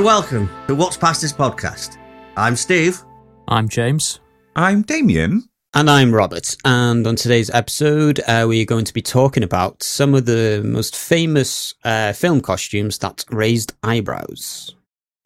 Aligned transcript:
Hello, 0.00 0.16
and 0.16 0.22
welcome 0.24 0.66
to 0.66 0.74
What's 0.74 0.96
Past 0.96 1.20
This 1.20 1.32
podcast. 1.34 1.98
I'm 2.34 2.56
Steve. 2.56 3.02
I'm 3.48 3.68
James. 3.68 4.20
I'm 4.56 4.80
Damien. 4.80 5.46
And 5.74 5.90
I'm 5.90 6.10
Robert. 6.10 6.56
And 6.64 7.06
on 7.06 7.16
today's 7.16 7.50
episode, 7.50 8.18
uh, 8.26 8.46
we're 8.48 8.64
going 8.64 8.86
to 8.86 8.94
be 8.94 9.02
talking 9.02 9.42
about 9.42 9.82
some 9.82 10.14
of 10.14 10.24
the 10.24 10.62
most 10.64 10.96
famous 10.96 11.74
uh, 11.84 12.14
film 12.14 12.40
costumes 12.40 12.96
that 12.98 13.26
raised 13.28 13.74
eyebrows. 13.82 14.74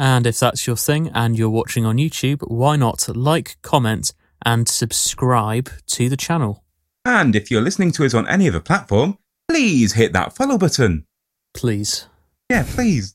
And 0.00 0.26
if 0.26 0.40
that's 0.40 0.66
your 0.66 0.76
thing 0.76 1.08
and 1.14 1.38
you're 1.38 1.50
watching 1.50 1.86
on 1.86 1.98
YouTube, 1.98 2.42
why 2.48 2.74
not 2.74 3.08
like, 3.14 3.62
comment, 3.62 4.12
and 4.44 4.68
subscribe 4.68 5.70
to 5.86 6.08
the 6.08 6.16
channel? 6.16 6.64
And 7.04 7.36
if 7.36 7.48
you're 7.48 7.62
listening 7.62 7.92
to 7.92 8.04
us 8.04 8.12
on 8.12 8.26
any 8.26 8.48
other 8.48 8.58
platform, 8.58 9.18
please 9.48 9.92
hit 9.92 10.12
that 10.14 10.34
follow 10.34 10.58
button. 10.58 11.06
Please. 11.54 12.08
Yeah, 12.50 12.64
please. 12.66 13.13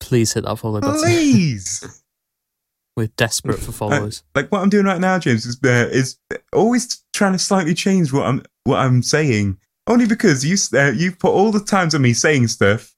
Please 0.00 0.32
hit 0.32 0.44
that 0.44 0.56
follow 0.56 0.80
button. 0.80 1.00
Please. 1.00 2.02
We're 2.96 3.08
desperate 3.16 3.60
for 3.60 3.70
followers. 3.70 4.24
Uh, 4.34 4.40
like 4.40 4.50
what 4.50 4.60
I'm 4.60 4.70
doing 4.70 4.84
right 4.84 5.00
now, 5.00 5.20
James, 5.20 5.46
is 5.46 5.60
uh, 5.64 5.88
is 5.92 6.18
always 6.52 7.04
trying 7.14 7.32
to 7.32 7.38
slightly 7.38 7.72
change 7.72 8.12
what 8.12 8.26
I'm 8.26 8.42
what 8.64 8.78
I'm 8.78 9.02
saying. 9.04 9.58
Only 9.86 10.06
because 10.06 10.44
you 10.44 10.56
uh, 10.76 10.90
you 10.90 11.12
put 11.12 11.30
all 11.30 11.52
the 11.52 11.60
times 11.60 11.94
on 11.94 12.02
me 12.02 12.12
saying 12.12 12.48
stuff 12.48 12.96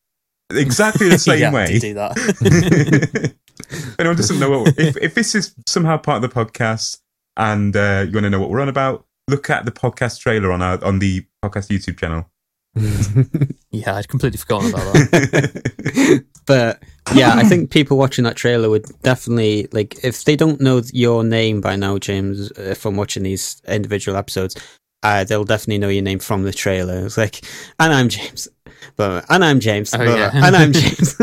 exactly 0.50 1.08
the 1.08 1.18
same 1.18 1.40
yeah, 1.40 1.52
way. 1.52 1.66
To 1.66 1.78
do 1.78 1.94
that. 1.94 3.34
if 3.66 3.94
anyone 3.98 4.16
doesn't 4.16 4.40
know 4.40 4.60
what, 4.60 4.78
if 4.78 4.96
if 4.96 5.14
this 5.14 5.34
is 5.34 5.54
somehow 5.66 5.98
part 5.98 6.24
of 6.24 6.30
the 6.30 6.34
podcast 6.34 6.98
and 7.36 7.76
uh, 7.76 8.06
you 8.06 8.14
want 8.14 8.24
to 8.24 8.30
know 8.30 8.40
what 8.40 8.50
we're 8.50 8.60
on 8.60 8.68
about, 8.68 9.06
look 9.28 9.50
at 9.50 9.64
the 9.64 9.70
podcast 9.70 10.20
trailer 10.20 10.50
on 10.50 10.62
our 10.62 10.82
on 10.82 10.98
the 10.98 11.26
podcast 11.44 11.68
YouTube 11.68 11.98
channel. 11.98 12.30
yeah, 13.70 13.96
I'd 13.96 14.08
completely 14.08 14.38
forgotten 14.38 14.70
about 14.70 14.92
that. 14.94 16.24
but 16.46 16.82
yeah, 17.14 17.34
I 17.34 17.44
think 17.44 17.70
people 17.70 17.96
watching 17.98 18.24
that 18.24 18.36
trailer 18.36 18.70
would 18.70 18.86
definitely 19.02 19.68
like 19.72 20.04
if 20.04 20.24
they 20.24 20.36
don't 20.36 20.60
know 20.60 20.80
your 20.92 21.24
name 21.24 21.60
by 21.60 21.76
now, 21.76 21.98
James, 21.98 22.52
uh, 22.52 22.74
from 22.74 22.96
watching 22.96 23.22
these 23.24 23.60
individual 23.66 24.16
episodes. 24.16 24.56
Uh, 25.02 25.24
they'll 25.24 25.44
definitely 25.44 25.78
know 25.78 25.88
your 25.88 26.02
name 26.02 26.18
from 26.18 26.42
the 26.42 26.52
trailer. 26.52 27.06
It's 27.06 27.16
like, 27.16 27.40
and 27.78 27.90
I'm 27.92 28.10
James, 28.10 28.48
but 28.96 29.24
and 29.30 29.42
I'm 29.42 29.58
James, 29.58 29.94
Oh, 29.94 29.98
but- 29.98 30.18
yeah. 30.18 30.30
and 30.34 30.54
I'm 30.54 30.72
James. 30.74 31.16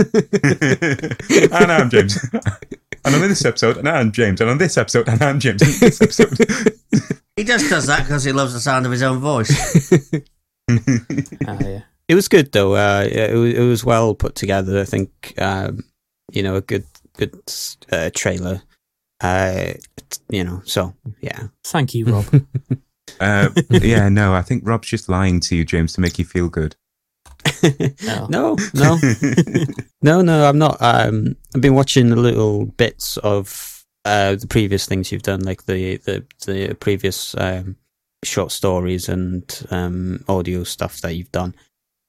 and 1.52 1.72
I'm 1.72 1.90
James. 1.92 2.18
And 3.06 3.16
on 3.16 3.22
this 3.22 3.46
episode, 3.46 3.78
and 3.78 3.88
I'm 3.88 4.12
James. 4.12 4.42
And 4.42 4.50
on 4.50 4.58
this 4.58 4.78
episode, 4.78 5.08
and 5.08 5.22
I'm 5.22 5.40
James. 5.40 5.62
And 5.62 5.72
this 5.76 6.02
episode. 6.02 6.38
He 7.36 7.44
just 7.44 7.70
does 7.70 7.86
that 7.86 8.00
because 8.04 8.24
he 8.24 8.32
loves 8.32 8.54
the 8.54 8.60
sound 8.60 8.86
of 8.88 8.92
his 8.92 9.04
own 9.04 9.20
voice. 9.20 10.12
Ah, 10.70 11.58
yeah. 11.62 11.82
It 12.08 12.16
was 12.16 12.28
good 12.28 12.52
though. 12.52 12.76
Uh, 12.76 13.08
it 13.10 13.34
was 13.34 13.54
it 13.54 13.68
was 13.68 13.86
well 13.86 14.16
put 14.16 14.36
together. 14.36 14.80
I 14.80 14.86
think 14.86 15.34
um, 15.38 15.84
you 16.32 16.44
know 16.44 16.56
a 16.56 16.62
good 16.62 16.86
good 17.18 17.36
uh, 17.92 18.10
trailer. 18.16 18.62
Uh, 19.22 19.74
you 20.30 20.44
know, 20.44 20.62
so 20.66 20.94
yeah. 21.22 21.48
Thank 21.64 21.94
you, 21.94 22.06
Rob. 22.06 22.26
uh, 23.20 23.50
yeah, 23.70 24.10
no, 24.10 24.34
I 24.34 24.42
think 24.42 24.64
Rob's 24.66 24.88
just 24.88 25.10
lying 25.10 25.40
to 25.42 25.56
you, 25.56 25.66
James, 25.66 25.94
to 25.94 26.02
make 26.02 26.20
you 26.20 26.26
feel 26.26 26.50
good. 26.50 26.76
Oh. 27.64 28.28
no, 28.30 28.58
no, 28.74 28.98
no, 30.02 30.22
no. 30.22 30.48
I'm 30.48 30.58
not. 30.58 30.78
Um, 30.82 31.36
I've 31.56 31.62
been 31.62 31.76
watching 31.76 32.10
the 32.10 32.16
little 32.16 32.66
bits 32.66 33.18
of 33.18 33.86
uh, 34.06 34.36
the 34.36 34.48
previous 34.48 34.86
things 34.86 35.12
you've 35.12 35.24
done, 35.24 35.42
like 35.42 35.66
the 35.66 35.98
the 35.98 36.26
the 36.46 36.76
previous 36.76 37.36
um, 37.38 37.76
short 38.24 38.52
stories 38.52 39.10
and 39.10 39.66
um, 39.70 40.24
audio 40.28 40.64
stuff 40.64 41.02
that 41.02 41.14
you've 41.16 41.32
done. 41.32 41.56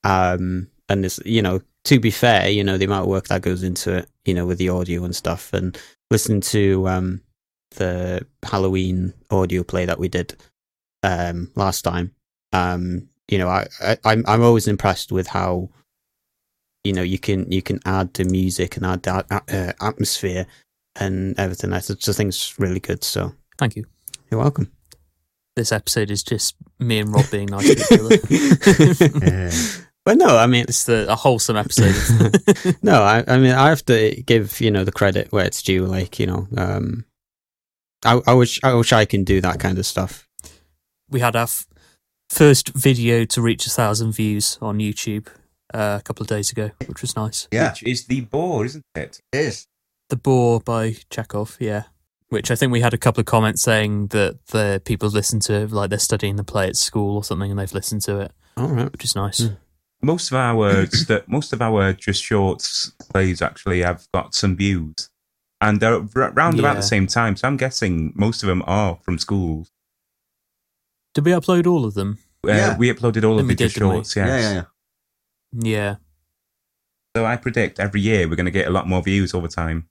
Um, 0.04 0.68
and 0.88 1.04
this, 1.04 1.20
you 1.24 1.42
know, 1.42 1.60
to 1.84 2.00
be 2.00 2.10
fair, 2.10 2.48
you 2.48 2.64
know, 2.64 2.78
the 2.78 2.84
amount 2.84 3.04
of 3.04 3.08
work 3.10 3.28
that 3.28 3.42
goes 3.42 3.62
into 3.62 3.98
it, 3.98 4.08
you 4.24 4.34
know, 4.34 4.46
with 4.46 4.58
the 4.58 4.68
audio 4.68 5.04
and 5.04 5.14
stuff, 5.14 5.52
and 5.52 5.78
listening 6.10 6.40
to 6.40 6.88
um, 6.88 7.20
the 7.76 8.26
Halloween 8.42 9.12
audio 9.30 9.62
play 9.62 9.84
that 9.86 9.98
we 9.98 10.08
did 10.08 10.36
um, 11.02 11.50
last 11.54 11.82
time. 11.82 12.14
Um, 12.52 13.08
you 13.28 13.38
know, 13.38 13.48
I, 13.48 13.66
I 13.82 13.98
I'm 14.04 14.24
I'm 14.26 14.42
always 14.42 14.68
impressed 14.68 15.12
with 15.12 15.26
how 15.26 15.68
you 16.84 16.92
know 16.92 17.02
you 17.02 17.18
can 17.18 17.50
you 17.50 17.62
can 17.62 17.80
add 17.84 18.14
the 18.14 18.24
music 18.24 18.76
and 18.76 18.86
add 18.86 19.02
the 19.02 19.12
uh, 19.30 19.72
atmosphere 19.86 20.46
and 20.96 21.38
everything. 21.38 21.72
I 21.72 21.80
just 21.80 22.16
think 22.16 22.28
it's 22.28 22.58
really 22.58 22.80
good. 22.80 23.04
So 23.04 23.34
Thank 23.58 23.76
you. 23.76 23.84
you're 24.30 24.40
welcome. 24.40 24.70
This 25.58 25.72
episode 25.72 26.10
is 26.12 26.22
just 26.22 26.54
me 26.78 27.00
and 27.00 27.12
Rob 27.12 27.28
being 27.32 27.46
nice 27.46 27.66
to 27.66 27.80
each 27.82 29.10
other. 29.10 29.26
Yeah. 29.26 29.50
But 30.04 30.16
no, 30.18 30.38
I 30.38 30.46
mean, 30.46 30.64
It's 30.68 30.84
the 30.84 31.06
a 31.10 31.16
wholesome 31.16 31.56
episode. 31.56 31.94
no, 32.82 33.02
I, 33.02 33.24
I 33.26 33.38
mean, 33.38 33.50
I 33.52 33.68
have 33.70 33.84
to 33.86 34.22
give 34.24 34.60
you 34.60 34.70
know 34.70 34.84
the 34.84 34.92
credit 34.92 35.32
where 35.32 35.44
it's 35.44 35.60
due. 35.62 35.84
Like 35.84 36.20
you 36.20 36.26
know, 36.26 36.46
um, 36.56 37.04
I, 38.04 38.20
I 38.26 38.34
wish 38.34 38.60
I 38.62 38.72
wish 38.74 38.92
I 38.92 39.04
can 39.04 39.24
do 39.24 39.40
that 39.40 39.58
kind 39.58 39.76
of 39.78 39.84
stuff. 39.84 40.28
we 41.10 41.18
had 41.20 41.34
our 41.34 41.42
f- 41.42 41.66
first 42.30 42.68
video 42.68 43.24
to 43.26 43.42
reach 43.42 43.66
a 43.66 43.70
thousand 43.70 44.12
views 44.12 44.58
on 44.62 44.78
YouTube 44.78 45.26
uh, 45.74 45.98
a 46.00 46.02
couple 46.04 46.22
of 46.22 46.28
days 46.28 46.52
ago, 46.52 46.70
which 46.86 47.02
was 47.02 47.16
nice. 47.16 47.48
Yeah, 47.52 47.70
Which 47.72 47.82
is 47.82 48.06
the 48.06 48.20
bore, 48.20 48.64
isn't 48.64 48.84
it? 48.94 49.20
it 49.32 49.38
is. 49.38 49.66
The 50.08 50.16
Boar 50.16 50.60
by 50.60 50.94
Chekhov, 51.10 51.56
yeah. 51.60 51.82
Which 52.30 52.50
I 52.50 52.56
think 52.56 52.72
we 52.72 52.80
had 52.82 52.92
a 52.92 52.98
couple 52.98 53.20
of 53.20 53.26
comments 53.26 53.62
saying 53.62 54.08
that 54.08 54.38
the 54.48 54.82
people 54.84 55.08
listen 55.08 55.40
to, 55.40 55.66
like 55.68 55.88
they're 55.90 55.98
studying 55.98 56.36
the 56.36 56.44
play 56.44 56.66
at 56.68 56.76
school 56.76 57.16
or 57.16 57.24
something, 57.24 57.50
and 57.50 57.58
they've 57.58 57.72
listened 57.72 58.02
to 58.02 58.20
it, 58.20 58.32
All 58.56 58.68
right. 58.68 58.92
which 58.92 59.04
is 59.04 59.16
nice. 59.16 59.40
Mm. 59.40 59.56
Most 60.02 60.30
of 60.30 60.36
our 60.36 60.54
words 60.54 61.06
that 61.06 61.26
most 61.28 61.52
of 61.54 61.62
our 61.62 61.92
just 61.94 62.22
shorts 62.22 62.92
plays 63.10 63.40
actually 63.40 63.80
have 63.82 64.06
got 64.12 64.34
some 64.34 64.56
views, 64.56 65.08
and 65.62 65.80
they're 65.80 66.02
r- 66.16 66.30
round 66.32 66.58
about 66.58 66.76
the 66.76 66.82
same 66.82 67.06
time. 67.06 67.34
So 67.34 67.48
I'm 67.48 67.56
guessing 67.56 68.12
most 68.14 68.42
of 68.42 68.46
them 68.48 68.62
are 68.66 68.98
from 69.02 69.18
schools. 69.18 69.70
Did 71.14 71.24
we 71.24 71.32
upload 71.32 71.66
all 71.66 71.84
of 71.86 71.94
them? 71.94 72.18
Uh, 72.46 72.52
Yeah. 72.52 72.76
We 72.76 72.92
uploaded 72.92 73.24
all 73.24 73.36
Then 73.36 73.44
of 73.44 73.48
the 73.48 73.54
just 73.54 73.74
did, 73.74 73.80
shorts. 73.80 74.14
Yes. 74.14 74.28
Yeah, 74.28 74.38
yeah, 74.52 74.54
yeah. 74.54 75.78
Yeah. 75.78 75.94
So 77.16 77.24
I 77.24 77.36
predict 77.36 77.80
every 77.80 78.02
year 78.02 78.28
we're 78.28 78.36
going 78.36 78.44
to 78.44 78.52
get 78.52 78.68
a 78.68 78.70
lot 78.70 78.86
more 78.86 79.02
views 79.02 79.32
over 79.34 79.48
time. 79.48 79.88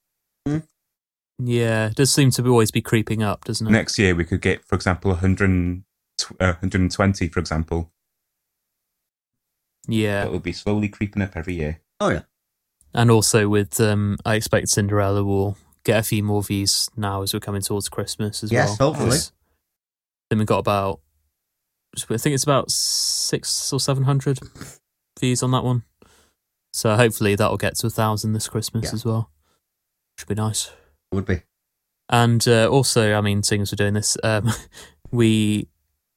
Yeah. 1.39 1.87
It 1.87 1.95
does 1.95 2.11
seem 2.13 2.31
to 2.31 2.47
always 2.47 2.71
be 2.71 2.81
creeping 2.81 3.21
up, 3.23 3.45
doesn't 3.45 3.67
it? 3.67 3.71
Next 3.71 3.97
year 3.99 4.15
we 4.15 4.25
could 4.25 4.41
get, 4.41 4.63
for 4.65 4.75
example, 4.75 5.11
100, 5.11 5.83
uh, 6.39 6.53
120, 6.53 7.27
for 7.29 7.39
example. 7.39 7.91
Yeah. 9.87 10.25
It 10.25 10.31
will 10.31 10.39
be 10.39 10.51
slowly 10.53 10.89
creeping 10.89 11.21
up 11.21 11.35
every 11.35 11.55
year. 11.55 11.79
Oh 11.99 12.09
yeah. 12.09 12.23
And 12.93 13.11
also 13.11 13.47
with, 13.47 13.79
um, 13.79 14.17
I 14.25 14.35
expect 14.35 14.69
Cinderella 14.69 15.23
will 15.23 15.57
get 15.83 15.99
a 15.99 16.03
few 16.03 16.23
more 16.23 16.43
views 16.43 16.89
now 16.97 17.21
as 17.21 17.33
we're 17.33 17.39
coming 17.39 17.61
towards 17.61 17.89
Christmas 17.89 18.43
as 18.43 18.51
Yes, 18.51 18.77
well. 18.79 18.89
hopefully. 18.93 19.11
'Cause 19.17 19.31
Then 20.29 20.39
we've 20.39 20.47
got 20.47 20.59
about, 20.59 20.99
I 22.09 22.17
think 22.17 22.33
it's 22.33 22.43
about 22.43 22.69
six 22.69 23.71
or 23.71 23.79
seven 23.79 24.03
hundred 24.03 24.39
views 25.19 25.41
on 25.41 25.51
that 25.51 25.63
one. 25.63 25.83
So 26.73 26.95
hopefully 26.95 27.35
that'll 27.35 27.57
get 27.57 27.75
to 27.77 27.87
a 27.87 27.89
thousand 27.89 28.33
this 28.33 28.49
Christmas 28.49 28.85
Yeah. 28.85 28.93
as 28.93 29.05
well. 29.05 29.31
Should 30.17 30.27
be 30.27 30.35
nice. 30.35 30.69
Would 31.11 31.25
be. 31.25 31.41
And 32.09 32.45
uh, 32.47 32.69
also, 32.69 33.13
I 33.13 33.21
mean, 33.21 33.43
seeing 33.43 33.61
as 33.61 33.71
we're 33.71 33.75
doing 33.77 33.93
this, 33.93 34.17
um, 34.23 34.49
we 35.11 35.67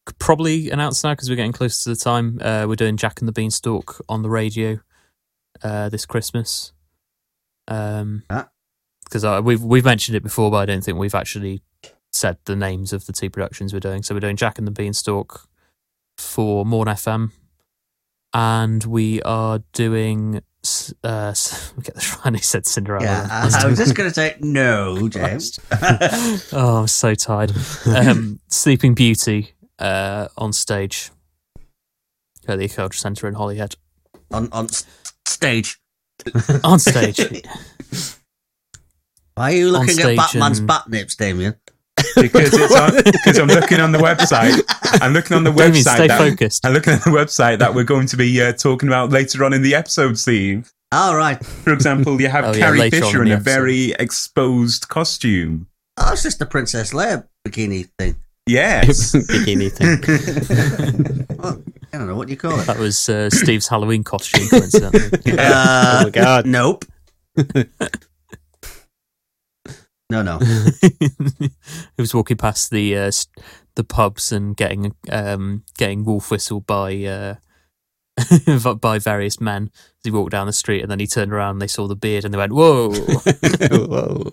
could 0.07 0.19
probably 0.19 0.71
announce 0.71 1.03
now 1.03 1.13
because 1.13 1.29
we're 1.29 1.37
getting 1.37 1.53
close 1.53 1.83
to 1.85 1.91
the 1.91 1.97
time. 1.97 2.39
Uh, 2.43 2.67
we're 2.69 2.77
doing 2.77 2.97
Jack 2.97 3.21
and 3.21 3.29
the 3.29 3.33
Beanstalk 3.33 4.05
on 4.09 4.23
the 4.23 4.31
radio 4.31 4.81
uh, 5.63 5.89
this 5.89 6.07
Christmas. 6.07 6.73
Um, 7.69 8.25
Ah. 8.31 8.49
because 9.05 9.25
we've 9.45 9.63
we've 9.63 9.85
mentioned 9.85 10.17
it 10.17 10.23
before, 10.23 10.51
but 10.51 10.57
I 10.59 10.67
don't 10.67 10.83
think 10.83 10.99
we've 10.99 11.15
actually 11.15 11.63
said 12.13 12.39
the 12.45 12.57
names 12.57 12.93
of 12.93 13.07
the 13.07 13.13
two 13.13 13.31
productions 13.31 13.73
we're 13.73 13.81
doing. 13.81 14.03
So 14.03 14.15
we're 14.15 14.21
doing 14.21 14.37
Jack 14.37 14.59
and 14.59 14.67
the 14.67 14.73
Beanstalk 14.73 15.49
for 16.19 16.65
Môn 16.65 16.87
FM, 16.87 17.31
and 18.35 18.85
we 18.85 19.23
are 19.23 19.61
doing. 19.73 20.43
Uh, 21.03 21.33
get 21.83 21.95
this 21.95 22.17
right. 22.25 22.35
He 22.35 22.43
said 22.43 22.67
Cinderella. 22.67 23.05
Yeah. 23.05 23.29
I, 23.31 23.63
I 23.63 23.67
was 23.67 23.79
just 23.79 23.95
going 23.95 24.11
to 24.11 24.15
say 24.15 24.37
no, 24.41 25.09
James. 25.11 25.59
oh, 26.53 26.81
I'm 26.83 26.87
so 26.87 27.15
tired. 27.15 27.53
Um, 27.87 28.41
Sleeping 28.49 28.95
Beauty 28.95 29.53
uh, 29.79 30.29
on 30.37 30.53
stage 30.53 31.11
at 32.47 32.59
the 32.59 32.69
Culture 32.69 32.99
Centre 32.99 33.27
in 33.27 33.35
Holyhead. 33.35 33.77
on 34.31 34.49
on 34.53 34.69
stage. 35.27 35.81
On 36.63 36.79
stage. 36.79 37.19
Why 39.35 39.53
are 39.53 39.57
you 39.57 39.71
looking 39.71 39.99
at 39.99 40.17
Batman's 40.17 40.59
and- 40.59 40.69
bat 40.69 40.89
nips, 40.89 41.17
Damien? 41.17 41.55
Because 42.21 42.51
it's 42.53 42.75
on, 42.77 43.41
I'm 43.51 43.61
looking 43.61 43.81
on 43.81 43.93
the 43.93 43.99
website. 43.99 44.63
I'm 45.03 45.13
looking 45.13 45.37
on 45.37 45.45
the 45.45 45.51
Damien, 45.53 45.75
website. 45.75 45.95
stay 45.95 46.07
that, 46.09 46.19
focused. 46.19 46.67
I'm 46.67 46.73
looking 46.73 46.93
at 46.95 47.05
the 47.05 47.11
website 47.11 47.59
that 47.59 47.75
we're 47.75 47.85
going 47.85 48.07
to 48.09 48.17
be 48.17 48.41
uh, 48.43 48.53
talking 48.53 48.89
about 48.89 49.11
later 49.11 49.45
on 49.45 49.53
in 49.53 49.63
the 49.63 49.75
episode, 49.75 50.19
Steve. 50.19 50.71
All 50.93 51.17
right. 51.17 51.45
For 51.45 51.73
example, 51.73 52.21
you 52.21 52.29
have 52.29 52.45
Oh, 52.45 52.53
Carrie 52.53 52.79
later 52.79 52.97
on 52.97 53.03
Fisher 53.03 53.23
in 53.23 53.29
in 53.29 53.35
the 53.35 53.37
a 53.37 53.41
very 53.41 53.93
exposed 53.93 54.89
costume. 54.89 55.69
Oh, 55.97 56.13
it's 56.13 56.23
just 56.23 56.39
the 56.41 56.47
Princess 56.47 56.93
Leia 56.93 57.27
bikini 57.47 57.89
thing. 57.99 58.17
Yes. 58.47 59.13
Bikini 59.15 59.71
thing. 59.71 61.27
Well, 61.41 61.63
I 61.93 61.99
don't 61.99 62.07
know 62.07 62.17
what 62.17 62.29
you 62.29 62.37
call 62.37 62.59
it. 62.61 62.67
That 62.67 62.79
was 62.79 63.09
uh, 63.09 63.31
Steve's 63.31 63.67
Halloween 63.67 64.05
costume, 64.05 64.47
coincidentally. 64.49 65.39
Uh, 65.39 66.01
oh 66.01 66.05
my 66.05 66.11
god. 66.11 66.47
Nope. 66.47 66.85
No, 70.11 70.23
no. 70.23 70.39
he 70.81 71.51
was 71.99 72.15
walking 72.15 72.37
past 72.37 72.71
the 72.71 72.97
uh, 72.97 73.11
the 73.77 73.85
pubs 73.85 74.33
and 74.33 74.57
getting 74.57 74.95
um, 75.11 75.65
getting 75.79 76.05
wolf 76.05 76.31
whistled 76.31 76.67
by 76.67 76.97
uh, 77.05 77.35
by 78.81 78.99
various 78.99 79.41
men 79.41 79.71
as 79.73 80.05
he 80.05 80.11
walked 80.11 80.33
down 80.33 80.47
the 80.47 80.53
street, 80.53 80.83
and 80.83 80.91
then 80.91 80.99
he 80.99 81.07
turned 81.07 81.33
around, 81.33 81.53
and 81.53 81.63
they 81.63 81.67
saw 81.67 81.87
the 81.87 81.97
beard, 81.97 82.25
and 82.25 82.35
they 82.35 82.39
went, 82.39 82.53
"Whoa!" 82.53 82.91
Whoa. 83.71 84.33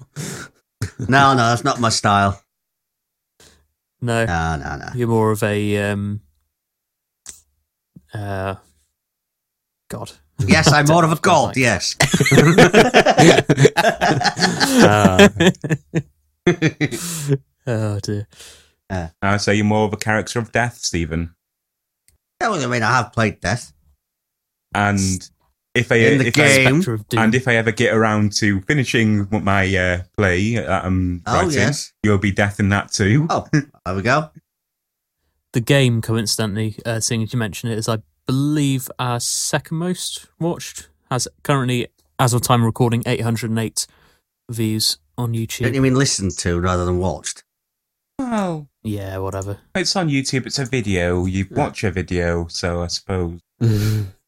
No, 1.00 1.34
no, 1.34 1.38
that's 1.38 1.64
not 1.64 1.80
my 1.80 1.90
style. 1.90 2.42
no, 4.02 4.26
No, 4.26 4.58
no, 4.58 4.78
no. 4.78 4.90
you're 4.96 5.08
more 5.08 5.32
of 5.32 5.44
a 5.44 5.92
um, 5.92 6.22
uh, 8.14 8.56
God. 9.90 10.12
Yes, 10.46 10.72
I'm 10.72 10.86
more 10.90 11.04
of 11.06 11.12
a 11.12 11.16
god, 11.16 11.56
like- 11.56 11.58
yes. 11.58 11.96
Ah. 14.80 15.30
oh 17.68 18.00
dear. 18.00 18.28
I 19.22 19.38
say 19.38 19.56
you're 19.56 19.66
more 19.66 19.86
of 19.86 19.94
a 19.94 19.98
character 19.98 20.40
of 20.40 20.52
death, 20.52 20.78
Stephen. 20.78 21.34
Yeah, 22.42 22.50
well, 22.50 22.64
I 22.64 22.68
mean, 22.68 22.84
I 22.84 22.92
have 22.98 23.12
played 23.14 23.40
Death. 23.42 23.74
And 24.76 25.00
if 25.74 25.92
I 25.92 25.96
In 25.96 26.20
the 26.20 26.28
if 26.28 26.34
game. 26.36 26.68
I, 26.68 26.72
Spectre 26.72 26.94
of 26.94 27.08
Doom. 27.10 27.20
and 27.24 27.36
if 27.36 27.48
I 27.48 27.56
ever 27.56 27.72
get 27.72 27.94
around 27.94 28.32
to 28.34 28.62
finishing 28.62 29.28
my 29.44 29.76
uh, 29.76 30.02
play 30.18 30.56
that 30.56 30.86
I'm 30.86 31.24
Oh, 31.26 31.34
writing, 31.34 31.52
yes. 31.54 31.92
you'll 32.04 32.18
be 32.20 32.32
death 32.32 32.60
in 32.60 32.70
that 32.70 32.92
too. 32.92 33.26
Oh, 33.30 33.48
there 33.52 33.96
we 33.96 34.02
go. 34.04 34.30
the 35.54 35.62
game, 35.62 36.02
coincidentally, 36.02 36.78
uh, 36.86 37.00
seeing 37.00 37.24
as 37.24 37.34
you 37.34 37.40
mentioned 37.40 37.74
it, 37.74 37.78
is 37.80 37.90
I 37.90 37.98
believe 38.28 38.90
our 39.00 39.20
second 39.20 39.78
most 39.78 40.28
watched. 40.40 40.90
Has 41.10 41.28
currently, 41.44 41.88
as 42.20 42.34
of 42.34 42.42
time 42.42 42.62
of 42.62 42.66
recording, 42.66 43.02
808 43.06 43.88
views 44.52 44.98
on 45.18 45.32
Don't 45.32 45.42
YouTube. 45.42 45.74
you 45.74 45.82
mean 45.82 45.96
listened 45.96 46.32
to 46.40 46.60
rather 46.60 46.86
than 46.86 47.00
watched? 47.00 47.44
Well, 48.20 48.68
Yeah, 48.84 49.18
whatever. 49.20 49.58
it's 49.76 49.96
on 49.96 50.10
YouTube. 50.10 50.46
It's 50.46 50.60
a 50.60 50.66
video. 50.66 51.26
You 51.26 51.48
watch 51.52 51.84
a 51.84 51.92
video, 51.92 52.48
so 52.48 52.82
I 52.82 52.88
suppose 52.88 53.40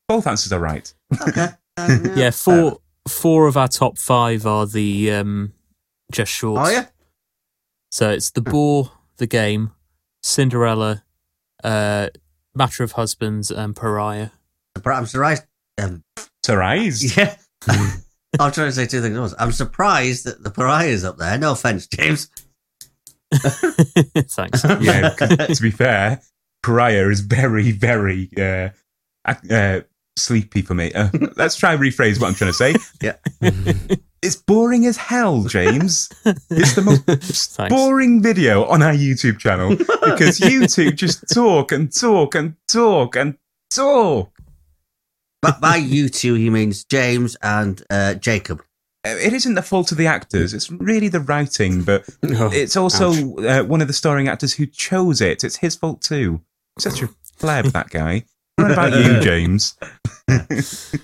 both 0.07 0.25
answers 0.27 0.51
are 0.53 0.59
right. 0.59 0.91
Okay. 1.27 1.47
Uh, 1.77 1.97
Yeah, 2.13 2.29
four 2.31 2.79
four 3.07 3.47
of 3.47 3.55
our 3.55 3.69
top 3.69 3.97
five 3.97 4.45
are 4.45 4.65
the 4.65 5.11
um, 5.13 5.53
just 6.11 6.29
shorts. 6.31 6.69
Oh, 6.69 6.71
yeah? 6.73 6.87
So 7.89 8.09
it's 8.09 8.31
the 8.31 8.41
Boar, 8.41 8.91
the 9.15 9.27
game, 9.27 9.71
Cinderella, 10.21 11.03
uh, 11.63 12.09
Matter 12.55 12.83
of 12.83 12.93
Husbands, 12.93 13.51
and 13.51 13.75
Pariah. 13.75 14.29
I'm 14.85 15.05
surprised. 15.05 15.43
Um, 15.81 16.03
Surprised. 16.43 17.17
yeah. 17.17 17.35
I'm 18.39 18.51
trying 18.51 18.67
to 18.67 18.71
say 18.71 18.85
two 18.85 19.01
things 19.01 19.15
at 19.15 19.19
once. 19.19 19.33
I'm 19.39 19.51
surprised 19.51 20.25
that 20.25 20.43
the 20.43 20.51
pariah 20.51 20.87
is 20.87 21.03
up 21.03 21.17
there. 21.17 21.37
No 21.37 21.53
offense, 21.53 21.87
James. 21.87 22.29
Thanks. 23.33 24.63
yeah, 24.63 25.09
to 25.09 25.59
be 25.61 25.71
fair, 25.71 26.21
Pariah 26.63 27.09
is 27.09 27.21
very, 27.21 27.71
very 27.71 28.29
uh, 28.37 28.69
uh, 29.25 29.81
sleepy 30.19 30.61
for 30.61 30.73
me. 30.73 30.91
Uh, 30.93 31.09
let's 31.35 31.55
try 31.55 31.73
and 31.73 31.81
rephrase 31.81 32.19
what 32.19 32.27
I'm 32.27 32.35
trying 32.35 32.51
to 32.51 32.53
say. 32.53 32.75
Yeah. 33.01 33.15
It's 34.21 34.35
boring 34.35 34.85
as 34.85 34.97
hell, 34.97 35.43
James. 35.45 36.09
It's 36.25 36.75
the 36.75 36.81
most 36.81 37.57
boring 37.69 38.21
video 38.21 38.65
on 38.65 38.83
our 38.83 38.91
YouTube 38.91 39.39
channel 39.39 39.77
because 39.77 40.41
you 40.41 40.67
two 40.67 40.91
just 40.91 41.23
talk 41.33 41.71
and 41.71 41.89
talk 41.89 42.35
and 42.35 42.55
talk 42.67 43.15
and 43.15 43.37
talk. 43.73 44.29
But 45.41 45.61
by 45.61 45.77
you 45.77 46.09
two, 46.09 46.33
he 46.33 46.49
means 46.49 46.83
James 46.83 47.37
and 47.41 47.81
uh, 47.89 48.15
Jacob. 48.15 48.61
Uh, 49.07 49.11
It 49.11 49.31
isn't 49.31 49.53
the 49.55 49.61
fault 49.61 49.93
of 49.93 49.97
the 49.97 50.07
actors. 50.07 50.53
It's 50.53 50.69
really 50.69 51.07
the 51.07 51.21
writing, 51.21 51.83
but 51.83 52.03
Oh, 52.21 52.51
it's 52.51 52.75
also 52.75 53.11
uh, 53.37 53.63
one 53.63 53.79
of 53.81 53.87
the 53.87 53.93
starring 53.93 54.27
actors 54.27 54.53
who 54.55 54.65
chose 54.65 55.21
it. 55.21 55.45
It's 55.45 55.55
his 55.55 55.77
fault 55.77 56.01
too. 56.01 56.41
Such 56.77 57.01
a 57.01 57.09
pleb, 57.39 57.67
that 57.67 57.89
guy. 57.89 58.25
What 58.61 58.71
about 58.71 58.93
you, 58.93 59.19
James? 59.21 59.77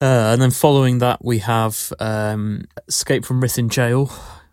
Uh, 0.00 0.30
and 0.32 0.40
then 0.40 0.52
following 0.52 0.98
that, 0.98 1.24
we 1.24 1.38
have 1.38 1.92
um, 1.98 2.62
Escape 2.86 3.24
from 3.24 3.40
Ruthin 3.40 3.68
Jail, 3.68 4.06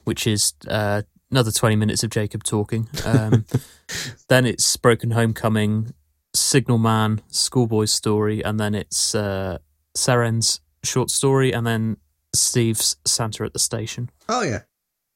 which 0.03 0.25
is 0.25 0.53
uh, 0.67 1.03
another 1.29 1.51
20 1.51 1.75
minutes 1.75 2.03
of 2.03 2.09
Jacob 2.09 2.43
talking. 2.43 2.89
Um, 3.05 3.45
then 4.27 4.47
it's 4.47 4.75
Broken 4.75 5.11
Homecoming, 5.11 5.93
Signal 6.33 6.79
Man, 6.79 7.21
Schoolboy 7.27 7.85
Story, 7.85 8.43
and 8.43 8.59
then 8.59 8.73
it's 8.73 9.13
uh, 9.13 9.59
Seren's 9.95 10.61
short 10.83 11.11
story, 11.11 11.51
and 11.51 11.67
then 11.67 11.97
Steve's 12.33 12.97
Santa 13.05 13.43
at 13.43 13.53
the 13.53 13.59
Station. 13.59 14.09
Oh, 14.27 14.41
yeah. 14.41 14.61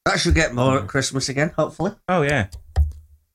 That 0.05 0.19
should 0.19 0.35
get 0.35 0.53
more 0.53 0.79
at 0.79 0.87
Christmas 0.87 1.29
again, 1.29 1.51
hopefully. 1.55 1.91
Oh 2.07 2.21
yeah. 2.21 2.47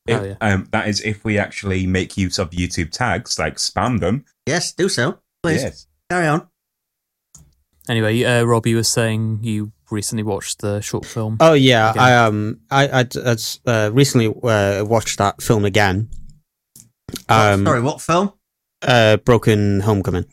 Oh, 0.08 0.22
yeah. 0.22 0.34
Um, 0.40 0.68
that 0.72 0.88
is 0.88 1.00
if 1.00 1.24
we 1.24 1.38
actually 1.38 1.86
make 1.86 2.16
use 2.16 2.38
of 2.38 2.50
YouTube 2.50 2.90
tags, 2.90 3.38
like 3.38 3.56
spam 3.56 4.00
them. 4.00 4.24
Yes, 4.46 4.72
do 4.72 4.88
so. 4.88 5.18
Please. 5.42 5.62
Yes. 5.62 5.86
Carry 6.10 6.26
on. 6.26 6.46
Anyway, 7.88 8.22
uh, 8.24 8.44
Rob, 8.44 8.66
you 8.66 8.76
were 8.76 8.82
saying 8.82 9.40
you 9.42 9.72
recently 9.90 10.22
watched 10.22 10.60
the 10.60 10.80
short 10.80 11.04
film. 11.06 11.36
Oh 11.40 11.52
yeah, 11.52 11.90
Again. 11.90 12.02
I 12.02 12.14
um 12.16 12.60
I 12.70 12.88
I 12.88 13.06
I 13.24 13.36
uh, 13.70 13.90
recently 13.92 14.28
uh, 14.42 14.84
watched 14.84 15.18
that 15.18 15.42
film 15.42 15.64
again. 15.64 16.08
Um, 17.28 17.64
Sorry, 17.64 17.80
what 17.80 18.00
film? 18.00 18.32
uh, 18.82 19.16
Broken 19.18 19.80
Homecoming. 19.80 20.26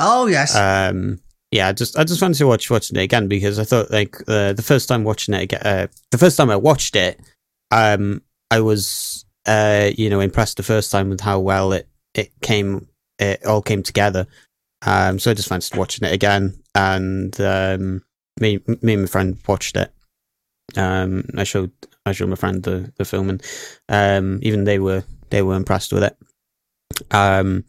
Oh, 0.00 0.26
yes. 0.26 0.56
Um, 0.56 1.20
yeah, 1.50 1.68
I 1.68 1.72
just 1.72 1.96
I 1.98 2.04
just 2.04 2.20
wanted 2.20 2.38
to 2.38 2.46
watch 2.46 2.70
watching 2.70 2.96
it 2.96 3.02
again 3.02 3.28
because 3.28 3.58
I 3.58 3.64
thought 3.64 3.90
like 3.90 4.16
uh, 4.28 4.52
the 4.52 4.62
first 4.62 4.88
time 4.88 5.04
watching 5.04 5.34
it 5.34 5.42
again, 5.42 5.60
uh, 5.64 5.86
the 6.10 6.18
first 6.18 6.36
time 6.36 6.50
I 6.50 6.56
watched 6.56 6.96
it, 6.96 7.20
um, 7.70 8.22
I 8.54 8.60
was 8.60 9.24
uh 9.46 9.90
you 9.98 10.08
know 10.08 10.20
impressed 10.20 10.56
the 10.56 10.62
first 10.62 10.92
time 10.92 11.10
with 11.10 11.20
how 11.20 11.40
well 11.40 11.72
it 11.72 11.88
it 12.14 12.30
came 12.40 12.86
it 13.18 13.44
all 13.44 13.62
came 13.62 13.82
together. 13.82 14.26
Um, 14.86 15.18
so 15.18 15.30
I 15.30 15.34
just 15.34 15.48
fancied 15.48 15.76
watching 15.76 16.06
it 16.06 16.12
again, 16.12 16.62
and 16.74 17.38
um, 17.40 18.02
me 18.40 18.60
me 18.82 18.92
and 18.94 19.02
my 19.02 19.08
friend 19.08 19.38
watched 19.48 19.76
it. 19.76 19.92
Um, 20.76 21.24
I 21.36 21.44
showed 21.44 21.72
I 22.06 22.12
showed 22.12 22.28
my 22.28 22.36
friend 22.36 22.62
the 22.62 22.92
the 22.96 23.04
film, 23.04 23.30
and 23.30 23.42
um, 23.88 24.38
even 24.42 24.64
they 24.64 24.78
were 24.78 25.02
they 25.30 25.42
were 25.42 25.56
impressed 25.56 25.92
with 25.92 26.04
it. 26.04 26.16
Um, 27.10 27.64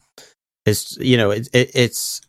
it's 0.66 0.98
you 0.98 1.18
know 1.18 1.32
it, 1.32 1.48
it 1.54 1.72
it's 1.74 2.22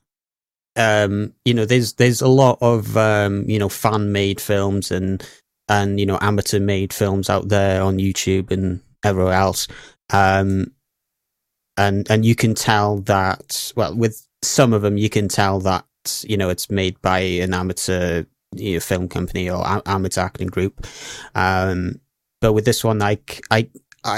um 0.77 1.33
you 1.45 1.55
know 1.55 1.65
there's 1.65 1.95
there's 1.95 2.21
a 2.21 2.29
lot 2.29 2.59
of 2.61 2.97
um 2.97 3.45
you 3.49 3.59
know 3.59 3.69
fan 3.69 4.13
made 4.13 4.41
films 4.41 4.91
and 4.91 5.27
and 5.69 5.99
you 5.99 6.07
know 6.07 6.19
amateur 6.21 6.61
made 6.61 6.93
films 6.93 7.29
out 7.31 7.49
there 7.49 7.83
on 7.83 7.99
YouTube 7.99 8.51
and 8.51 8.81
everywhere 9.05 9.35
else. 9.35 9.69
Um 10.13 10.73
and 11.77 12.11
and 12.11 12.25
you 12.25 12.35
can 12.35 12.55
tell 12.55 12.99
that 13.01 13.73
well 13.77 13.95
with 13.95 14.27
some 14.43 14.73
of 14.73 14.83
them 14.83 14.97
you 14.97 15.11
can 15.11 15.29
tell 15.29 15.61
that 15.61 15.85
you 16.27 16.37
know 16.37 16.49
it's 16.49 16.71
made 16.71 17.01
by 17.03 17.19
an 17.19 17.53
amateur 17.53 18.25
you 18.55 18.75
know, 18.75 18.81
film 18.81 19.09
company 19.09 19.51
or 19.51 19.63
a- 19.65 19.83
amateur 19.87 20.21
acting 20.21 20.49
group. 20.49 20.87
Um 21.35 22.01
but 22.41 22.53
with 22.53 22.65
this 22.65 22.85
one 22.85 22.99
like 22.99 23.41
I 23.51 23.69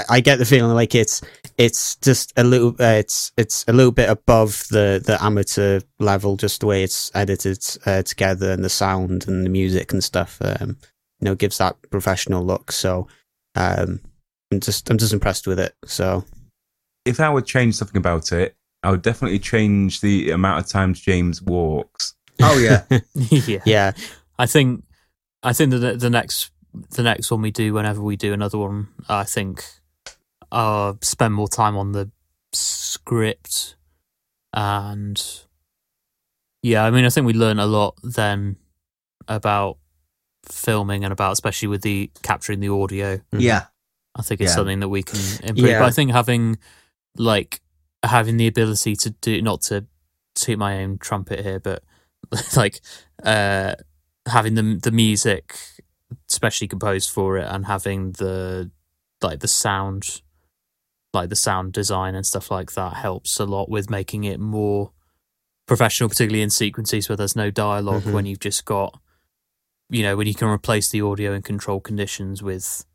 I, 0.09 0.19
get 0.21 0.37
the 0.37 0.45
feeling 0.45 0.73
like 0.73 0.93
it's 0.93 1.21
it's 1.57 1.95
just 1.97 2.31
a 2.37 2.43
little 2.43 2.69
uh, 2.79 2.97
it's 2.97 3.31
it's 3.37 3.65
a 3.67 3.73
little 3.73 3.91
bit 3.91 4.09
above 4.09 4.65
the 4.69 5.01
the 5.03 5.17
amateur 5.23 5.81
level 5.99 6.37
just 6.37 6.61
the 6.61 6.67
way 6.67 6.83
it's 6.83 7.11
edited 7.15 7.65
uh, 7.85 8.03
together 8.03 8.51
and 8.51 8.63
the 8.63 8.69
sound 8.69 9.27
and 9.27 9.45
the 9.45 9.49
music 9.49 9.91
and 9.91 10.03
stuff 10.03 10.37
um 10.41 10.77
you 11.19 11.25
know 11.25 11.35
gives 11.35 11.57
that 11.57 11.75
professional 11.89 12.43
look 12.45 12.71
so 12.71 13.07
um 13.55 13.99
i'm 14.51 14.59
just 14.59 14.89
i'm 14.89 14.97
just 14.97 15.13
impressed 15.13 15.47
with 15.47 15.59
it 15.59 15.75
so 15.85 16.23
If 17.05 17.19
I 17.19 17.29
would 17.29 17.45
change 17.45 17.75
something 17.75 17.97
about 17.97 18.31
it, 18.31 18.55
I 18.83 18.91
would 18.91 19.01
definitely 19.01 19.39
change 19.39 20.01
the 20.01 20.31
amount 20.31 20.63
of 20.63 20.69
times 20.71 20.99
James 21.01 21.41
walks. 21.41 22.13
oh, 22.41 22.57
yeah. 22.59 22.83
yeah. 23.15 23.61
yeah 23.65 23.91
I 24.37 24.45
think 24.45 24.83
I 25.43 25.53
think 25.53 25.71
the 25.71 25.95
the 25.95 26.09
next 26.09 26.51
the 26.91 27.03
next 27.03 27.31
one 27.31 27.41
we 27.41 27.51
do, 27.51 27.73
whenever 27.73 28.01
we 28.01 28.15
do 28.15 28.31
another 28.33 28.57
one, 28.57 28.89
I 29.07 29.23
think 29.23 29.63
I'll 30.51 30.97
spend 31.01 31.33
more 31.33 31.47
time 31.49 31.75
on 31.77 31.91
the 31.93 32.11
script 32.53 33.75
and 34.53 35.21
yeah, 36.61 36.83
I 36.85 36.91
mean, 36.91 37.05
I 37.05 37.09
think 37.09 37.25
we 37.25 37.33
learned 37.33 37.59
a 37.59 37.65
lot 37.65 37.95
then 38.03 38.57
about 39.27 39.77
filming 40.45 41.03
and 41.03 41.11
about 41.13 41.31
especially 41.33 41.67
with 41.67 41.81
the 41.81 42.11
capturing 42.23 42.59
the 42.59 42.69
audio. 42.69 43.19
Yeah. 43.31 43.65
I 44.15 44.21
think 44.21 44.41
it's 44.41 44.51
Yeah. 44.51 44.55
something 44.55 44.79
that 44.79 44.89
we 44.89 45.03
can 45.03 45.19
improve. 45.43 45.69
Yeah. 45.69 45.79
But 45.79 45.87
I 45.87 45.91
think 45.91 46.11
having 46.11 46.57
like 47.15 47.61
having 48.03 48.37
the 48.37 48.47
ability 48.47 48.95
to 48.95 49.09
do 49.09 49.41
not 49.41 49.61
to 49.63 49.85
toot 50.35 50.57
my 50.57 50.81
own 50.83 50.97
trumpet 50.97 51.43
here, 51.43 51.59
but 51.59 51.83
like 52.55 52.81
uh 53.23 53.75
having 54.27 54.55
the 54.55 54.79
the 54.81 54.91
music 54.91 55.57
specially 56.27 56.67
composed 56.67 57.09
for 57.09 57.37
it 57.37 57.47
and 57.49 57.65
having 57.65 58.11
the 58.13 58.69
like 59.21 59.39
the 59.39 59.47
sound 59.47 60.21
like 61.13 61.29
the 61.29 61.35
sound 61.35 61.73
design 61.73 62.15
and 62.15 62.25
stuff 62.25 62.51
like 62.51 62.73
that 62.73 62.93
helps 62.93 63.39
a 63.39 63.45
lot 63.45 63.69
with 63.69 63.89
making 63.89 64.23
it 64.23 64.39
more 64.39 64.91
professional, 65.67 66.07
particularly 66.09 66.41
in 66.41 66.49
sequences 66.49 67.09
where 67.09 67.15
there's 67.15 67.35
no 67.35 67.49
dialog 67.51 68.03
Mhm. 68.03 68.11
when 68.13 68.25
you've 68.25 68.39
just 68.39 68.63
got, 68.65 68.99
you 69.89 70.03
know, 70.03 70.15
when 70.15 70.27
you 70.27 70.35
can 70.35 70.47
replace 70.47 70.89
the 70.89 71.01
audio 71.01 71.33
in 71.33 71.41
controlled 71.41 71.83
conditions 71.83 72.41
with 72.43 72.85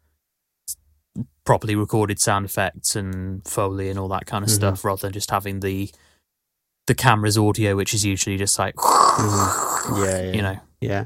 properly 1.44 1.74
recorded 1.74 2.18
sound 2.18 2.44
effects 2.44 2.96
and 2.96 3.46
foley 3.46 3.90
and 3.90 3.98
all 3.98 4.08
that 4.08 4.26
kind 4.26 4.44
of 4.44 4.50
Mhm. 4.50 4.54
stuff, 4.54 4.84
rather 4.84 5.02
than 5.02 5.12
just 5.12 5.30
having 5.30 5.60
the 5.60 5.90
the 6.86 6.94
camera's 6.94 7.38
audio, 7.38 7.74
which 7.76 7.94
is 7.94 8.04
usually 8.04 8.36
just 8.36 8.58
like, 8.58 8.74
Mhm. 8.76 10.04
Yeah, 10.06 10.20
yeah. 10.22 10.32
you 10.32 10.42
know, 10.42 10.60
Yeah, 10.82 11.04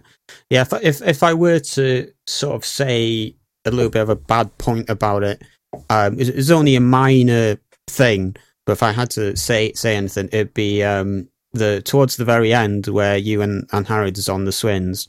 yeah. 0.50 0.62
If 0.62 0.72
I- 0.72 0.80
if 0.82 1.02
if 1.02 1.22
I 1.22 1.34
were 1.34 1.60
to 1.60 2.12
sort 2.26 2.56
of 2.56 2.64
say 2.64 3.36
a 3.64 3.70
little 3.70 3.90
bit 3.90 4.02
of 4.02 4.08
a 4.08 4.16
bad 4.16 4.56
point 4.58 4.90
about 4.90 5.22
it, 5.22 5.40
um, 5.88 6.18
it's, 6.18 6.30
it's 6.30 6.50
only 6.50 6.74
a 6.74 6.80
minor 6.80 7.58
thing. 7.86 8.34
But 8.66 8.72
if 8.72 8.82
I 8.82 8.90
had 8.90 9.08
to 9.10 9.36
say 9.36 9.72
say 9.74 9.94
anything, 9.96 10.28
it'd 10.32 10.52
be 10.52 10.82
um 10.82 11.28
the 11.52 11.80
towards 11.84 12.16
the 12.16 12.24
very 12.24 12.52
end 12.52 12.88
where 12.88 13.16
you 13.16 13.40
and 13.40 13.68
and 13.72 13.86
Harrod 13.86 14.18
is 14.18 14.28
on 14.28 14.46
the 14.46 14.52
swings. 14.52 15.08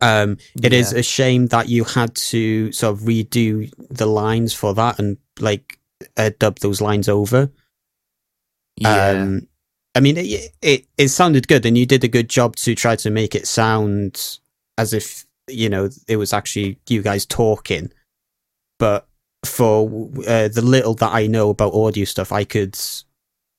Um, 0.00 0.38
it 0.62 0.72
is 0.72 0.92
Yeah. 0.92 1.00
a 1.00 1.02
shame 1.02 1.46
that 1.48 1.68
you 1.68 1.84
had 1.84 2.14
to 2.14 2.72
sort 2.72 2.94
of 2.94 3.00
redo 3.02 3.70
the 3.90 4.06
lines 4.06 4.54
for 4.54 4.74
that 4.74 4.98
and 4.98 5.18
like 5.38 5.78
uh, 6.16 6.30
dub 6.38 6.58
those 6.60 6.80
lines 6.80 7.08
over. 7.08 7.50
yeah, 8.76 9.08
Um, 9.10 9.46
I 9.94 10.00
mean, 10.00 10.16
it, 10.16 10.52
it 10.62 10.86
it 10.96 11.08
sounded 11.08 11.48
good, 11.48 11.66
and 11.66 11.76
you 11.76 11.84
did 11.86 12.04
a 12.04 12.08
good 12.08 12.30
job 12.30 12.56
to 12.56 12.74
try 12.74 12.96
to 12.96 13.10
make 13.10 13.34
it 13.34 13.46
sound 13.46 14.38
as 14.78 14.92
if 14.92 15.26
you 15.48 15.68
know 15.68 15.90
it 16.08 16.16
was 16.16 16.32
actually 16.32 16.78
you 16.88 17.02
guys 17.02 17.26
talking. 17.26 17.92
But 18.78 19.06
for 19.44 19.86
uh, 20.26 20.48
the 20.48 20.62
little 20.62 20.94
that 20.94 21.12
I 21.12 21.26
know 21.26 21.50
about 21.50 21.74
audio 21.74 22.04
stuff, 22.04 22.32
I 22.32 22.44
could 22.44 22.78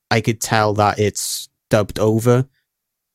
I 0.09 0.21
could 0.21 0.41
tell 0.41 0.73
that 0.75 0.99
it's 0.99 1.49
dubbed 1.69 1.99
over. 1.99 2.47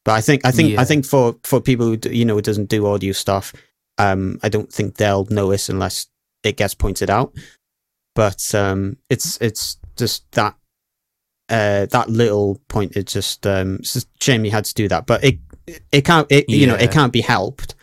But 0.06 0.12
I 0.12 0.20
think 0.20 0.46
I 0.46 0.52
think 0.52 0.70
Yeah. 0.70 0.80
I 0.80 0.84
think 0.84 1.04
for 1.04 1.34
for 1.42 1.60
people 1.60 1.86
who 1.86 1.98
you 2.08 2.25
know 2.25 2.36
who 2.36 2.40
doesn't 2.40 2.68
do 2.68 2.86
audio 2.86 3.12
stuff, 3.12 3.52
um, 3.98 4.38
I 4.40 4.48
don't 4.48 4.72
think 4.72 4.94
they'll 4.94 5.26
notice 5.30 5.68
unless 5.68 6.06
it 6.44 6.56
gets 6.56 6.75
pointed 6.75 7.10
out. 7.10 7.34
But 8.14 8.54
um, 8.54 8.98
it's 9.10 9.36
it's 9.40 9.78
just 9.96 10.30
that 10.30 10.54
uh, 11.48 11.86
that 11.86 12.08
little 12.08 12.60
point. 12.68 12.96
It 12.96 13.08
just 13.08 13.48
um, 13.48 13.78
it's 13.80 13.94
just 13.94 14.06
a 14.06 14.25
shame 14.25 14.44
you 14.44 14.52
had 14.52 14.66
to 14.66 14.75
do 14.75 14.86
that, 14.86 15.06
but 15.06 15.25
it 15.25 15.40
it 15.90 16.04
can't 16.04 16.30
it 16.30 16.48
you 16.48 16.68
know 16.68 16.76
it 16.76 16.92
can't 16.92 17.12
be 17.12 17.20
helped. 17.20 17.75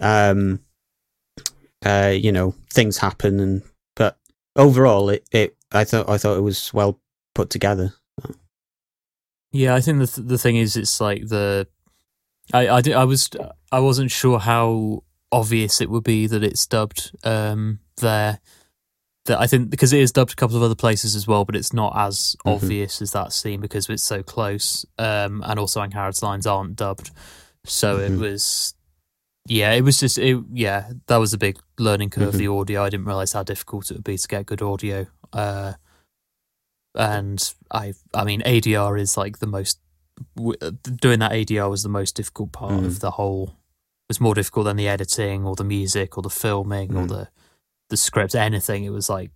Um, 0.00 0.60
uh, 1.82 2.12
you 2.14 2.30
know 2.30 2.54
things 2.74 2.98
happen, 2.98 3.40
and 3.40 3.62
but 3.96 4.18
overall, 4.54 5.08
it, 5.08 5.26
it 5.32 5.56
I 5.72 5.84
thought 5.84 6.10
I 6.10 6.18
thought 6.18 6.36
it 6.36 6.42
was 6.42 6.74
well 6.74 7.00
put 7.34 7.48
together. 7.48 7.94
Yeah, 9.54 9.76
I 9.76 9.80
think 9.80 10.00
the 10.00 10.06
th- 10.08 10.26
the 10.26 10.36
thing 10.38 10.56
is, 10.56 10.76
it's 10.76 11.00
like 11.00 11.28
the 11.28 11.68
I 12.52 12.68
I, 12.68 12.80
did, 12.80 12.94
I 12.94 13.04
was 13.04 13.30
I 13.70 13.78
wasn't 13.78 14.10
sure 14.10 14.40
how 14.40 15.04
obvious 15.30 15.80
it 15.80 15.88
would 15.90 16.02
be 16.02 16.26
that 16.26 16.42
it's 16.42 16.66
dubbed 16.66 17.12
um, 17.22 17.78
there. 17.98 18.40
That 19.26 19.40
I 19.40 19.46
think 19.46 19.70
because 19.70 19.92
it 19.92 20.00
is 20.00 20.10
dubbed 20.12 20.32
a 20.32 20.36
couple 20.36 20.56
of 20.56 20.62
other 20.64 20.74
places 20.74 21.14
as 21.14 21.26
well, 21.28 21.44
but 21.44 21.54
it's 21.56 21.72
not 21.72 21.92
as 21.96 22.34
Mhm. 22.44 22.54
obvious 22.54 23.00
as 23.00 23.12
that 23.12 23.32
scene 23.32 23.60
because 23.60 23.88
it's 23.88 24.02
so 24.02 24.22
close. 24.24 24.84
Um, 24.98 25.42
and 25.46 25.58
also, 25.60 25.80
Angharad's 25.80 26.22
lines 26.22 26.46
aren't 26.46 26.74
dubbed, 26.76 27.12
so 27.64 27.98
it 27.98 28.10
Mhm. 28.12 28.18
was. 28.18 28.74
Yeah, 29.46 29.72
it 29.72 29.82
was 29.82 30.00
just 30.00 30.18
it. 30.18 30.42
Yeah, 30.52 30.90
that 31.06 31.18
was 31.18 31.32
a 31.32 31.38
big 31.38 31.58
learning 31.78 32.10
curve. 32.10 32.34
Mhm. 32.34 32.38
The 32.38 32.48
audio, 32.48 32.82
I 32.82 32.90
didn't 32.90 33.06
realize 33.06 33.32
how 33.32 33.44
difficult 33.44 33.90
it 33.90 33.94
would 33.94 34.04
be 34.04 34.18
to 34.18 34.26
get 34.28 34.46
good 34.46 34.62
audio. 34.62 35.06
Uh, 35.32 35.74
and 36.94 37.54
I, 37.70 37.94
I 38.12 38.24
mean, 38.24 38.40
ADR 38.42 38.98
is 39.00 39.16
like 39.16 39.38
the 39.38 39.46
most 39.46 39.78
doing 40.36 41.18
that 41.18 41.32
ADR 41.32 41.68
was 41.68 41.82
the 41.82 41.88
most 41.88 42.14
difficult 42.14 42.52
part 42.52 42.72
Mm. 42.82 42.86
of 42.86 43.00
the 43.00 43.12
whole. 43.12 43.48
It 43.48 44.08
was 44.10 44.20
more 44.20 44.34
difficult 44.34 44.66
than 44.66 44.76
the 44.76 44.88
editing 44.88 45.44
or 45.44 45.56
the 45.56 45.64
music 45.64 46.16
or 46.16 46.22
the 46.22 46.30
filming 46.30 46.94
or 46.96 47.04
Mm. 47.04 47.08
the 47.08 47.28
the 47.90 47.96
script, 47.96 48.34
anything. 48.34 48.84
It 48.84 48.90
was 48.90 49.08
like 49.10 49.30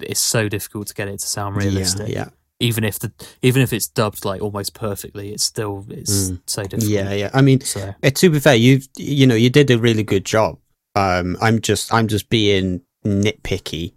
it's 0.00 0.20
so 0.20 0.48
difficult 0.48 0.88
to 0.88 0.94
get 0.94 1.08
it 1.08 1.20
to 1.20 1.26
sound 1.26 1.56
realistic. 1.56 2.08
Yeah, 2.08 2.28
Even 2.60 2.84
if 2.84 2.98
the 2.98 3.12
even 3.42 3.62
if 3.62 3.72
it's 3.72 3.86
dubbed 3.86 4.24
like 4.24 4.40
almost 4.42 4.74
perfectly, 4.74 5.32
it's 5.32 5.44
still 5.44 5.84
it's 5.90 6.30
Mm. 6.30 6.40
so 6.46 6.62
difficult. 6.62 6.90
yeah, 6.90 7.12
yeah. 7.12 7.30
I 7.34 7.40
mean, 7.42 7.60
So 7.60 7.94
Uh, 8.02 8.10
to 8.10 8.30
be 8.30 8.40
fair, 8.40 8.54
you 8.56 8.80
you 8.96 9.26
know 9.26 9.34
you 9.36 9.50
did 9.50 9.70
a 9.70 9.78
really 9.78 10.02
good 10.02 10.24
job. 10.24 10.58
Um, 10.94 11.36
I'm 11.40 11.60
just 11.60 11.92
I'm 11.92 12.08
just 12.08 12.28
being 12.28 12.80
nitpicky. 13.04 13.92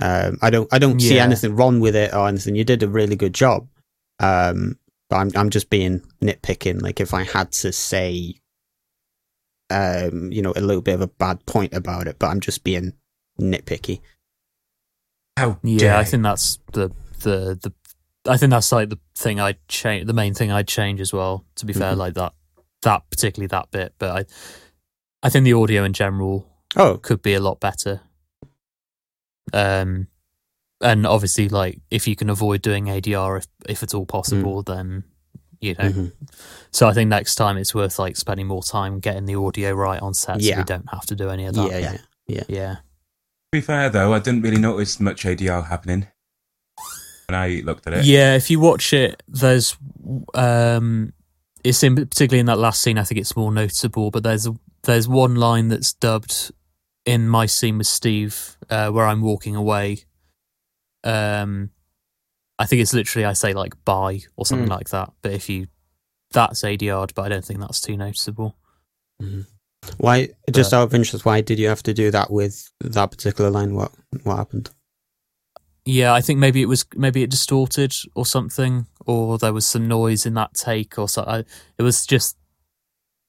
Um, 0.00 0.38
I 0.42 0.50
don't 0.50 0.72
I 0.72 0.78
don't 0.78 1.00
see 1.00 1.18
anything 1.18 1.56
wrong 1.56 1.80
with 1.80 1.96
it 1.96 2.14
or 2.14 2.28
anything. 2.28 2.54
You 2.54 2.64
did 2.64 2.82
a 2.82 2.88
really 2.88 3.16
good 3.16 3.34
job. 3.34 3.68
Um, 4.20 4.78
but 5.10 5.16
I'm 5.16 5.30
I'm 5.34 5.50
just 5.50 5.70
being 5.70 6.02
nitpicking. 6.22 6.82
Like 6.82 7.00
if 7.00 7.14
I 7.14 7.24
had 7.24 7.50
to 7.52 7.72
say, 7.72 8.34
um, 9.70 10.30
you 10.32 10.42
know, 10.42 10.52
a 10.56 10.60
little 10.60 10.82
bit 10.82 10.94
of 10.94 11.00
a 11.00 11.06
bad 11.08 11.44
point 11.46 11.72
about 11.74 12.06
it, 12.08 12.16
but 12.18 12.28
I'm 12.28 12.40
just 12.40 12.64
being 12.64 12.92
nitpicky. 13.40 14.00
How 15.36 15.58
yeah, 15.62 15.98
I 15.98 16.04
think 16.04 16.22
that's 16.22 16.58
the 16.72 16.90
the 17.20 17.58
the. 17.62 17.72
I 18.26 18.36
think 18.36 18.50
that's 18.50 18.72
like 18.72 18.90
the 18.90 18.98
thing 19.16 19.40
I'd 19.40 19.58
change. 19.68 20.06
The 20.06 20.12
main 20.12 20.34
thing 20.34 20.50
I'd 20.50 20.68
change 20.68 21.00
as 21.00 21.12
well. 21.12 21.44
To 21.56 21.66
be 21.66 21.72
fair, 21.72 21.94
Mhm. 21.94 21.98
like 21.98 22.14
that 22.14 22.34
that 22.82 23.02
particularly 23.10 23.46
that 23.48 23.70
bit, 23.70 23.94
but 23.98 24.10
I 24.10 24.24
I 25.22 25.30
think 25.30 25.44
the 25.44 25.54
audio 25.54 25.84
in 25.84 25.92
general 25.92 26.46
Oh, 26.76 26.98
could 26.98 27.22
be 27.22 27.34
a 27.34 27.40
lot 27.40 27.60
better. 27.60 28.00
Um, 29.52 30.08
and 30.80 31.06
obviously, 31.06 31.48
like 31.48 31.80
if 31.90 32.06
you 32.06 32.14
can 32.16 32.30
avoid 32.30 32.62
doing 32.62 32.86
ADR 32.86 33.38
if 33.38 33.46
if 33.68 33.82
it's 33.82 33.94
all 33.94 34.06
possible, 34.06 34.62
then 34.62 35.04
you 35.60 35.74
know. 35.74 35.90
mhm. 35.90 36.12
So 36.70 36.86
I 36.88 36.92
think 36.94 37.08
next 37.10 37.34
time 37.34 37.56
it's 37.56 37.74
worth 37.74 37.98
like 37.98 38.16
spending 38.16 38.46
more 38.46 38.62
time 38.62 39.00
getting 39.00 39.24
the 39.24 39.34
audio 39.34 39.72
right 39.72 40.00
on 40.00 40.14
set, 40.14 40.40
so 40.40 40.46
Yeah. 40.48 40.58
we 40.58 40.64
don't 40.64 40.88
have 40.90 41.06
to 41.06 41.16
do 41.16 41.30
any 41.30 41.46
of 41.46 41.54
that. 41.56 41.70
yeah, 41.70 41.96
yeah. 42.28 42.42
yeah. 42.48 42.74
To 42.74 42.80
be 43.52 43.60
fair 43.60 43.90
though, 43.90 44.12
I 44.12 44.18
didn't 44.20 44.42
really 44.42 44.60
notice 44.60 45.00
much 45.00 45.24
ADR 45.24 45.66
happening 45.66 46.06
when 47.28 47.34
I 47.38 47.62
looked 47.64 47.86
at 47.86 47.94
it. 47.94 48.04
Yeah, 48.04 48.36
if 48.36 48.50
you 48.50 48.60
watch 48.60 48.92
it, 48.92 49.20
there's 49.26 49.76
um, 50.34 51.12
it's 51.64 51.82
in 51.82 51.96
particularly 51.96 52.40
in 52.40 52.46
that 52.46 52.58
last 52.58 52.80
scene. 52.82 52.98
I 52.98 53.04
think 53.04 53.20
it's 53.20 53.36
more 53.36 53.50
noticeable, 53.50 54.10
but 54.12 54.22
there's 54.22 54.46
there's 54.84 55.08
one 55.08 55.34
line 55.34 55.68
that's 55.68 55.92
dubbed 55.94 56.52
in 57.08 57.26
my 57.26 57.46
scene 57.46 57.78
with 57.78 57.86
Steve 57.86 58.58
uh, 58.68 58.90
where 58.90 59.06
I'm 59.06 59.22
walking 59.22 59.56
away. 59.56 60.04
Um, 61.04 61.70
I 62.58 62.66
think 62.66 62.82
it's 62.82 62.92
literally 62.92 63.24
I 63.24 63.32
say 63.32 63.54
like 63.54 63.72
bye 63.86 64.20
or 64.36 64.44
something 64.44 64.68
Mm. 64.68 64.76
like 64.76 64.90
that. 64.90 65.12
But 65.22 65.32
if 65.32 65.48
you 65.48 65.68
that's 66.32 66.62
ADR'd, 66.62 67.14
but 67.14 67.22
I 67.22 67.28
don't 67.30 67.44
think 67.44 67.60
that's 67.60 67.80
too 67.80 67.96
noticeable. 67.96 68.56
Why? 69.96 70.28
Just 70.52 70.74
out 70.74 70.82
of 70.82 70.94
interest, 70.94 71.24
why 71.24 71.40
did 71.40 71.58
you 71.58 71.68
have 71.68 71.82
to 71.84 71.94
do 71.94 72.10
that 72.10 72.30
with 72.30 72.70
that 72.80 73.10
particular 73.10 73.50
line? 73.50 73.74
What 73.74 73.92
what 74.24 74.36
happened? 74.36 74.70
Yeah, 75.86 76.12
I 76.12 76.20
think 76.20 76.38
maybe 76.38 76.60
it 76.60 76.66
was 76.68 76.84
maybe 76.94 77.22
it 77.22 77.30
distorted 77.30 77.94
or 78.14 78.26
something, 78.26 78.86
or 79.06 79.38
there 79.38 79.54
was 79.54 79.66
some 79.66 79.88
noise 79.88 80.26
in 80.26 80.34
that 80.34 80.52
take 80.52 80.98
or 80.98 81.08
so. 81.08 81.22
I, 81.26 81.38
it 81.78 81.82
was 81.82 82.04
just 82.04 82.36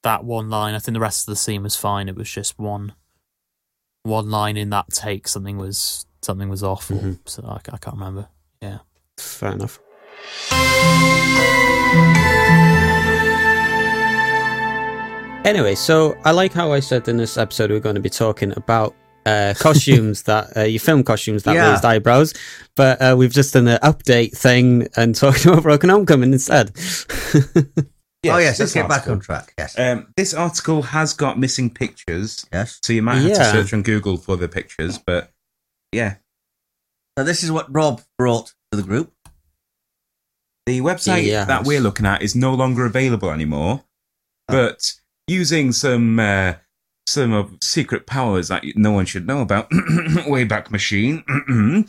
that 0.03 0.25
one 0.25 0.49
line. 0.49 0.73
I 0.75 0.79
think 0.79 0.95
the 0.95 0.99
rest 0.99 1.27
of 1.27 1.31
the 1.31 1.37
scene 1.37 1.63
was 1.63 1.77
fine. 1.77 2.09
It 2.09 2.15
was 2.17 2.29
just 2.29 2.59
one 2.59 2.93
one 4.03 4.29
line 4.29 4.57
in 4.57 4.69
that 4.71 4.89
take. 4.89 5.27
Something 5.27 5.57
was 5.57 6.05
something 6.21 6.49
was 6.49 6.63
off. 6.63 6.89
Or, 6.91 6.95
Mhm. 6.95 7.19
so 7.25 7.43
I, 7.47 7.55
I 7.73 7.77
can't 7.77 7.95
remember. 7.97 8.27
Yeah, 8.61 8.79
fair 9.17 9.51
enough. 9.53 9.79
Anyway, 15.45 15.73
so 15.73 16.15
I 16.25 16.31
like 16.31 16.51
how 16.53 16.73
I 16.73 16.79
said 16.81 17.07
in 17.07 17.17
this 17.17 17.37
episode 17.37 17.71
we're 17.71 17.79
going 17.79 17.95
to 17.95 18.01
be 18.01 18.09
talking 18.09 18.51
about 18.55 18.93
uh, 19.25 19.53
costumes 19.59 20.23
that 20.23 20.55
uh, 20.55 20.61
your 20.63 20.79
film 20.81 21.01
costumes 21.03 21.43
that 21.43 21.55
Yeah. 21.55 21.71
raised 21.71 21.85
eyebrows, 21.85 22.33
but 22.75 23.01
uh, 23.01 23.15
we've 23.17 23.31
just 23.31 23.53
done 23.53 23.67
an 23.67 23.79
update 23.79 24.37
thing 24.37 24.87
and 24.95 25.15
talking 25.23 25.51
about 25.51 25.63
Broken 25.63 25.89
Homecoming 25.89 26.33
instead. 26.33 26.71
oh 28.27 28.37
yes, 28.37 28.59
let's 28.59 28.73
get 28.73 28.87
back 28.89 29.07
on 29.07 29.19
track. 29.19 29.53
Yes, 29.57 29.77
Um, 29.79 30.07
this 30.17 30.33
article 30.33 30.81
has 30.81 31.13
got 31.13 31.39
missing 31.39 31.69
pictures, 31.69 32.45
yes. 32.51 32.79
so 32.83 32.93
you 32.93 33.01
might 33.01 33.15
have 33.19 33.33
to 33.37 33.45
search 33.51 33.73
on 33.73 33.81
Google 33.83 34.17
for 34.17 34.35
the 34.35 34.47
pictures. 34.47 34.97
But 34.97 35.31
yeah, 35.91 36.15
So 37.17 37.23
this 37.23 37.43
is 37.43 37.51
what 37.51 37.73
Rob 37.73 38.01
brought 38.17 38.53
to 38.71 38.77
the 38.77 38.83
group. 38.83 39.13
the 40.65 40.81
website 40.81 41.25
Yes. 41.25 41.47
that 41.47 41.63
we're 41.65 41.79
looking 41.81 42.05
at 42.05 42.21
is 42.21 42.35
no 42.35 42.53
longer 42.53 42.85
available 42.85 43.31
anymore. 43.31 43.83
But 44.47 44.93
using 45.27 45.71
some 45.71 46.19
uh, 46.19 46.53
some 47.07 47.33
of 47.33 47.51
secret 47.61 48.05
powers 48.05 48.49
that 48.49 48.63
no 48.75 48.91
one 48.91 49.05
should 49.05 49.25
know 49.25 49.41
about, 49.41 49.69
Wayback 49.71 50.69
Machine, 50.71 51.23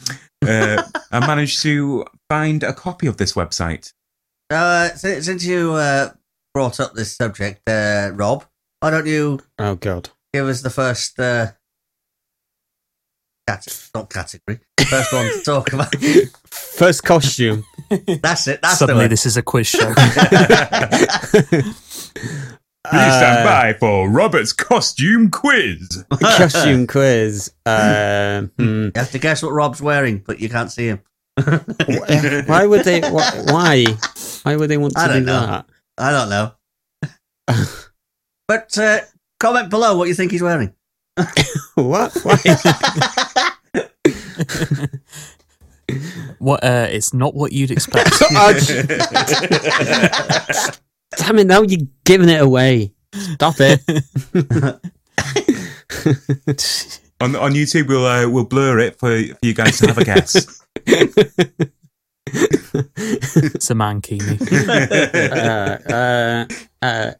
uh, 0.46 0.82
I 1.12 1.26
managed 1.26 1.60
to 1.62 2.06
find 2.30 2.62
a 2.62 2.72
copy 2.72 3.06
of 3.06 3.16
this 3.18 3.32
website. 3.34 3.92
Uh, 4.50 4.88
since 4.94 5.44
you 5.44 5.72
uh, 5.74 6.10
brought 6.54 6.80
up 6.80 6.94
this 6.94 7.14
subject, 7.16 7.68
uh, 7.68 8.10
Rob, 8.14 8.44
why 8.80 8.90
don't 8.90 9.06
you 9.06 9.40
oh 9.58 9.74
God! 9.76 10.10
give 10.32 10.46
us 10.46 10.62
the 10.62 10.70
first 10.70 11.18
uh, 11.20 11.48
cat- 13.46 13.88
not 13.94 14.10
category. 14.10 14.60
First 14.88 15.12
one 15.12 15.26
to 15.26 15.40
talk 15.44 15.72
about. 15.72 15.94
First 16.50 17.04
costume. 17.04 17.64
That's 18.22 18.48
it. 18.48 18.60
That's 18.62 18.78
Suddenly, 18.78 19.04
the 19.04 19.08
this 19.10 19.26
is 19.26 19.36
a 19.36 19.42
quiz 19.42 19.68
show. 19.68 19.92
Please 22.90 23.12
stand 23.14 23.40
Uh, 23.40 23.44
by 23.44 23.74
for 23.78 24.08
Robert's 24.08 24.52
costume 24.54 25.30
quiz. 25.30 26.02
costume 26.18 26.86
quiz. 26.86 27.52
Uh, 27.66 28.42
hmm. 28.58 28.84
You 28.86 28.92
have 28.96 29.10
to 29.12 29.18
guess 29.18 29.42
what 29.42 29.52
Rob's 29.52 29.82
wearing, 29.82 30.22
but 30.26 30.40
you 30.40 30.48
can't 30.48 30.72
see 30.72 30.86
him. 30.86 31.00
Why 32.46 32.66
would 32.66 32.84
they? 32.84 33.00
Why? 33.02 33.84
Why 34.42 34.56
would 34.56 34.70
they 34.70 34.78
want 34.78 34.94
to 34.94 35.00
I 35.00 35.06
do 35.08 35.12
don't 35.14 35.24
know. 35.26 35.46
that? 35.46 35.66
I 36.00 36.10
don't 36.12 36.30
know. 36.30 36.52
but 38.48 38.78
uh, 38.78 39.00
comment 39.38 39.68
below 39.70 39.96
what 39.98 40.08
you 40.08 40.14
think 40.14 40.32
he's 40.32 40.42
wearing. 40.42 40.74
What? 41.74 42.16
Why? 42.22 42.36
what? 46.38 46.64
Uh, 46.64 46.86
it's 46.90 47.12
not 47.14 47.34
what 47.34 47.52
you'd 47.52 47.70
expect. 47.70 48.10
J- 48.18 48.26
Damn 51.16 51.38
it! 51.38 51.46
Now 51.46 51.62
you're 51.62 51.86
giving 52.04 52.28
it 52.28 52.40
away. 52.40 52.92
Stop 53.14 53.54
it. 53.60 53.80
on 57.20 57.36
on 57.36 57.52
YouTube, 57.52 57.88
we'll 57.88 58.06
uh, 58.06 58.28
we'll 58.28 58.44
blur 58.44 58.78
it 58.80 58.98
for, 58.98 59.10
for 59.10 59.16
you 59.42 59.54
guys 59.54 59.78
to 59.78 59.86
have 59.88 59.98
a 59.98 60.04
guess. 60.04 60.62
it's 62.96 63.70
a 63.70 63.74
mankini. 63.74 64.40
uh, 65.90 65.92
uh, 65.92 66.46
uh, 66.82 67.12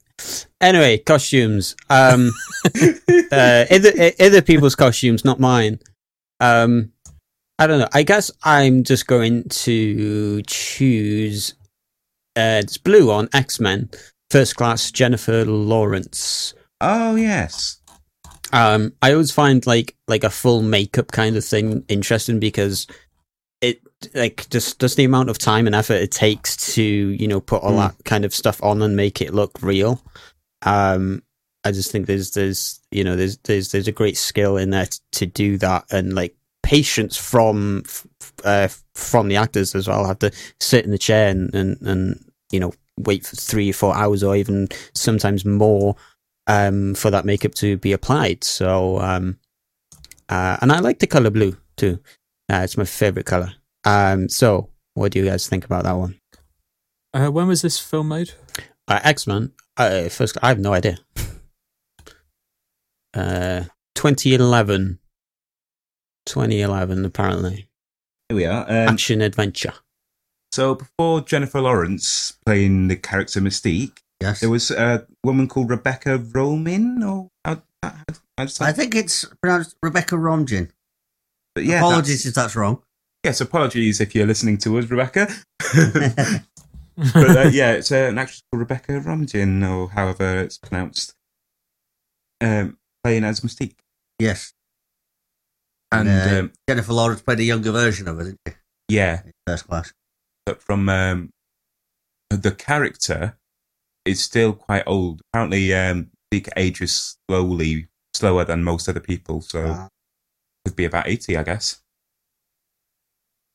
anyway, 0.61 0.99
costumes. 0.99 1.77
Um, 1.89 2.31
uh, 3.33 3.65
other, 3.71 4.13
other 4.21 4.43
people's 4.43 4.75
costumes, 4.75 5.25
not 5.25 5.41
mine. 5.41 5.79
Um, 6.41 6.93
I 7.59 7.67
don't 7.67 7.81
know. 7.81 7.89
I 7.93 8.03
guess 8.05 8.31
I'm 8.43 8.85
just 8.85 9.07
going 9.07 9.49
to 9.49 10.43
choose. 10.43 11.55
Uh, 12.37 12.63
it's 12.63 12.79
blue 12.79 13.11
on 13.11 13.29
X 13.35 13.61
Men. 13.61 13.91
First 14.31 14.57
class 14.57 14.91
Jennifer 14.91 15.45
Lawrence. 15.45 16.55
oh 16.81 17.17
yes, 17.17 17.81
Um, 18.53 18.93
I 19.03 19.13
always 19.13 19.33
find 19.33 19.67
like 19.67 19.97
like 20.09 20.25
a 20.25 20.31
full 20.31 20.63
makeup 20.63 21.11
kind 21.13 21.37
of 21.37 21.45
thing 21.45 21.85
interesting 21.89 22.39
because 22.39 22.87
it 22.87 22.95
like 24.15 24.49
just 24.51 24.81
just 24.81 24.97
the 24.97 25.05
amount 25.05 25.29
of 25.31 25.39
time 25.39 25.67
and 25.67 25.75
effort 25.75 25.95
it 25.95 26.11
takes 26.11 26.75
to 26.75 26.83
you 26.83 27.29
know 27.29 27.41
put 27.41 27.63
all 27.63 27.73
Mm. 27.73 27.89
that 27.89 28.05
kind 28.05 28.25
of 28.25 28.35
stuff 28.35 28.63
on 28.63 28.83
and 28.83 28.97
make 28.97 29.21
it 29.21 29.35
look 29.35 29.59
real. 29.63 30.03
Um, 30.63 31.23
I 31.65 31.73
just 31.73 31.91
think 31.93 32.07
there's 32.07 32.31
there's 32.33 32.81
you 32.91 33.05
know 33.05 33.17
there's 33.17 33.37
there's 33.39 33.73
there's 33.73 33.89
a 33.89 33.93
great 33.93 34.17
skill 34.17 34.57
in 34.57 34.71
there 34.71 34.87
t- 34.87 34.99
to 35.13 35.27
do 35.27 35.59
that 35.59 35.85
and 35.91 36.15
like 36.15 36.35
patience 36.63 37.17
from 37.17 37.83
uh, 38.45 38.69
from 38.95 39.29
the 39.29 39.37
actors 39.37 39.75
as 39.75 39.87
well. 39.89 40.05
I 40.05 40.09
Have 40.09 40.19
to 40.21 40.33
sit 40.61 40.85
in 40.85 40.91
the 40.91 40.99
chair 40.99 41.29
and 41.29 41.55
and, 41.55 41.81
and 41.83 42.25
you 42.51 42.61
know 42.61 42.73
wait 42.99 43.27
for 43.27 43.37
three 43.37 43.71
or 43.71 43.75
four 43.75 43.95
hours 43.97 44.23
or 44.23 44.37
even 44.37 44.69
sometimes 44.95 45.45
more 45.45 45.97
um, 46.47 46.95
for 46.95 47.11
that 47.11 47.25
makeup 47.25 47.55
to 47.55 47.77
be 47.79 47.93
applied. 47.93 48.45
So, 48.45 48.99
um, 49.01 49.39
uh, 50.29 50.57
and 50.61 50.71
I 50.73 50.81
like 50.81 50.99
the 50.99 51.07
color 51.07 51.31
blue 51.31 51.57
too. 51.77 51.99
Uh, 52.53 52.61
it's 52.65 52.77
my 52.77 52.85
favorite 52.85 53.25
color. 53.27 53.55
Um, 53.85 54.29
so, 54.29 54.71
what 54.95 55.13
do 55.13 55.19
you 55.19 55.25
guys 55.25 55.49
think 55.49 55.65
about 55.65 55.85
that 55.85 55.93
one? 55.93 56.19
Uh, 57.15 57.29
when 57.31 57.47
was 57.49 57.63
this 57.63 57.79
film 57.79 58.09
made? 58.09 58.33
Uh, 58.89 59.01
X 59.03 59.27
Men. 59.27 59.53
Uh, 59.77 60.09
first, 60.09 60.37
I 60.43 60.49
have 60.49 60.59
no 60.59 60.73
idea. 60.73 60.99
Uh, 63.13 63.65
2011. 63.97 64.99
2011, 66.27 67.05
apparently. 67.05 67.69
here 68.29 68.37
we 68.37 68.45
are. 68.47 68.63
Um, 68.69 68.89
Action 68.89 69.21
adventure. 69.21 69.73
so 70.53 70.77
before 70.77 71.21
Jennifer 71.23 71.61
Lawrence 71.61 72.39
playing 72.47 72.87
the 72.89 72.95
character 72.97 73.41
Mystique, 73.41 73.99
Yes. 74.23 74.39
there 74.41 74.51
was 74.51 74.71
a 74.71 75.07
woman 75.25 75.49
called 75.49 75.71
Rebecca 75.71 76.19
Roman, 76.19 77.03
or 77.03 77.31
how, 77.45 77.63
how, 77.83 77.95
how 78.39 78.47
I 78.61 78.71
think 78.73 78.95
it's 78.95 79.25
pronounced 79.43 79.75
Rebecca 79.83 80.15
Romijn. 80.15 80.71
but 81.57 81.65
yeah, 81.65 81.79
Apologies 81.79 82.23
that's- 82.23 82.27
if 82.27 82.35
that's 82.35 82.55
wrong. 82.55 82.81
Yes, 83.25 83.41
apologies 83.41 84.01
if 84.01 84.15
you're 84.15 84.27
listening 84.27 84.59
to 84.59 84.79
us, 84.79 84.87
Rebecca. 84.87 85.29
but 85.75 87.37
uh, 87.37 87.49
yeah, 87.53 87.73
it's 87.73 87.93
uh, 87.93 87.97
an 88.09 88.19
actress 88.19 88.43
called 88.51 88.61
Rebecca 88.61 88.93
Romijn, 88.93 89.69
or 89.69 89.91
however 89.91 90.39
it's 90.41 90.57
pronounced, 90.59 91.15
um, 92.41 92.79
playing 93.05 93.25
as 93.25 93.41
Mystique. 93.41 93.77
yes. 94.19 94.53
And 95.93 96.09
uh, 96.09 96.39
um, 96.41 96.53
Jennifer 96.69 96.93
Lawrence 96.93 97.21
played 97.21 97.41
a 97.41 97.45
younger 97.45 97.73
version 97.73 98.07
of 98.07 98.21
it, 98.21 98.25
didn't 98.25 98.39
she? 98.49 98.55
yeah, 98.89 99.23
in 99.25 99.33
First 99.47 99.67
class. 99.67 99.93
but 100.47 100.63
from 100.63 100.89
um, 100.89 101.31
the 102.31 102.53
character 102.53 103.37
is 104.05 104.23
still 104.23 104.53
quite 104.53 104.85
old. 104.87 105.21
Apparently, 105.33 105.75
um, 105.75 106.11
Mystique 106.33 106.49
ages 106.57 107.17
slowly, 107.29 107.89
slower 108.15 108.45
than 108.45 108.63
most 108.63 108.89
other 108.89 109.01
people, 109.01 109.41
so 109.41 109.67
Ah. 109.67 109.89
could 110.65 110.77
be 110.77 110.85
about 110.85 111.09
eighty, 111.09 111.37
I 111.37 111.43
guess. 111.43 111.83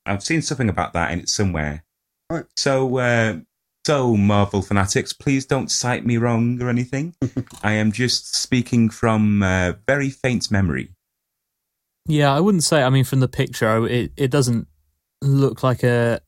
I've 0.06 0.24
seen 0.24 0.42
something 0.42 0.70
about 0.70 0.94
that 0.94 1.12
in 1.12 1.20
it 1.20 1.30
somewhere. 1.30 1.84
Right. 2.30 2.46
So, 2.58 2.98
uh, 2.98 3.38
so 3.86 4.16
Marvel 4.16 4.62
fanatics, 4.62 5.14
please 5.14 5.46
don't 5.46 5.70
cite 5.70 6.06
me 6.06 6.18
wrong 6.18 6.62
or 6.62 6.70
anything. 6.70 7.16
I 7.64 7.74
am 7.74 7.92
just 7.92 8.36
speaking 8.36 8.90
from 8.90 9.44
uh, 9.44 9.74
very 9.88 10.10
faint 10.10 10.50
memory. 10.50 10.90
Yeah, 12.08 12.34
I 12.36 12.40
wouldn't 12.40 12.64
say. 12.64 12.84
I 12.84 12.90
mean, 12.90 13.04
from 13.04 13.20
the 13.20 13.28
picture, 13.28 13.88
it 13.88 14.12
it 14.16 14.30
doesn't 14.30 14.68
look 15.22 15.64
like 15.64 15.84
a 15.84 16.22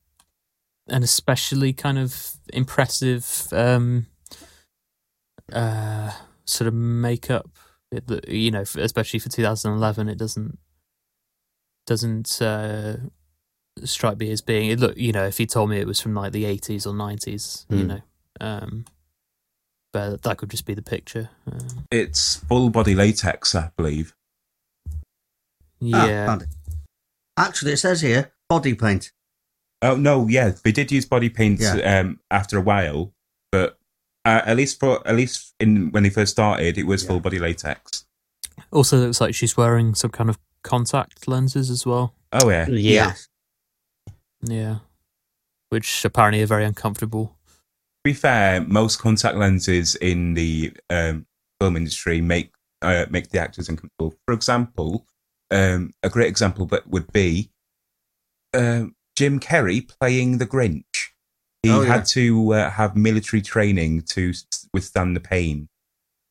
an 0.87 1.03
especially 1.03 1.73
kind 1.73 1.99
of 1.99 2.31
impressive 2.53 3.47
um 3.51 4.07
uh 5.51 6.11
sort 6.45 6.67
of 6.67 6.73
makeup. 6.73 7.49
It, 7.91 8.27
you 8.27 8.51
know, 8.51 8.61
especially 8.61 9.19
for 9.19 9.29
2011, 9.29 10.09
it 10.09 10.17
doesn't 10.17 10.57
doesn't 11.85 12.41
uh 12.41 12.97
strike 13.85 14.17
me 14.17 14.31
as 14.31 14.41
being. 14.41 14.69
It 14.69 14.79
look, 14.79 14.97
you 14.97 15.11
know, 15.11 15.25
if 15.25 15.37
he 15.37 15.45
told 15.45 15.69
me 15.69 15.77
it 15.79 15.87
was 15.87 15.99
from 15.99 16.13
like 16.13 16.31
the 16.31 16.45
80s 16.45 16.85
or 16.87 16.93
90s, 16.93 17.65
you 17.69 17.79
Hmm. 17.83 17.87
know, 17.87 18.01
um, 18.41 18.85
but 19.93 20.21
that 20.23 20.37
could 20.37 20.49
just 20.49 20.65
be 20.65 20.73
the 20.73 20.81
picture. 20.81 21.29
Um, 21.51 21.85
It's 21.91 22.35
full 22.35 22.69
body 22.69 22.95
latex, 22.95 23.55
I 23.55 23.71
believe. 23.77 24.13
Ah, 25.93 26.07
yeah. 26.07 26.25
found. 26.25 26.47
Actually, 27.37 27.73
it 27.73 27.77
says 27.77 28.01
here 28.01 28.31
body 28.49 28.73
paint. 28.73 29.11
Oh 29.81 29.95
no, 29.95 30.27
yeah, 30.27 30.53
they 30.63 30.71
did 30.71 30.91
use 30.91 31.05
body 31.05 31.29
paint 31.29 31.59
Yeah. 31.59 31.99
um, 31.99 32.19
after 32.31 32.57
a 32.57 32.61
while, 32.61 33.13
but 33.51 33.77
uh, 34.25 34.41
at 34.45 34.57
least 34.57 34.79
for 34.79 35.07
at 35.07 35.15
least 35.15 35.53
in 35.59 35.91
when 35.91 36.03
they 36.03 36.09
first 36.09 36.31
started, 36.31 36.77
it 36.77 36.87
was 36.87 37.03
Yeah. 37.03 37.09
full 37.09 37.19
body 37.19 37.37
latex. 37.39 38.05
Also, 38.71 38.97
looks 38.97 39.21
like 39.21 39.35
she's 39.35 39.55
wearing 39.55 39.93
some 39.93 40.09
kind 40.09 40.29
of 40.29 40.39
contact 40.63 41.27
lenses 41.27 41.69
as 41.69 41.85
well. 41.85 42.15
Oh 42.33 42.49
yeah, 42.49 42.67
Yeah. 42.67 43.07
Yes. 43.07 43.27
Yeah. 44.41 44.79
Which 45.69 46.03
apparently 46.05 46.41
are 46.43 46.47
very 46.47 46.63
uncomfortable. 46.65 47.27
to 47.27 47.33
be 48.03 48.13
fair, 48.13 48.61
most 48.61 48.99
contact 48.99 49.35
lenses 49.37 49.95
in 49.95 50.33
the 50.33 50.71
um, 50.89 51.25
film 51.59 51.75
industry 51.75 52.21
make 52.21 52.51
uh, 52.81 53.05
make 53.09 53.29
the 53.29 53.39
actors 53.39 53.67
uncomfortable. 53.69 54.15
For 54.25 54.33
example, 54.33 55.05
um, 55.51 55.91
a 56.03 56.09
great 56.09 56.27
example 56.27 56.65
but 56.65 56.87
would 56.87 57.11
be 57.11 57.49
um, 58.53 58.95
Jim 59.17 59.39
Carrey 59.39 59.87
playing 59.99 60.37
the 60.37 60.45
Grinch. 60.45 61.09
He 61.63 61.71
Oh, 61.71 61.81
yeah. 61.81 61.87
had 61.95 62.05
to 62.07 62.53
uh, 62.53 62.69
have 62.69 62.95
military 62.95 63.41
training 63.41 64.03
to 64.03 64.31
withstand 64.73 65.15
the 65.15 65.19
pain 65.19 65.67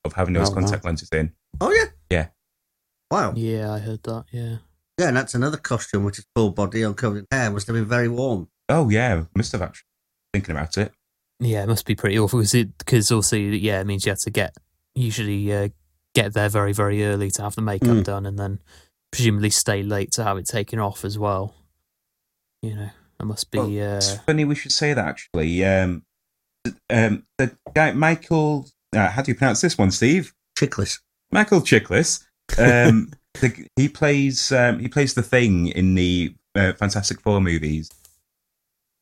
of 0.05 0.13
having 0.15 0.35
those 0.35 0.49
Oh, 0.49 0.53
wow. 0.53 0.61
contact 0.61 0.85
lenses 0.85 1.11
in. 1.11 1.33
Oh 1.61 1.73
yeah. 1.73 1.87
Yeah. 2.11 2.27
Wow. 3.11 3.33
Yeah, 3.37 3.73
I 3.73 3.79
heard 3.81 4.03
that. 4.05 4.25
Yeah. 4.33 4.57
Yeah, 4.99 5.09
and 5.09 5.17
that's 5.17 5.35
another 5.35 5.59
costume 5.59 6.05
which 6.05 6.19
is 6.19 6.27
full 6.35 6.51
body 6.51 6.83
uncovered 6.83 7.19
in 7.19 7.27
hair. 7.31 7.51
Must 7.51 7.67
have 7.67 7.75
been 7.75 7.85
very 7.85 8.09
warm. 8.09 8.49
Oh 8.69 8.89
yeah, 8.89 9.25
must 9.35 9.53
have 9.53 9.63
actually 9.63 9.87
thinking 10.33 10.53
about 10.57 10.79
it. 10.79 10.93
Yeah, 11.39 11.63
it 11.63 11.69
must 11.69 11.85
be 11.87 11.95
pretty 11.95 12.19
awful 12.19 12.39
because 12.39 12.55
it 12.55 12.77
because 12.79 13.13
also 13.13 13.37
yeah, 13.37 13.81
it 13.81 13.87
means 13.87 14.07
you 14.07 14.11
have 14.11 14.21
to 14.21 14.31
get 14.31 14.55
usually 14.95 15.53
uh, 15.53 15.69
get 16.15 16.33
there 16.33 16.49
very 16.49 16.73
very 16.73 17.05
early 17.05 17.31
to 17.33 17.43
have 17.43 17.55
the 17.55 17.63
makeup 17.63 17.89
Mm. 17.89 18.05
done 18.05 18.27
and 18.27 18.39
then 18.39 18.59
presumably 19.13 19.51
stay 19.51 19.83
late 19.83 20.13
to 20.13 20.25
have 20.25 20.39
it 20.39 20.47
taken 20.47 20.79
off 20.79 21.05
as 21.05 21.19
well. 21.19 21.55
You 22.63 22.75
know, 22.75 22.91
it 23.21 23.25
must 23.27 23.51
be. 23.51 23.59
Well, 23.59 23.67
uh, 23.67 23.97
It's 23.99 24.15
funny 24.17 24.45
we 24.47 24.55
should 24.55 24.73
say 24.73 24.95
that 24.95 25.07
actually. 25.07 25.63
Um, 25.63 26.05
um, 26.89 27.25
the 27.37 27.55
guy 27.75 27.93
Michael, 27.93 28.67
uh, 28.95 29.09
how 29.11 29.21
do 29.23 29.31
you 29.31 29.37
pronounce 29.37 29.61
this 29.61 29.77
one, 29.77 29.91
Steve? 29.91 30.33
Chickless. 30.59 31.01
Michael 31.31 31.61
Chiklis. 31.61 32.25
Um, 32.59 33.13
the, 33.41 33.67
he 33.77 33.89
plays 33.89 34.53
um, 34.53 34.79
he 34.81 34.89
plays 34.89 35.15
the 35.15 35.23
thing 35.23 35.69
in 35.69 35.95
the 35.95 36.35
uh, 36.55 36.73
Fantastic 36.75 37.21
Four 37.21 37.41
movies. 37.41 37.91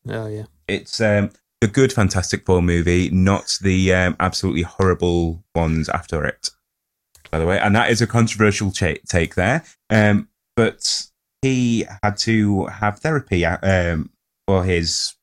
oh 0.09 0.27
yeah. 0.27 0.44
It's 0.68 1.01
um, 1.01 1.31
the 1.61 1.68
good 1.68 1.92
Fantastic 1.92 2.44
Four 2.47 2.62
movie, 2.62 3.11
not 3.11 3.59
the 3.62 3.92
um, 3.94 4.16
absolutely 4.20 4.62
horrible 4.62 5.44
ones 5.55 5.88
after 5.88 6.25
it. 6.25 6.51
By 7.31 7.38
the 7.38 7.47
way, 7.47 7.59
and 7.59 7.75
that 7.75 7.90
is 7.90 8.01
a 8.01 8.07
controversial 8.07 8.70
cha- 8.70 8.94
take 9.09 9.35
there. 9.35 9.64
Um, 9.90 10.29
but 10.57 11.03
he 11.42 11.85
had 12.03 12.16
to 12.18 12.66
have 12.66 13.01
therapy 13.01 13.44
uh, 13.44 13.59
um, 13.62 14.11
for 14.47 14.62
his 14.64 15.14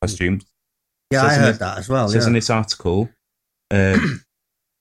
costume. 0.00 0.40
Yeah, 1.10 1.22
Says 1.22 1.30
I 1.30 1.34
in 1.34 1.40
heard 1.40 1.54
it- 1.54 1.58
that 1.58 1.78
as 1.78 1.88
well. 1.88 2.08
says 2.08 2.26
in 2.26 2.32
this 2.34 2.50
article, 2.50 3.08
um, 3.70 4.22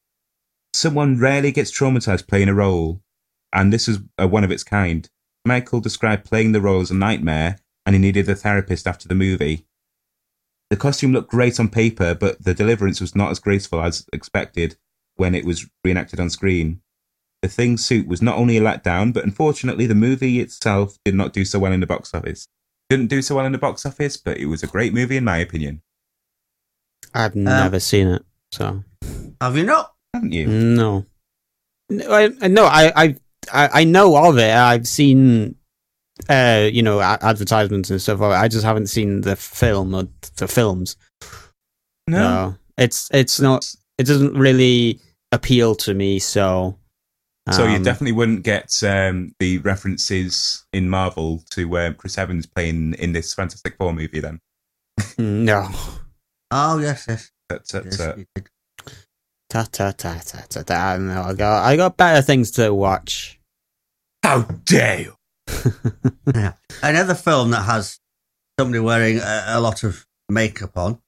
someone 0.74 1.20
rarely 1.20 1.52
gets 1.52 1.72
traumatized 1.72 2.28
playing 2.28 2.50
a 2.50 2.54
role, 2.54 3.02
and 3.54 3.72
this 3.74 3.88
is 3.88 4.00
uh, 4.22 4.28
one 4.28 4.44
of 4.44 4.52
its 4.52 4.64
kind. 4.64 5.10
Michael 5.46 5.80
described 5.80 6.26
playing 6.26 6.52
the 6.52 6.62
role 6.62 6.82
as 6.82 6.92
a 6.92 6.96
nightmare, 6.96 7.58
and 7.86 7.96
he 7.96 8.00
needed 8.02 8.28
a 8.30 8.36
therapist 8.36 8.88
after 8.88 9.08
the 9.08 9.16
movie. 9.16 9.66
The 10.70 10.76
costume 10.78 11.14
looked 11.14 11.32
great 11.32 11.60
on 11.60 11.70
paper, 11.70 12.14
but 12.14 12.44
the 12.44 12.54
deliverance 12.54 13.00
was 13.00 13.16
not 13.16 13.32
as 13.32 13.40
graceful 13.40 13.82
as 13.82 14.06
expected 14.12 14.76
when 15.16 15.34
it 15.34 15.46
was 15.46 15.66
reenacted 15.84 16.20
on 16.20 16.30
screen. 16.30 16.82
The 17.42 17.48
Thing 17.48 17.78
suit 17.78 18.08
was 18.08 18.22
not 18.22 18.38
only 18.38 18.58
a 18.58 18.62
letdown, 18.62 19.14
but 19.14 19.24
unfortunately, 19.24 19.86
the 19.86 19.96
movie 19.96 20.40
itself 20.42 20.98
did 21.06 21.16
not 21.16 21.32
do 21.32 21.46
so 21.46 21.60
well 21.60 21.72
in 21.72 21.80
the 21.80 21.88
box 21.88 22.14
office. 22.14 22.48
Didn't 22.90 23.08
do 23.08 23.22
so 23.22 23.36
well 23.36 23.46
in 23.46 23.52
the 23.54 23.58
box 23.58 23.86
office, 23.86 24.18
but 24.18 24.38
it 24.38 24.48
was 24.48 24.64
a 24.64 24.68
great 24.68 24.94
movie 24.94 25.18
in 25.18 25.24
my 25.24 25.38
opinion. 25.38 25.82
I've 27.14 27.36
never 27.36 27.80
seen 27.80 28.08
it, 28.08 28.26
so 28.52 28.84
Have 29.40 29.56
you 29.56 29.64
not? 29.64 29.94
Haven't 30.14 30.34
you? 30.34 30.48
no. 30.48 31.06
No, 31.90 32.12
I, 32.12 32.30
I- 32.42 32.48
no, 32.50 32.66
I, 32.66 32.92
I, 32.96 33.16
I 33.54 33.82
I 33.82 33.84
know 33.84 34.16
of 34.16 34.38
it. 34.38 34.54
I've 34.54 34.88
seen, 34.88 35.56
uh, 36.30 36.68
you 36.72 36.82
know, 36.84 37.00
a- 37.00 37.20
advertisements 37.22 37.90
and 37.90 38.02
stuff. 38.02 38.22
I 38.22 38.48
just 38.48 38.66
haven't 38.66 38.88
seen 38.88 39.22
the 39.22 39.36
film 39.36 39.94
or 39.94 40.08
the 40.38 40.48
films. 40.48 40.98
No, 42.08 42.56
it's 42.78 43.10
it's 43.14 43.40
not. 43.40 43.74
It 43.98 44.06
doesn't 44.06 44.38
really 44.38 45.00
appeal 45.32 45.76
to 45.76 45.94
me. 45.94 46.20
So, 46.20 46.78
So 47.52 47.66
you 47.66 47.78
um, 47.78 47.84
definitely 47.84 48.14
wouldn't 48.14 48.44
get 48.44 48.82
um, 48.84 49.34
the 49.40 49.58
references 49.60 50.66
in 50.72 50.90
Marvel 50.90 51.44
to 51.52 51.78
um, 51.80 51.96
Chris 51.96 52.18
Evans 52.18 52.46
playing 52.46 52.94
in 52.96 53.14
this 53.14 53.34
Fantastic 53.34 53.76
Four 53.78 53.94
movie. 53.94 54.20
Then 54.20 54.40
no. 55.18 55.70
Oh 56.52 56.80
yes, 56.80 57.06
yes. 57.08 57.32
that's, 57.50 57.72
that's 57.72 58.00
yes 58.00 58.00
uh. 58.00 58.16
Ta 59.50 59.66
ta 59.72 59.92
ta 59.92 60.22
ta 60.26 60.44
ta 60.50 60.62
ta. 60.62 60.74
I. 60.74 61.30
I 61.30 61.34
got 61.34 61.66
I 61.66 61.76
got 61.76 61.98
better 61.98 62.22
things 62.22 62.52
to 62.52 62.74
watch. 62.74 63.37
How 64.24 64.42
dare 64.42 65.00
you? 65.02 65.14
Yeah. 66.36 66.54
Another 66.84 67.16
film 67.16 67.52
that 67.52 67.64
has 67.64 68.00
somebody 68.60 68.80
wearing 68.82 69.20
a, 69.20 69.44
a 69.48 69.60
lot 69.62 69.84
of 69.84 70.06
makeup 70.30 70.78
on 70.78 71.00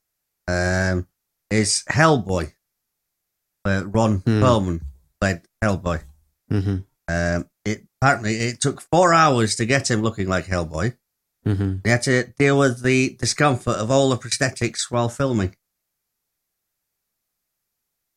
um, 0.48 1.08
is 1.52 1.84
Hellboy. 1.90 2.54
Where 3.64 3.84
Ron 3.86 4.20
Hmm. 4.20 4.42
Perlman 4.44 4.82
played 5.20 5.42
Hellboy. 5.64 6.02
hmm 6.50 6.78
Um, 7.10 7.50
it 7.66 7.84
apparently 8.02 8.36
it 8.38 8.62
took 8.62 8.80
four 8.82 9.14
hours 9.14 9.56
to 9.58 9.66
get 9.66 9.92
him 9.92 10.02
looking 10.02 10.28
like 10.30 10.46
Hellboy. 10.46 10.96
hmm 11.44 11.76
He 11.84 11.90
had 11.90 12.04
to 12.04 12.28
deal 12.40 12.58
with 12.58 12.82
the 12.82 13.18
discomfort 13.20 13.76
of 13.76 13.92
all 13.92 14.10
the 14.10 14.18
prosthetics 14.18 14.90
while 14.90 15.10
filming. 15.10 15.56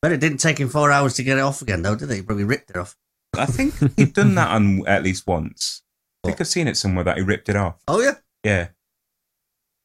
But 0.00 0.12
it 0.12 0.20
didn't 0.20 0.38
take 0.38 0.58
him 0.58 0.68
four 0.68 0.90
hours 0.92 1.14
to 1.14 1.22
get 1.24 1.38
it 1.38 1.42
off 1.42 1.62
again, 1.62 1.82
though, 1.82 1.94
did 1.96 2.10
it? 2.10 2.16
He 2.16 2.22
probably 2.22 2.44
ripped 2.44 2.70
it 2.70 2.76
off. 2.76 2.96
I 3.36 3.46
think 3.46 3.74
he'd 3.96 4.12
done 4.12 4.34
that 4.34 4.50
on 4.50 4.86
at 4.86 5.02
least 5.02 5.26
once. 5.26 5.82
I 6.24 6.28
think 6.28 6.40
I've 6.40 6.46
seen 6.48 6.68
it 6.68 6.76
somewhere 6.76 7.04
that 7.04 7.16
he 7.16 7.22
ripped 7.22 7.48
it 7.48 7.56
off. 7.56 7.80
Oh 7.88 8.00
yeah, 8.00 8.14
Yeah. 8.44 8.68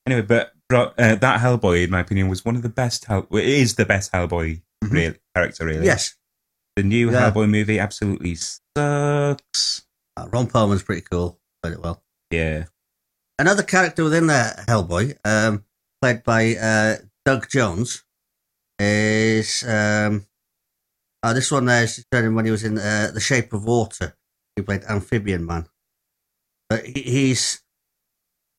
Anyway, 0.05 0.21
but 0.21 0.53
uh, 0.71 1.15
that 1.15 1.39
Hellboy, 1.41 1.83
in 1.85 1.89
my 1.89 2.01
opinion, 2.01 2.27
was 2.29 2.45
one 2.45 2.55
of 2.55 2.61
the 2.61 2.69
best. 2.69 3.05
Hell- 3.05 3.25
well, 3.29 3.41
it 3.41 3.47
is 3.49 3.75
the 3.75 3.85
best 3.85 4.11
Hellboy 4.11 4.61
Mhm. 4.83 4.91
real- 4.91 5.13
character, 5.35 5.65
really. 5.65 5.85
yes. 5.85 6.15
The 6.75 6.83
new 6.83 7.11
Yeah. 7.11 7.31
Hellboy 7.31 7.49
movie 7.49 7.79
absolutely 7.79 8.35
sucks. 8.35 9.85
Uh, 10.15 10.27
Ron 10.31 10.47
Perlman's 10.47 10.83
pretty 10.83 11.01
cool. 11.01 11.39
Played 11.63 11.73
it 11.75 11.81
well. 11.81 12.03
Yeah. 12.31 12.65
Another 13.39 13.63
character 13.63 14.03
within 14.03 14.27
that 14.27 14.67
Hellboy, 14.67 15.17
um, 15.25 15.65
played 16.01 16.23
by 16.23 16.55
uh, 16.55 16.97
Doug 17.25 17.49
Jones, 17.49 18.03
is 18.79 19.63
um, 19.67 20.26
oh, 21.23 21.33
this 21.33 21.51
one 21.51 21.65
there 21.65 21.83
is 21.83 22.03
showing 22.13 22.25
him 22.25 22.35
when 22.35 22.45
he 22.45 22.51
was 22.51 22.63
in 22.63 22.77
uh, 22.77 23.11
The 23.13 23.19
Shape 23.19 23.53
of 23.53 23.65
Water. 23.65 24.15
He 24.55 24.61
played 24.61 24.83
Amphibian 24.89 25.45
Man. 25.45 25.65
But 26.69 26.85
he, 26.85 27.01
he's 27.01 27.61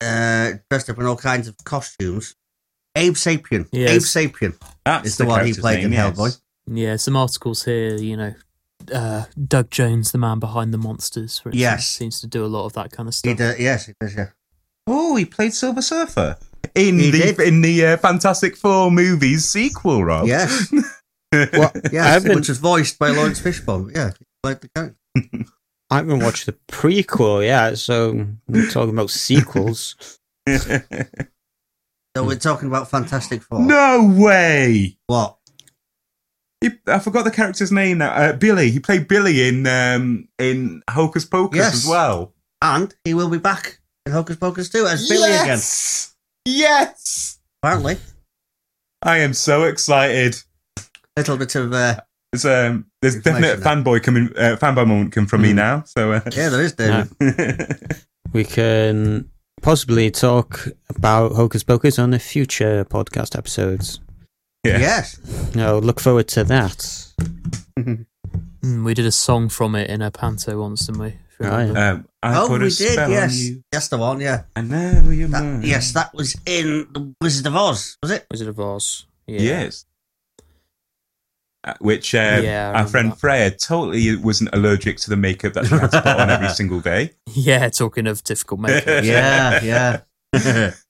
uh, 0.02 0.52
dressed 0.70 0.90
up 0.90 0.98
in 0.98 1.06
all 1.06 1.16
kinds 1.16 1.48
of 1.48 1.56
costumes. 1.64 2.34
Abe 2.96 3.14
Sapien. 3.14 3.68
Yes. 3.72 4.16
Abe 4.16 4.30
Sapien. 4.32 4.54
That's 4.84 5.06
It's 5.06 5.16
the 5.16 5.24
one 5.26 5.40
he 5.40 5.52
character's 5.52 5.60
played 5.60 5.84
in 5.84 5.92
yes. 5.92 6.16
Hellboy. 6.18 6.40
Yeah, 6.70 6.96
some 6.96 7.16
articles 7.16 7.64
here, 7.64 7.96
you 7.96 8.16
know, 8.16 8.34
uh, 8.92 9.24
Doug 9.46 9.70
Jones, 9.70 10.12
the 10.12 10.18
man 10.18 10.38
behind 10.38 10.72
the 10.74 10.78
monsters, 10.78 11.38
for 11.38 11.48
instance, 11.48 11.60
Yes. 11.60 11.88
seems 11.88 12.20
to 12.20 12.26
do 12.26 12.44
a 12.44 12.46
lot 12.46 12.66
of 12.66 12.74
that 12.74 12.92
kind 12.92 13.08
of 13.08 13.14
stuff. 13.14 13.30
He 13.30 13.36
stuff. 13.36 13.52
does, 13.56 13.60
yes, 13.60 13.86
he 13.86 13.92
does, 14.00 14.14
yeah. 14.16 14.28
Oh, 14.86 15.16
he 15.16 15.24
played 15.24 15.54
Silver 15.54 15.82
Surfer 15.82 16.36
in 16.74 16.98
He 16.98 17.10
the 17.10 17.18
did. 17.20 17.40
in 17.40 17.60
the 17.62 17.86
uh, 17.86 17.96
Fantastic 17.98 18.56
Four 18.56 18.90
movies 18.90 19.44
sequel, 19.48 20.04
Rob. 20.04 20.26
Yes, 20.26 20.72
Well, 21.32 21.72
yes, 21.92 22.06
I've 22.06 22.24
been- 22.24 22.36
which 22.36 22.48
was 22.48 22.58
voiced 22.58 22.98
by 22.98 23.10
Laurence 23.10 23.40
Fishburne. 23.40 23.94
Yeah, 23.94 24.10
he 24.18 24.24
played 24.42 24.60
the 24.60 24.68
character. 24.68 24.96
I 25.90 25.96
haven't 25.96 26.20
watched 26.20 26.46
the 26.46 26.52
prequel 26.70 27.44
yet, 27.44 27.78
so 27.78 28.26
we're 28.46 28.68
talking 28.70 28.94
about 28.94 29.10
sequels. 29.10 29.96
So 32.16 32.24
we're 32.24 32.36
talking 32.36 32.66
about 32.66 32.90
Fantastic 32.90 33.42
Four. 33.42 33.60
no 33.60 34.12
way. 34.18 34.96
What? 35.06 35.36
He, 36.60 36.70
I 36.88 36.98
forgot 36.98 37.24
the 37.24 37.30
character's 37.30 37.70
name 37.70 37.98
now. 37.98 38.10
Uh, 38.12 38.32
Billy. 38.32 38.70
He 38.72 38.80
played 38.80 39.06
Billy 39.06 39.46
in 39.46 39.64
um, 39.68 40.26
in 40.38 40.82
Hocus 40.90 41.24
Pocus 41.24 41.58
Yes. 41.58 41.74
as 41.74 41.86
well. 41.86 42.34
And 42.60 42.92
he 43.04 43.14
will 43.14 43.28
be 43.28 43.38
back 43.38 43.78
in 44.04 44.10
Hocus 44.12 44.36
Pocus 44.36 44.68
2 44.68 44.86
as 44.86 45.08
Billy 45.08 45.30
again, 45.30 45.46
yes! 45.46 46.16
Yes. 46.44 47.38
apparently. 47.62 47.98
I 49.02 49.18
am 49.18 49.32
so 49.32 49.62
excited. 49.64 50.42
Little 51.18 51.36
bit 51.36 51.54
of, 51.56 51.72
uh, 51.72 52.00
It's, 52.32 52.44
um, 52.44 52.86
there's 53.00 53.16
Information 53.16 53.42
definite 53.42 53.64
now. 53.64 53.74
fanboy 53.74 54.02
coming, 54.02 54.28
uh, 54.36 54.56
fanboy 54.60 54.86
moment 54.86 55.12
coming 55.12 55.28
from 55.28 55.42
me 55.42 55.52
Mm. 55.52 55.56
now. 55.56 55.82
So, 55.86 56.12
uh, 56.12 56.20
yeah, 56.32 56.48
there 56.50 56.62
is, 56.62 56.72
David. 56.74 57.08
We 58.32 58.44
can 58.44 59.30
possibly 59.62 60.10
talk 60.10 60.68
about 60.90 61.32
Hocus 61.32 61.62
Pocus 61.64 61.98
on 61.98 62.10
the 62.10 62.18
future 62.18 62.84
podcast 62.84 63.36
episodes. 63.36 64.00
yeah. 64.64 64.78
Yes. 64.78 65.18
No, 65.54 65.78
look 65.78 66.00
forward 66.00 66.28
to 66.28 66.44
that. 66.44 67.06
Mm, 67.78 68.84
we 68.84 68.92
did 68.94 69.06
a 69.06 69.12
song 69.12 69.48
from 69.48 69.74
it 69.74 69.88
in 69.88 70.02
a 70.02 70.10
panto 70.10 70.60
once, 70.60 70.86
didn't 70.86 71.00
we? 71.00 71.08
If 71.08 71.40
you 71.40 71.46
Oh, 71.46 71.74
Um, 71.76 72.08
I 72.22 72.36
oh, 72.36 72.48
put 72.48 72.60
we 72.60 72.66
a 72.66 72.70
did, 72.70 72.96
Yes, 72.96 73.08
yes. 73.10 73.32
on 73.32 73.38
you. 73.38 73.62
That's 73.72 73.88
the 73.88 73.98
one, 73.98 74.20
yeah. 74.20 74.42
I 74.56 74.60
know 74.62 75.08
you're 75.10 75.28
That, 75.28 75.64
yes, 75.64 75.92
that 75.92 76.12
was 76.12 76.34
in 76.44 76.88
The 76.92 77.14
Wizard 77.22 77.46
of 77.46 77.56
Oz, 77.56 77.96
was 78.02 78.10
it? 78.10 78.26
Wizard 78.30 78.48
of 78.48 78.58
Oz. 78.60 79.06
Yeah. 79.26 79.40
Yes. 79.40 79.84
Uh, 81.68 81.74
which 81.80 82.14
uh, 82.14 82.40
Yeah, 82.42 82.72
our 82.74 82.86
friend 82.86 83.12
that. 83.12 83.18
Freya 83.18 83.50
totally 83.50 84.16
wasn't 84.16 84.50
allergic 84.54 84.96
to 84.98 85.10
the 85.10 85.16
makeup 85.16 85.52
that 85.52 85.66
she 85.66 85.74
had 85.74 85.90
to 85.90 86.00
put 86.00 86.18
on 86.18 86.30
every 86.30 86.48
single 86.60 86.80
day. 86.80 87.12
Yeah, 87.26 87.68
talking 87.68 88.06
of 88.06 88.24
difficult 88.24 88.60
makeup. 88.60 89.04
Yeah, 89.04 90.00
yeah. 90.34 90.72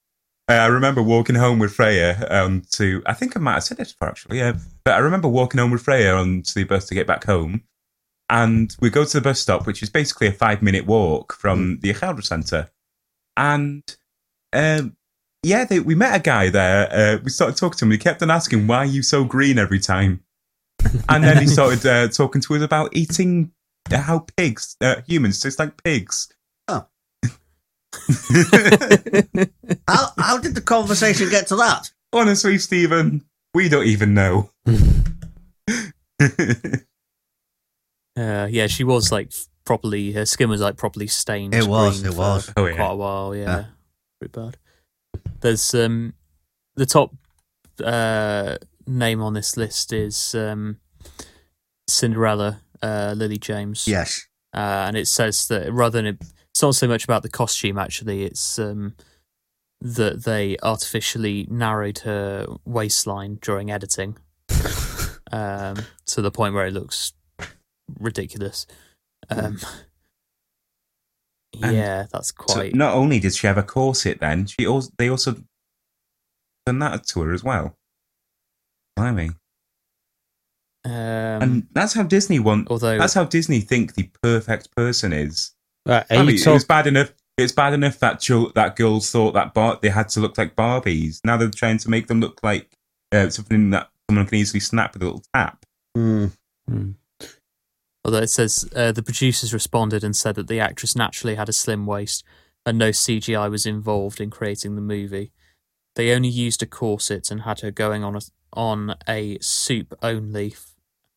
Uh, 0.50 0.54
I 0.54 0.66
remember 0.68 1.02
walking 1.02 1.36
home 1.36 1.58
with 1.58 1.74
Freya 1.74 2.26
um, 2.30 2.62
to, 2.70 3.02
I 3.04 3.12
think 3.12 3.36
I 3.36 3.40
might 3.40 3.52
have 3.52 3.64
said 3.64 3.76
this 3.76 3.92
before 3.92 4.08
actually, 4.08 4.38
yeah. 4.38 4.54
But 4.82 4.94
I 4.94 4.98
remember 4.98 5.28
walking 5.28 5.58
home 5.60 5.70
with 5.70 5.82
Freya 5.82 6.14
on 6.14 6.40
to 6.40 6.54
the 6.54 6.64
bus 6.64 6.86
to 6.86 6.94
get 6.94 7.06
back 7.06 7.24
home. 7.24 7.64
And 8.30 8.74
we 8.80 8.88
go 8.88 9.04
to 9.04 9.18
the 9.18 9.20
bus 9.20 9.40
stop, 9.40 9.66
which 9.66 9.82
is 9.82 9.90
basically 9.90 10.26
a 10.26 10.32
five 10.32 10.62
minute 10.62 10.86
walk 10.86 11.34
from 11.34 11.80
the 11.80 11.92
Ucheldre 11.92 12.24
Centre. 12.24 12.70
And 13.36 13.82
um, 14.54 14.96
yeah, 15.42 15.66
they, 15.66 15.80
we 15.80 15.94
met 15.94 16.18
a 16.18 16.22
guy 16.22 16.48
there. 16.48 16.88
Uh, 16.90 17.18
we 17.22 17.28
started 17.28 17.58
talking 17.58 17.76
to 17.80 17.84
him. 17.84 17.90
He 17.90 17.98
kept 17.98 18.22
on 18.22 18.30
asking, 18.30 18.66
why 18.66 18.78
are 18.78 18.84
you 18.86 19.02
so 19.02 19.24
green 19.24 19.58
every 19.58 19.80
time? 19.80 20.22
And 21.08 21.24
then 21.24 21.38
he 21.38 21.46
started 21.46 21.84
uh, 21.86 22.08
talking 22.08 22.40
to 22.42 22.54
us 22.56 22.62
about 22.62 22.96
eating 22.96 23.52
uh, 23.92 23.98
how 23.98 24.20
pigs, 24.36 24.76
uh, 24.80 24.96
humans 25.06 25.40
taste 25.40 25.58
like 25.58 25.82
pigs. 25.82 26.28
Oh. 26.68 26.86
How, 29.88 30.08
how 30.18 30.38
did 30.38 30.54
the 30.54 30.62
conversation 30.64 31.28
get 31.30 31.46
to 31.48 31.56
that? 31.56 31.90
Honestly, 32.12 32.58
Stephen, 32.58 33.24
we 33.54 33.68
don't 33.68 33.86
even 33.86 34.14
know. 34.14 34.50
Uh, 38.16 38.48
yeah, 38.50 38.66
she 38.66 38.82
was 38.82 39.12
like 39.12 39.32
properly. 39.64 40.10
Her 40.10 40.26
skin 40.26 40.48
was 40.48 40.60
like 40.60 40.76
properly 40.76 41.06
stained. 41.06 41.54
It 41.54 41.64
was, 41.68 42.02
it 42.02 42.16
was. 42.16 42.52
Oh, 42.56 42.66
yeah. 42.66 42.74
quite 42.74 42.90
a 42.90 42.96
while. 42.96 43.32
Yeah, 43.36 43.44
Yeah. 43.44 43.64
pretty 44.20 44.32
bad. 44.32 44.56
There's 45.40 45.72
um 45.74 46.14
the 46.74 46.84
top 46.86 47.14
uh 47.84 48.56
name 48.88 49.22
on 49.22 49.34
this 49.34 49.56
list 49.56 49.92
is 49.92 50.34
um 50.34 50.78
Cinderella, 51.88 52.60
uh, 52.82 53.14
Lily 53.16 53.38
James. 53.38 53.86
Yes. 53.88 54.26
uh, 54.54 54.84
and 54.88 54.96
it 54.96 55.06
says 55.08 55.46
that 55.48 55.72
rather 55.72 55.98
than 55.98 56.06
it, 56.06 56.22
it's 56.50 56.62
not 56.62 56.74
so 56.74 56.88
much 56.88 57.04
about 57.04 57.22
the 57.22 57.28
costume. 57.30 57.78
Actually, 57.78 58.24
it's 58.24 58.58
um 58.58 58.94
that 59.80 60.24
they 60.24 60.56
artificially 60.62 61.46
narrowed 61.50 61.98
her 62.00 62.46
waistline 62.64 63.38
during 63.40 63.70
editing, 63.70 64.18
um, 65.32 65.76
to 66.06 66.20
the 66.20 66.32
point 66.32 66.52
where 66.54 66.66
it 66.66 66.72
looks 66.72 67.12
ridiculous. 68.00 68.66
Um, 69.30 69.58
And 71.62 71.76
yeah, 71.76 72.06
that's 72.12 72.28
So 72.48 72.54
quite. 72.54 72.74
not 72.74 72.94
only 72.94 73.20
did 73.20 73.34
she 73.34 73.46
have 73.46 73.56
a 73.58 73.62
corset, 73.62 74.20
then 74.20 74.46
she 74.46 74.66
also 74.66 74.90
they 74.98 75.08
also 75.08 75.36
done 76.66 76.78
that 76.80 77.06
to 77.08 77.20
her 77.22 77.32
as 77.32 77.42
well. 77.44 77.77
Blimey. 78.98 79.30
um, 80.84 80.92
and 81.42 81.66
that's 81.72 81.94
how 81.94 82.02
Disney 82.02 82.38
want. 82.38 82.68
although 82.70 82.98
That's 82.98 83.14
how 83.14 83.24
Disney 83.24 83.60
think 83.60 83.94
the 83.94 84.10
perfect 84.22 84.74
person 84.76 85.12
is. 85.12 85.52
Right, 85.86 86.04
are 86.10 86.16
I 86.16 86.20
you 86.20 86.26
mean, 86.26 86.36
it 86.36 86.42
talk- 86.44 86.54
was 86.54 86.64
bad 86.64 86.86
enough. 86.86 87.12
It's 87.36 87.52
bad 87.52 87.72
enough 87.72 87.98
that 88.00 88.20
chil- 88.20 88.50
that 88.56 88.74
girls 88.76 89.10
thought 89.10 89.32
that 89.34 89.54
bar- 89.54 89.78
they 89.80 89.90
had 89.90 90.08
to 90.10 90.20
look 90.20 90.36
like 90.38 90.56
Barbies. 90.56 91.20
Now 91.24 91.36
they're 91.36 91.50
trying 91.50 91.78
to 91.78 91.90
make 91.90 92.08
them 92.08 92.20
look 92.20 92.40
like 92.42 92.68
uh, 93.12 93.28
something 93.30 93.70
that 93.70 93.90
someone 94.10 94.26
can 94.26 94.38
easily 94.38 94.60
snap 94.60 94.94
with 94.94 95.02
a 95.02 95.04
little 95.06 95.22
tap. 95.32 95.64
Hmm. 95.96 96.26
Although 98.04 98.18
it 98.22 98.30
says 98.30 98.68
uh, 98.74 98.92
the 98.92 99.02
producers 99.02 99.52
responded 99.54 100.02
and 100.02 100.16
said 100.16 100.34
that 100.36 100.48
the 100.48 100.60
actress 100.60 100.96
naturally 100.96 101.34
had 101.36 101.48
a 101.48 101.52
slim 101.52 101.86
waist 101.86 102.24
and 102.66 102.78
no 102.78 102.90
CGI 102.90 103.50
was 103.50 103.66
involved 103.66 104.20
in 104.20 104.30
creating 104.30 104.74
the 104.74 104.80
movie. 104.82 105.30
They 105.94 106.12
only 106.14 106.28
used 106.28 106.62
a 106.62 106.66
corset 106.66 107.30
and 107.30 107.42
had 107.42 107.60
her 107.60 107.70
going 107.70 108.04
on 108.04 108.16
a 108.16 108.20
on 108.52 108.94
a 109.08 109.38
soup 109.40 109.94
only. 110.02 110.54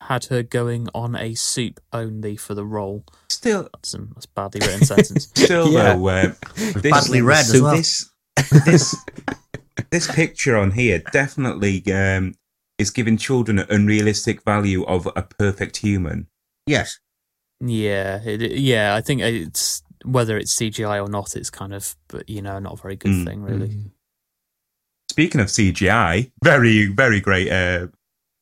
Had 0.06 0.26
her 0.26 0.42
going 0.42 0.88
on 0.96 1.16
a 1.16 1.36
soup 1.36 1.80
only 1.94 2.36
for 2.36 2.56
the 2.56 2.66
role. 2.66 3.06
Still, 3.30 3.70
That's 3.74 3.94
a, 3.94 4.00
that's 4.16 4.26
a 4.26 4.30
badly 4.30 4.60
written 4.62 4.84
sentence. 4.86 5.26
still 5.36 5.72
Yeah. 5.72 5.94
though, 5.96 6.08
uh, 6.08 6.34
this, 6.56 6.82
badly 6.92 7.22
read 7.22 7.40
as 7.42 7.62
well. 7.62 7.76
This 7.76 8.10
this 8.66 8.96
this 9.92 10.12
picture 10.16 10.58
on 10.58 10.72
here 10.72 11.04
definitely 11.12 11.84
um, 11.94 12.34
is 12.80 12.90
giving 12.90 13.16
children 13.18 13.60
an 13.60 13.68
unrealistic 13.70 14.44
value 14.44 14.84
of 14.86 15.08
a 15.16 15.22
perfect 15.22 15.78
human. 15.78 16.28
Yes. 16.66 17.00
Yeah, 17.60 18.22
it, 18.24 18.42
yeah. 18.58 18.96
I 18.96 19.02
think 19.02 19.22
it's 19.22 19.84
whether 20.04 20.36
it's 20.36 20.56
CGI 20.56 21.00
or 21.06 21.10
not. 21.10 21.36
It's 21.36 21.52
kind 21.52 21.76
of, 21.76 21.96
but 22.08 22.28
you 22.28 22.42
know, 22.42 22.58
not 22.58 22.74
a 22.74 22.82
very 22.82 22.96
good 22.96 23.12
Mm. 23.12 23.26
thing, 23.26 23.42
really. 23.44 23.92
Speaking 25.12 25.42
of 25.42 25.48
CGI, 25.48 26.32
very 26.42 26.88
very 26.88 27.20
great 27.20 27.52
uh, 27.52 27.88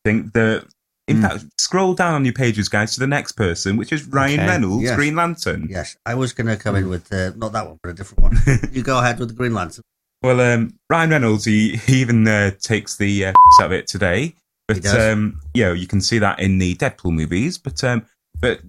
thing. 0.05 0.29
The 0.35 0.67
in 1.07 1.15
Hmm. 1.17 1.21
fact, 1.23 1.45
scroll 1.59 1.95
down 1.95 2.13
on 2.13 2.23
your 2.25 2.35
pages, 2.35 2.69
guys, 2.69 2.93
to 2.93 2.99
the 2.99 3.07
next 3.07 3.31
person, 3.31 3.75
which 3.75 3.91
is 3.91 4.05
Ryan 4.05 4.41
Okay. 4.41 4.47
Reynolds, 4.49 4.83
Yes. 4.83 4.95
Green 4.95 5.15
Lantern. 5.15 5.65
Yes. 5.67 5.97
I 6.05 6.13
was 6.13 6.31
going 6.33 6.45
to 6.45 6.55
come 6.55 6.75
in 6.75 6.87
with 6.87 7.11
uh, 7.11 7.31
not 7.35 7.51
that 7.53 7.65
one, 7.67 7.79
but 7.81 7.89
a 7.89 7.93
different 7.95 8.21
one. 8.21 8.37
you 8.71 8.83
go 8.83 8.99
ahead 8.99 9.17
with 9.17 9.29
the 9.29 9.33
Green 9.33 9.55
Lantern. 9.55 9.83
Well, 10.21 10.39
um, 10.39 10.77
Ryan 10.87 11.09
Reynolds, 11.09 11.45
he, 11.45 11.77
he 11.77 12.01
even 12.01 12.27
uh, 12.27 12.51
takes 12.61 12.97
the 12.97 13.25
uh, 13.25 13.33
out 13.59 13.65
of 13.65 13.71
it 13.71 13.87
today. 13.87 14.35
But 14.67 14.85
um, 14.85 15.41
you 15.55 15.63
know, 15.63 15.73
you 15.73 15.87
can 15.87 15.99
see 15.99 16.19
that 16.19 16.39
in 16.39 16.59
the 16.59 16.75
Deadpool 16.75 17.13
movies. 17.13 17.57
But 17.57 17.83
um, 17.83 18.05
but 18.39 18.61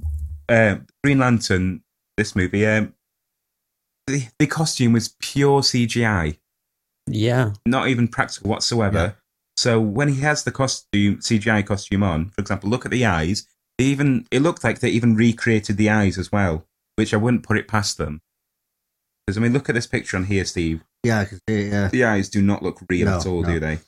uh, 0.49 0.77
Green 1.05 1.19
Lantern, 1.19 1.83
this 2.17 2.35
movie, 2.35 2.67
um, 2.67 2.95
the 4.07 4.29
the 4.39 4.47
costume 4.47 4.95
was 4.95 5.15
pure 5.21 5.61
CGI, 5.61 6.39
yeah. 7.13 7.53
not 7.67 7.89
even 7.89 8.09
practical 8.09 8.51
whatsoever. 8.51 8.99
Yeah. 8.99 9.13
So 9.57 9.81
when 9.81 10.09
he 10.09 10.21
has 10.23 10.45
the 10.45 10.53
costume 10.53 11.17
CGI 11.19 11.67
costume 11.67 12.03
on, 12.03 12.31
for 12.31 12.41
example, 12.41 12.71
look 12.71 12.85
at 12.85 12.91
the 12.91 13.05
eyes. 13.05 13.47
They 13.79 13.85
even 13.87 14.27
it 14.31 14.41
looked 14.43 14.63
like 14.65 14.81
they 14.81 14.91
even 14.91 15.17
recreated 15.17 15.77
the 15.77 15.89
eyes 15.91 16.19
as 16.19 16.31
well, 16.31 16.67
which 16.97 17.13
I 17.15 17.17
wouldn't 17.17 17.43
put 17.43 17.57
it 17.59 17.67
past 17.69 17.97
them. 17.99 18.21
Because 19.27 19.39
I 19.39 19.41
mean, 19.41 19.53
look 19.53 19.69
at 19.69 19.75
this 19.75 19.87
picture 19.87 20.17
on 20.17 20.25
here, 20.25 20.45
Steve. 20.45 20.83
Yeah, 21.03 21.21
I 21.21 21.25
can 21.25 21.39
see 21.49 21.63
it. 21.67 21.73
Yeah. 21.73 21.89
the 21.89 22.05
eyes 22.05 22.29
do 22.29 22.43
not 22.43 22.63
look 22.63 22.81
real 22.91 23.07
No, 23.07 23.17
at 23.19 23.27
all, 23.27 23.43
no. 23.43 23.49
do 23.49 23.61
they? 23.61 23.79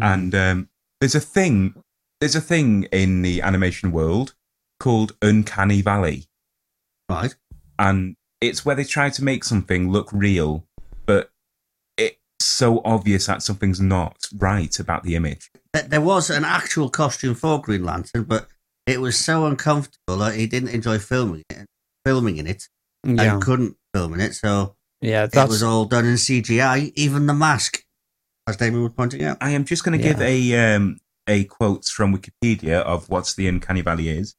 And 0.00 0.34
um, 0.34 0.68
there's 1.00 1.14
a 1.14 1.20
thing, 1.20 1.74
there's 2.20 2.36
a 2.36 2.40
thing 2.40 2.84
in 2.92 3.22
the 3.22 3.42
animation 3.42 3.90
world 3.90 4.34
called 4.78 5.16
Uncanny 5.22 5.82
Valley, 5.82 6.26
Right. 7.08 7.34
and 7.78 8.14
it's 8.40 8.64
where 8.64 8.76
they 8.76 8.84
try 8.84 9.08
to 9.10 9.24
make 9.24 9.42
something 9.42 9.90
look 9.90 10.08
real, 10.12 10.65
so 12.40 12.80
obvious 12.84 13.26
that 13.26 13.42
something's 13.42 13.80
not 13.80 14.16
right 14.36 14.78
about 14.78 15.02
the 15.02 15.14
image. 15.16 15.50
There 15.72 16.00
was 16.00 16.30
an 16.30 16.44
actual 16.44 16.88
costume 16.90 17.34
for 17.34 17.60
Green 17.60 17.84
Lantern, 17.84 18.24
but 18.24 18.48
it 18.86 19.00
was 19.00 19.18
so 19.18 19.46
uncomfortable 19.46 20.18
that 20.18 20.34
he 20.36 20.46
didn't 20.46 20.70
enjoy 20.70 20.98
filming 20.98 21.42
it, 21.50 21.66
filming 22.04 22.36
in 22.38 22.46
it, 22.46 22.64
Yeah. 23.04 23.34
and 23.34 23.42
couldn't 23.42 23.76
film 23.94 24.14
in 24.14 24.20
it. 24.20 24.34
So 24.34 24.76
Yeah. 25.00 25.24
it 25.24 25.32
That's 25.32 25.50
was 25.50 25.62
all 25.62 25.84
done 25.84 26.06
in 26.06 26.16
CGI, 26.16 26.92
even 26.94 27.26
the 27.26 27.34
mask, 27.34 27.82
as 28.46 28.56
Damien 28.56 28.84
was 28.84 28.92
pointing 28.96 29.22
out. 29.24 29.38
I 29.40 29.50
am 29.50 29.64
just 29.64 29.84
going 29.84 29.98
to 29.98 30.04
Yeah. 30.04 30.12
give 30.12 30.22
a 30.22 30.74
um, 30.76 30.98
a 31.26 31.44
quote 31.44 31.84
from 31.86 32.16
Wikipedia 32.16 32.80
of 32.82 33.08
what 33.08 33.34
the 33.36 33.48
Uncanny 33.48 33.80
Valley 33.80 34.08
is. 34.08 34.34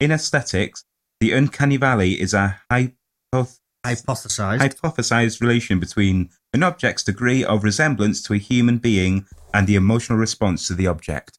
In 0.00 0.10
aesthetics, 0.10 0.84
the 1.20 1.30
Uncanny 1.32 1.76
Valley 1.76 2.20
is 2.20 2.34
a 2.34 2.60
hypoth- 2.70 3.60
Hypothesized. 3.84 4.60
hypothesized 4.60 5.40
relation 5.40 5.80
between 5.80 6.30
an 6.52 6.62
object's 6.62 7.02
degree 7.02 7.44
of 7.44 7.64
resemblance 7.64 8.22
to 8.22 8.34
a 8.34 8.38
human 8.38 8.78
being 8.78 9.26
and 9.52 9.66
the 9.66 9.74
emotional 9.74 10.18
response 10.18 10.68
to 10.68 10.74
the 10.74 10.86
object. 10.86 11.38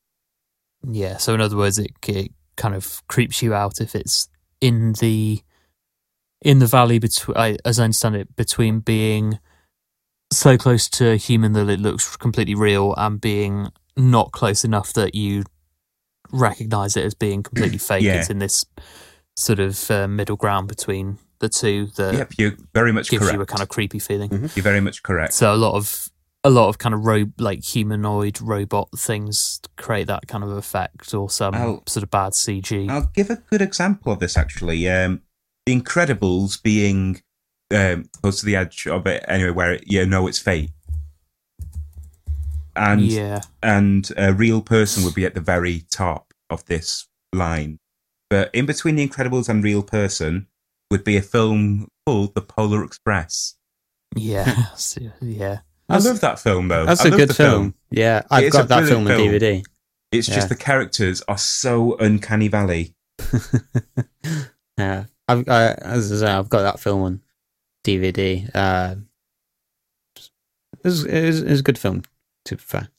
Yeah. 0.86 1.18
So 1.18 1.34
in 1.34 1.42
other 1.42 1.56
words, 1.56 1.80
it, 1.80 1.92
it 2.08 2.32
kind 2.58 2.76
of 2.76 3.02
creeps 3.08 3.42
you 3.42 3.54
out 3.54 3.80
if 3.80 3.96
it's 3.96 4.28
in 4.60 4.94
the 4.94 5.42
in 6.42 6.60
the 6.60 6.68
valley 6.68 7.00
between, 7.00 7.58
as 7.64 7.80
I 7.80 7.86
understand 7.86 8.18
it, 8.18 8.36
between 8.36 8.80
being 8.82 9.40
so 10.32 10.58
close 10.58 10.90
to 10.90 11.12
a 11.12 11.16
human 11.16 11.54
that 11.54 11.70
it 11.70 11.80
looks 11.80 12.18
completely 12.18 12.56
real 12.56 12.94
and 12.98 13.22
being 13.22 13.70
not 13.96 14.34
close 14.34 14.66
enough 14.66 14.92
that 14.94 15.16
you 15.16 15.44
recognize 16.32 16.98
it 16.98 17.06
as 17.06 17.14
being 17.14 17.44
completely 17.44 17.78
fake. 17.78 18.04
Yeah. 18.04 18.16
It's 18.16 18.30
in 18.30 18.40
this 18.40 18.66
sort 19.38 19.60
of 19.60 19.90
uh, 19.90 20.08
middle 20.08 20.36
ground 20.36 20.68
between 20.68 21.18
the 21.40 21.50
two 21.50 21.88
that 21.98 22.14
yep, 22.14 22.32
you're 22.38 22.54
very 22.74 22.92
much 22.92 23.10
gives 23.10 23.24
correct. 23.24 23.36
you 23.36 23.42
a 23.42 23.46
kind 23.46 23.62
of 23.62 23.70
creepy 23.70 24.00
feeling. 24.00 24.32
You're 24.56 24.64
very 24.64 24.82
much 24.82 25.04
correct. 25.04 25.34
So 25.34 25.54
a 25.54 25.58
lot 25.58 25.76
of 25.76 26.10
a 26.44 26.50
lot 26.50 26.68
of 26.68 26.78
kind 26.78 26.94
of 26.94 27.06
ro- 27.06 27.32
like 27.38 27.64
humanoid 27.64 28.42
robot 28.42 28.90
things 28.98 29.62
create 29.78 30.08
that 30.08 30.28
kind 30.28 30.44
of 30.44 30.52
effect, 30.52 31.14
or 31.14 31.30
some 31.30 31.56
I'll- 31.56 31.84
sort 31.88 32.04
of 32.04 32.12
bad 32.12 32.34
CG. 32.34 32.90
I'll 32.90 33.10
give 33.14 33.30
a 33.30 33.38
good 33.50 33.62
example 33.62 34.12
of 34.12 34.20
this 34.20 34.38
actually. 34.38 34.90
Um, 34.90 35.22
the 35.66 35.80
Incredibles 35.80 36.62
being 36.62 37.22
um, 37.74 38.06
close 38.22 38.40
to 38.42 38.46
the 38.46 38.56
edge 38.56 38.86
of 38.88 39.08
it 39.08 39.24
anyway, 39.28 39.52
where 39.52 39.80
you 39.86 40.06
know 40.06 40.28
it's 40.28 40.40
fake. 40.40 40.72
And 42.76 43.02
yeah, 43.02 43.42
and 43.62 44.10
a 44.18 44.34
real 44.34 44.62
person 44.62 45.04
would 45.04 45.14
be 45.14 45.26
at 45.26 45.36
the 45.36 45.42
very 45.42 45.86
top 45.92 46.34
of 46.50 46.66
this 46.66 47.08
line. 47.32 47.80
But 48.30 48.50
in 48.54 48.66
between 48.66 48.96
The 48.96 49.08
Incredibles 49.08 49.48
and 49.48 49.64
Real 49.64 49.84
Person 49.84 50.48
would 50.94 51.04
be 51.04 51.18
a 51.18 51.22
film 51.22 51.88
called 52.06 52.36
The 52.36 52.42
Polar 52.42 52.84
Express. 52.86 53.56
yeah, 54.16 54.46
yeah. 55.22 55.60
I 55.90 55.98
That's- 55.98 56.06
love 56.06 56.22
that 56.22 56.40
film 56.40 56.68
though. 56.70 56.86
that's 56.86 57.02
I 57.02 57.08
a 57.08 57.12
love 57.12 57.20
good 57.20 57.30
the 57.30 57.34
film. 57.34 57.74
Yeah. 57.92 58.22
I've 58.32 58.52
got 58.52 58.68
that 58.70 58.86
film 58.88 59.08
on. 59.08 59.18
DVD. 59.18 59.64
It's 60.12 60.30
Yeah. 60.30 60.36
just 60.36 60.50
the 60.50 60.56
characters 60.56 61.22
are 61.28 61.38
so 61.38 61.98
uncanny 61.98 62.48
valley. 62.48 62.94
yeah, 64.78 65.06
I've 65.28 65.48
uh, 65.48 65.76
as 65.82 66.12
I 66.12 66.26
say, 66.28 66.32
I've 66.32 66.50
got 66.50 66.62
that 66.62 66.80
film 66.80 67.02
on 67.02 67.22
DVD. 67.84 68.50
Uh, 68.56 68.96
it 70.16 70.84
was, 70.84 71.06
it 71.06 71.26
was, 71.26 71.42
it 71.42 71.50
was 71.50 71.60
a 71.60 71.64
good 71.64 71.78
film, 71.78 72.04
to 72.46 72.56
be 72.56 72.62
fair. 72.62 72.90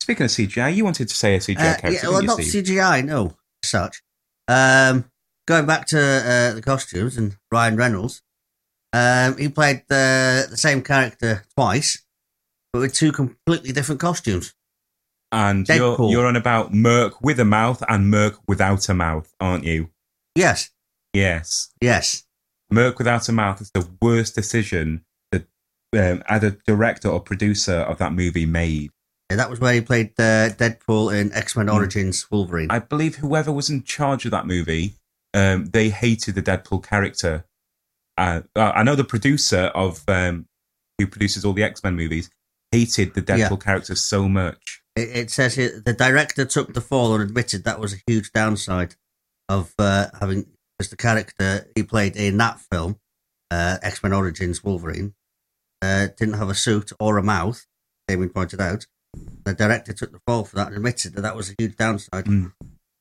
Speaking 0.00 0.24
of 0.24 0.30
CGI, 0.30 0.74
you 0.74 0.84
wanted 0.84 1.08
to 1.08 1.14
say 1.14 1.34
a 1.34 1.38
CGI 1.38 1.56
Uh, 1.58 1.76
character, 1.76 1.90
yeah, 1.92 2.00
well, 2.08 2.20
didn't 2.20 2.26
not 2.26 2.38
you, 2.38 2.44
Steve? 2.44 2.64
CGI, 2.64 3.04
no, 3.04 3.36
such. 3.62 4.02
Um, 4.48 5.09
going 5.50 5.66
back 5.66 5.84
to 5.88 5.98
uh, 5.98 6.54
the 6.54 6.62
costumes 6.62 7.16
and 7.18 7.36
Ryan 7.52 7.76
Reynolds, 7.76 8.22
um, 8.92 9.36
he 9.36 9.48
played 9.48 9.82
the 9.88 10.46
the 10.48 10.56
same 10.56 10.80
character 10.82 11.42
twice, 11.56 12.02
but 12.72 12.78
with 12.80 12.94
two 12.94 13.10
completely 13.12 13.72
different 13.72 14.00
costumes. 14.00 14.54
And 15.32 15.68
you're, 15.68 15.96
you're 16.10 16.26
on 16.26 16.36
about 16.36 16.72
Merc 16.72 17.20
with 17.20 17.38
a 17.38 17.44
mouth 17.44 17.82
and 17.88 18.10
Merc 18.10 18.34
without 18.48 18.88
a 18.88 18.94
mouth, 18.94 19.32
aren't 19.40 19.64
you? 19.64 19.90
Yes, 20.34 20.70
Yes. 21.12 21.70
yes, 21.80 22.24
Merc 22.70 22.98
without 22.98 23.28
a 23.28 23.32
mouth 23.32 23.60
is 23.60 23.70
the 23.72 23.88
worst 24.00 24.34
decision 24.36 25.04
that 25.32 25.46
um, 25.96 26.22
either 26.28 26.50
director 26.66 27.08
or 27.08 27.20
producer 27.20 27.74
of 27.90 27.98
that 27.98 28.12
movie 28.12 28.46
made. 28.46 28.90
Yeah, 29.30 29.36
that 29.36 29.50
was 29.50 29.60
where 29.60 29.74
he 29.74 29.80
played 29.80 30.10
uh, 30.18 30.50
Deadpool 30.50 31.14
in 31.16 31.32
X 31.32 31.56
Men 31.56 31.66
Hmm. 31.68 31.74
Origins 31.74 32.28
Wolverine. 32.30 32.70
I 32.70 32.80
believe 32.80 33.16
whoever 33.16 33.52
was 33.52 33.70
in 33.70 33.82
charge 33.84 34.24
of 34.24 34.32
that 34.32 34.46
movie, 34.46 34.94
um, 35.34 35.66
they 35.66 35.90
hated 35.90 36.34
the 36.34 36.42
Deadpool 36.42 36.84
character. 36.84 37.44
Uh, 38.16 38.42
I 38.54 38.82
know 38.82 38.94
the 38.96 39.04
producer 39.04 39.70
of 39.74 40.02
um, 40.08 40.46
who 40.98 41.06
produces 41.06 41.44
all 41.44 41.52
the 41.52 41.62
X 41.62 41.82
Men 41.82 41.96
movies 41.96 42.30
hated 42.72 43.14
the 43.14 43.22
Deadpool 43.22 43.50
Yeah. 43.50 43.56
character 43.56 43.94
so 43.94 44.28
much. 44.28 44.82
It, 44.96 45.08
it 45.16 45.30
says 45.30 45.54
here 45.54 45.82
the 45.84 45.92
director 45.92 46.44
took 46.44 46.74
the 46.74 46.80
fall 46.80 47.14
and 47.14 47.22
admitted 47.22 47.64
that 47.64 47.80
was 47.80 47.94
a 47.94 47.98
huge 48.06 48.32
downside 48.32 48.96
of 49.48 49.72
uh, 49.78 50.06
having 50.20 50.46
as 50.78 50.88
the 50.88 50.96
character 50.96 51.66
he 51.74 51.82
played 51.82 52.16
in 52.16 52.38
that 52.38 52.58
film, 52.72 52.96
uh, 53.50 53.78
X 53.82 54.02
Men 54.02 54.12
Origins 54.12 54.62
Wolverine, 54.64 55.14
uh, 55.82 56.08
didn't 56.16 56.34
have 56.38 56.48
a 56.50 56.54
suit 56.54 56.92
or 57.00 57.18
a 57.18 57.22
mouth. 57.22 57.66
Damien 58.08 58.30
pointed 58.30 58.60
out. 58.60 58.86
The 59.44 59.54
director 59.54 59.92
took 59.92 60.12
the 60.12 60.20
fall 60.26 60.44
for 60.44 60.56
that 60.56 60.68
and 60.68 60.76
admitted 60.76 61.14
that 61.14 61.22
that 61.22 61.34
was 61.36 61.50
a 61.50 61.54
huge 61.58 61.76
downside. 61.76 62.26
Mm. 62.26 62.52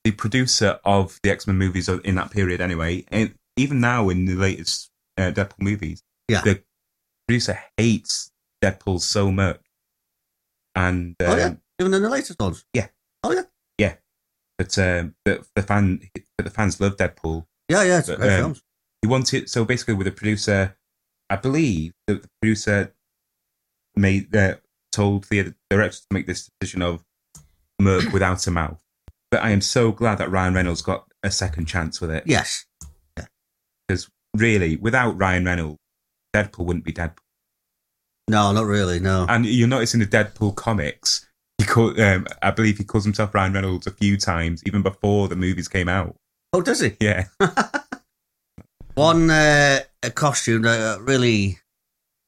The 0.03 0.11
producer 0.11 0.79
of 0.85 1.19
the 1.23 1.31
X 1.31 1.45
Men 1.47 1.57
movies 1.57 1.89
in 1.89 2.15
that 2.15 2.31
period, 2.31 2.61
anyway, 2.61 3.05
and 3.09 3.35
even 3.57 3.81
now 3.81 4.09
in 4.09 4.25
the 4.25 4.35
latest 4.35 4.89
uh, 5.17 5.31
Deadpool 5.31 5.59
movies. 5.59 6.03
Yeah. 6.27 6.41
The 6.41 6.63
producer 7.27 7.59
hates 7.77 8.31
Deadpool 8.63 9.01
so 9.01 9.31
much, 9.31 9.61
and 10.75 11.15
oh 11.19 11.35
yeah, 11.35 11.45
um, 11.45 11.61
even 11.79 11.93
in 11.93 12.01
the 12.01 12.09
latest 12.09 12.39
ones. 12.39 12.65
Yeah. 12.73 12.87
Oh 13.23 13.31
yeah. 13.31 13.43
but 14.59 14.77
um, 14.77 15.15
the, 15.23 15.43
the 15.55 15.63
fan, 15.63 16.01
but 16.37 16.43
the 16.43 16.49
fans 16.51 16.79
love 16.79 16.97
Deadpool. 16.97 17.45
Yeah, 17.69 17.83
yeah. 17.83 17.99
It's 17.99 18.09
But, 18.09 18.19
great 18.19 18.33
um, 18.33 18.39
films. 18.41 18.63
He 19.01 19.07
wanted 19.07 19.49
so 19.49 19.63
basically 19.63 19.93
with 19.93 20.05
the 20.05 20.11
producer, 20.11 20.77
I 21.29 21.37
believe 21.37 21.93
the, 22.05 22.15
the 22.15 22.29
producer 22.41 22.93
made 23.95 24.35
uh, 24.35 24.55
told 24.91 25.23
the 25.25 25.53
director 25.69 25.99
to 25.99 26.07
make 26.11 26.27
this 26.27 26.49
decision 26.59 26.81
of 26.81 27.05
Merc 27.81 28.11
without 28.11 28.45
a 28.45 28.51
mouth. 28.51 28.83
But 29.31 29.43
I 29.43 29.51
am 29.51 29.61
so 29.61 29.91
glad 29.91 30.17
that 30.17 30.31
Ryan 30.31 30.53
Reynolds 30.53 30.81
got 30.81 31.05
a 31.23 31.31
second 31.31 31.65
chance 31.65 32.01
with 32.01 32.11
it. 32.11 32.23
Yes. 32.25 32.65
Because 33.87 34.09
really, 34.35 34.77
without 34.77 35.19
Ryan 35.19 35.45
Reynolds, 35.45 35.77
Deadpool 36.35 36.65
wouldn't 36.65 36.85
be 36.85 36.93
Deadpool. 36.93 37.17
No, 38.27 38.51
not 38.51 38.65
really. 38.65 38.99
No. 38.99 39.25
And 39.27 39.45
you'll 39.45 39.69
notice 39.69 39.93
in 39.93 39.99
the 39.99 40.05
Deadpool 40.05 40.55
comics, 40.55 41.27
he 41.57 41.65
call, 41.65 41.99
um, 41.99 42.27
I 42.41 42.51
believe 42.51 42.77
he 42.77 42.83
calls 42.83 43.03
himself 43.03 43.33
Ryan 43.33 43.53
Reynolds 43.53 43.87
a 43.87 43.91
few 43.91 44.17
times, 44.17 44.63
even 44.65 44.81
before 44.81 45.27
the 45.27 45.35
movies 45.35 45.67
came 45.67 45.89
out. 45.89 46.15
oh, 46.53 46.61
does 46.61 46.79
he? 46.79 46.95
Yeah. 46.99 47.25
One 48.95 49.29
uh, 49.29 49.79
a 50.03 50.11
costume 50.11 50.63
that 50.63 51.01
really 51.01 51.59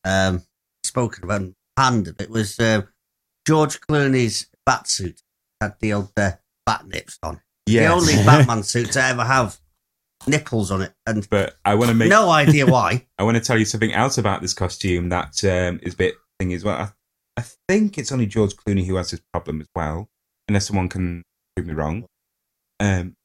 um, 0.04 0.44
spoken 0.84 1.24
about 1.24 1.42
and 1.42 1.56
panned 1.76 2.08
a 2.08 2.14
bit 2.14 2.30
was 2.30 2.60
uh, 2.60 2.84
George 3.46 3.80
Clooney's 3.82 4.48
bat 4.66 4.88
suit. 4.88 5.22
Had 5.60 5.76
the 5.80 5.94
old 5.94 6.12
uh, 6.18 6.32
bat 6.66 6.86
nips 6.88 7.18
on. 7.24 7.42
Yeah. 7.66 7.88
The 7.88 7.94
only 7.94 8.14
Batman 8.26 8.64
suit 8.64 8.92
to 8.94 9.04
ever 9.04 9.24
have 9.24 9.58
nipples 10.28 10.72
on 10.72 10.82
it, 10.82 10.94
and 11.06 11.28
But 11.30 11.56
I 11.66 11.76
want 11.76 11.90
to 11.90 11.96
make 11.96 12.10
no 12.10 12.30
idea 12.30 12.66
why. 12.66 13.08
I 13.18 13.24
want 13.24 13.38
to 13.38 13.44
tell 13.44 13.58
you 13.58 13.66
something 13.66 13.94
else 13.94 14.18
about 14.18 14.42
this 14.42 14.54
costume 14.54 15.10
that 15.10 15.44
um, 15.44 15.80
is 15.84 15.94
a 15.94 15.98
bit 15.98 16.16
thing 16.40 16.54
as 16.54 16.64
well. 16.64 16.78
I, 16.78 16.90
I 17.42 17.44
think 17.68 17.98
it's 17.98 18.12
only 18.12 18.26
George 18.26 18.56
Clooney 18.56 18.86
who 18.86 18.96
has 18.96 19.12
this 19.12 19.22
problem 19.34 19.62
as 19.62 19.68
well, 19.76 20.10
unless 20.48 20.68
someone 20.68 20.90
can 20.90 21.24
prove 21.56 21.68
me 21.68 21.74
wrong. 21.74 22.06
Um, 22.80 23.16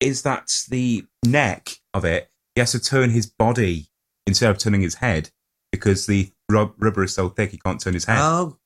is 0.00 0.22
that 0.22 0.64
the 0.68 1.04
neck 1.24 1.70
of 1.92 2.04
it? 2.04 2.28
He 2.54 2.60
has 2.60 2.72
to 2.72 2.80
turn 2.80 3.10
his 3.10 3.26
body 3.26 3.86
instead 4.26 4.50
of 4.50 4.58
turning 4.58 4.80
his 4.80 4.96
head 4.96 5.30
because 5.72 6.06
the 6.06 6.30
rub- 6.50 6.74
rubber 6.78 7.04
is 7.04 7.14
so 7.14 7.28
thick 7.28 7.50
he 7.50 7.58
can't 7.58 7.80
turn 7.80 7.94
his 7.94 8.04
head. 8.04 8.18
Oh, 8.20 8.58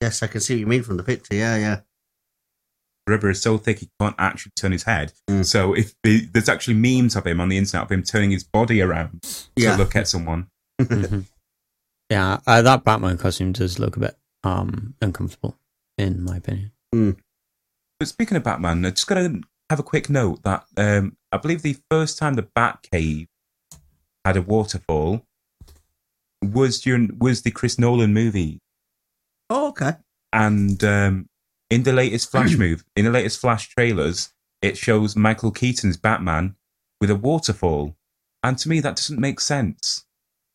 yes, 0.00 0.22
I 0.22 0.26
can 0.26 0.40
see 0.40 0.54
what 0.54 0.60
you 0.60 0.66
mean 0.66 0.82
from 0.82 0.96
the 0.96 1.02
picture. 1.02 1.34
Yeah, 1.34 1.56
yeah. 1.56 1.80
The 3.06 3.12
rubber 3.12 3.30
is 3.30 3.40
so 3.40 3.56
thick 3.56 3.78
he 3.78 3.88
can't 4.00 4.16
actually 4.18 4.52
turn 4.56 4.72
his 4.72 4.82
head. 4.82 5.12
Mm. 5.30 5.44
So 5.44 5.74
if 5.74 5.94
the, 6.02 6.26
there's 6.32 6.48
actually 6.48 6.74
memes 6.74 7.14
of 7.14 7.24
him 7.26 7.40
on 7.40 7.48
the 7.48 7.56
internet 7.56 7.84
of 7.84 7.92
him 7.92 8.02
turning 8.02 8.32
his 8.32 8.42
body 8.44 8.82
around 8.82 9.24
Yeah. 9.54 9.72
to 9.72 9.78
look 9.78 9.94
at 9.94 10.08
someone. 10.08 10.48
Mhm. 10.80 11.26
Yeah, 12.10 12.38
uh, 12.46 12.62
that 12.62 12.84
Batman 12.84 13.16
costume 13.18 13.52
does 13.52 13.78
look 13.78 13.96
a 13.96 14.00
bit 14.00 14.18
um 14.44 14.94
uncomfortable, 15.00 15.56
in 15.98 16.22
my 16.22 16.36
opinion. 16.36 16.72
But 16.92 18.08
speaking 18.08 18.36
of 18.36 18.42
Batman, 18.44 18.84
I'm 18.84 18.92
just 18.92 19.06
got 19.06 19.14
to 19.16 19.40
have 19.70 19.78
a 19.80 19.82
quick 19.84 20.08
note 20.10 20.42
that 20.42 20.64
um, 20.76 21.16
I 21.32 21.38
believe 21.38 21.62
the 21.62 21.76
first 21.90 22.18
time 22.18 22.34
the 22.34 22.42
Batcave 22.56 23.26
had 24.24 24.36
a 24.36 24.42
waterfall 24.42 25.24
was 26.42 26.80
during 26.80 27.16
was 27.18 27.42
the 27.42 27.50
Chris 27.50 27.78
Nolan 27.78 28.12
movie, 28.12 28.58
Oh, 29.50 29.68
okay. 29.68 29.94
and 30.32 30.82
um, 30.84 31.26
in 31.70 31.82
the 31.82 31.92
latest 31.92 32.30
Flash 32.30 32.56
move, 32.58 32.84
in 32.96 33.04
the 33.04 33.10
latest 33.10 33.40
Flash 33.40 33.68
trailers, 33.68 34.30
it 34.62 34.76
shows 34.76 35.16
Michael 35.16 35.50
Keaton's 35.50 35.96
Batman 35.96 36.56
with 37.00 37.10
a 37.10 37.16
waterfall, 37.16 37.96
and 38.42 38.58
to 38.58 38.68
me 38.68 38.80
that 38.80 38.96
doesn't 38.96 39.20
make 39.20 39.40
sense 39.40 40.04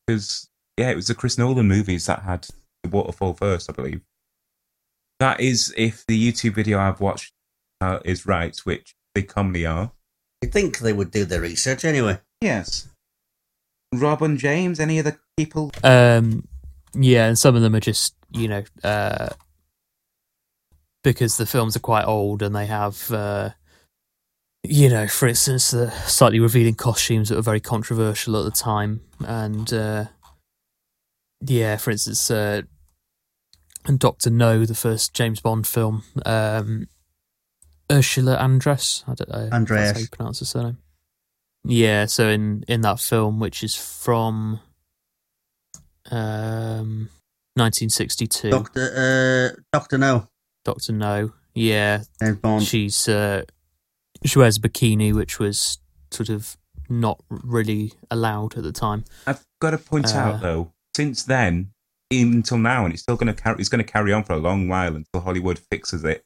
because 0.05 0.49
yeah, 0.77 0.89
it 0.89 0.95
was 0.95 1.07
the 1.07 1.15
Chris 1.15 1.37
Nolan 1.37 1.67
movies 1.67 2.05
that 2.05 2.23
had 2.23 2.47
the 2.83 2.89
waterfall 2.89 3.33
first, 3.33 3.69
I 3.69 3.73
believe. 3.73 4.01
That 5.19 5.39
is 5.39 5.73
if 5.77 6.05
the 6.07 6.31
YouTube 6.31 6.55
video 6.55 6.79
I've 6.79 6.99
watched 6.99 7.33
uh, 7.79 7.99
is 8.03 8.25
right, 8.25 8.57
which 8.63 8.95
they 9.13 9.21
commonly 9.21 9.65
are. 9.65 9.91
You 10.41 10.49
think 10.49 10.79
they 10.79 10.93
would 10.93 11.11
do 11.11 11.25
their 11.25 11.41
research 11.41 11.85
anyway? 11.85 12.19
Yes. 12.41 12.87
Rob 13.93 14.23
and 14.23 14.37
James, 14.37 14.79
any 14.79 14.99
other 14.99 15.19
people? 15.37 15.71
Um, 15.83 16.47
yeah, 16.93 17.27
and 17.27 17.37
some 17.37 17.55
of 17.55 17.61
them 17.61 17.75
are 17.75 17.81
just 17.81 18.15
you 18.31 18.47
know 18.47 18.63
uh, 18.83 19.29
because 21.03 21.37
the 21.37 21.45
films 21.45 21.75
are 21.75 21.81
quite 21.81 22.05
old 22.05 22.41
and 22.41 22.55
they 22.55 22.65
have 22.65 23.11
uh, 23.11 23.49
you 24.63 24.89
know, 24.89 25.07
for 25.07 25.27
instance, 25.27 25.71
the 25.71 25.89
slightly 26.05 26.39
revealing 26.39 26.75
costumes 26.75 27.29
that 27.29 27.35
were 27.35 27.41
very 27.41 27.59
controversial 27.59 28.37
at 28.37 28.45
the 28.45 28.51
time, 28.51 29.01
and 29.25 29.73
uh, 29.73 30.05
yeah, 31.41 31.77
for 31.77 31.89
instance, 31.89 32.29
uh, 32.29 32.61
and 33.85 33.99
Doctor 33.99 34.29
No, 34.29 34.65
the 34.65 34.75
first 34.75 35.13
James 35.15 35.39
Bond 35.39 35.65
film, 35.65 36.03
um, 36.25 36.87
Ursula 37.91 38.37
Andress, 38.37 39.03
I 39.07 39.15
don't 39.15 39.29
know, 39.29 39.49
Andreas. 39.51 39.91
how 39.93 39.99
you 39.99 40.07
pronounce 40.11 40.39
her 40.39 40.45
surname. 40.45 40.77
Yeah, 41.63 42.05
so 42.05 42.27
in 42.27 42.63
in 42.67 42.81
that 42.81 42.99
film, 42.99 43.39
which 43.39 43.63
is 43.63 43.75
from 43.75 44.59
um 46.11 47.09
1962, 47.55 48.49
Doctor 48.51 49.55
uh, 49.55 49.61
Doctor 49.73 49.97
No, 49.97 50.27
Doctor 50.63 50.93
No, 50.93 51.33
yeah, 51.55 52.03
she's 52.61 53.07
uh, 53.07 53.43
she 54.25 54.37
wears 54.39 54.57
a 54.57 54.61
bikini, 54.61 55.13
which 55.13 55.39
was 55.39 55.79
sort 56.11 56.29
of 56.29 56.57
not 56.89 57.21
really 57.29 57.93
allowed 58.09 58.57
at 58.57 58.63
the 58.63 58.71
time. 58.71 59.05
I've 59.25 59.43
got 59.59 59.71
to 59.71 59.77
point 59.77 60.13
Uh, 60.15 60.19
out 60.19 60.41
though, 60.41 60.73
since 60.95 61.23
then, 61.23 61.71
even 62.09 62.33
until 62.33 62.57
now, 62.57 62.85
and 62.85 62.93
it's 62.93 63.03
still 63.03 63.15
going 63.15 63.33
to 63.33 63.41
carry. 63.41 63.59
It's 63.59 63.69
going 63.69 63.83
to 63.83 63.91
carry 63.91 64.13
on 64.13 64.23
for 64.23 64.33
a 64.33 64.37
long 64.37 64.67
while 64.67 64.95
until 64.95 65.21
Hollywood 65.21 65.59
fixes 65.59 66.03
it. 66.03 66.23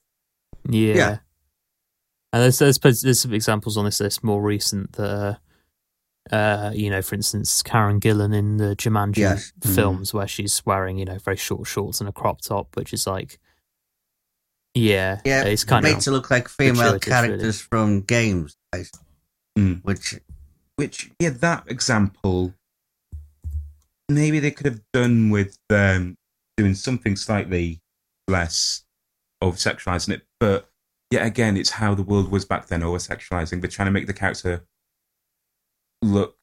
Yeah. 0.68 0.96
Yeah. 0.96 1.18
And 2.34 2.44
there's, 2.44 2.60
there's 2.60 3.02
there's 3.02 3.20
some 3.22 3.34
examples 3.34 3.78
on 3.78 3.86
this 3.86 4.02
list 4.02 4.22
more 4.22 4.42
recent 4.42 4.92
that, 4.94 5.38
uh, 6.32 6.36
uh, 6.36 6.72
you 6.76 6.90
know, 6.90 7.02
for 7.02 7.16
instance, 7.16 7.62
Karen 7.62 8.02
Gillan 8.02 8.36
in 8.36 8.58
the 8.58 8.76
Jumanji 8.76 9.18
Yes. 9.20 9.54
films 9.64 10.14
where 10.14 10.28
she's 10.28 10.66
wearing, 10.66 10.98
you 10.98 11.06
know, 11.06 11.18
very 11.20 11.38
short 11.38 11.66
shorts 11.68 12.02
and 12.02 12.10
a 12.10 12.12
crop 12.12 12.42
top, 12.42 12.76
which 12.76 12.92
is 12.92 13.08
like, 13.08 13.40
yeah, 14.76 15.22
yeah, 15.26 15.44
it's 15.46 15.64
kind 15.64 15.84
of 15.84 15.90
made 15.92 15.98
of 15.98 16.04
to 16.04 16.12
look 16.12 16.30
like 16.30 16.48
female 16.48 16.92
gratuitous, 17.00 17.08
characters 17.10 17.62
from 17.62 18.02
games. 18.02 18.56
Mm. 19.58 19.84
which 19.84 20.16
Which, 20.76 21.10
yeah, 21.20 21.30
that 21.30 21.64
example, 21.68 22.54
maybe 24.10 24.40
they 24.40 24.52
could 24.52 24.66
have 24.66 24.82
done 24.94 25.30
with 25.30 25.58
um, 25.70 26.18
doing 26.58 26.74
something 26.76 27.16
slightly 27.16 27.80
less 28.28 28.84
over 29.42 29.56
sexualizing 29.56 30.10
it. 30.14 30.24
But 30.40 30.70
yet 31.12 31.26
again, 31.26 31.56
it's 31.56 31.70
how 31.72 31.96
the 31.96 32.04
world 32.04 32.30
was 32.30 32.44
back 32.44 32.68
then, 32.68 32.84
over 32.84 32.98
sexualizing. 32.98 33.62
They're 33.62 33.70
trying 33.70 33.88
to 33.88 33.92
make 33.92 34.08
the 34.08 34.14
character 34.14 34.66
look 36.02 36.36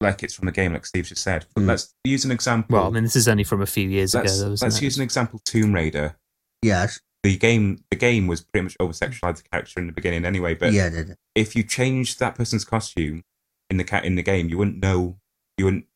like 0.00 0.22
it's 0.24 0.34
from 0.34 0.46
the 0.46 0.52
game, 0.52 0.72
like 0.72 0.84
Steve 0.84 1.06
just 1.06 1.22
said. 1.22 1.46
But 1.54 1.62
Mm. 1.62 1.68
let's 1.68 1.94
use 2.04 2.24
an 2.24 2.32
example. 2.32 2.76
well, 2.76 2.88
I 2.88 2.90
mean, 2.90 3.04
this 3.04 3.16
is 3.16 3.28
only 3.28 3.44
from 3.44 3.62
a 3.62 3.66
few 3.66 3.88
years 3.88 4.14
let's, 4.14 4.40
ago. 4.40 4.48
Though, 4.48 4.56
let's 4.60 4.76
it? 4.78 4.82
use 4.82 4.96
an 4.96 5.02
example 5.04 5.40
Tomb 5.44 5.72
Raider. 5.72 6.16
yes, 6.62 7.00
The 7.26 7.36
game, 7.36 7.82
the 7.90 7.96
game 7.96 8.28
was 8.28 8.40
pretty 8.40 8.62
much 8.62 8.76
over 8.78 8.92
sexualized 8.92 9.38
the 9.42 9.48
character 9.50 9.80
in 9.80 9.88
the 9.88 9.92
beginning 9.92 10.24
anyway. 10.24 10.54
But 10.54 10.72
yeah, 10.72 10.88
did 10.88 11.10
it. 11.10 11.18
if 11.34 11.56
you 11.56 11.64
changed 11.64 12.20
that 12.20 12.36
person's 12.36 12.64
costume 12.64 13.24
in 13.68 13.78
the 13.78 13.82
cat 13.82 14.04
in 14.04 14.14
the 14.14 14.22
game, 14.22 14.48
you 14.48 14.56
wouldn't 14.56 14.80
know 14.80 15.16
you 15.58 15.64
wouldn't 15.64 15.86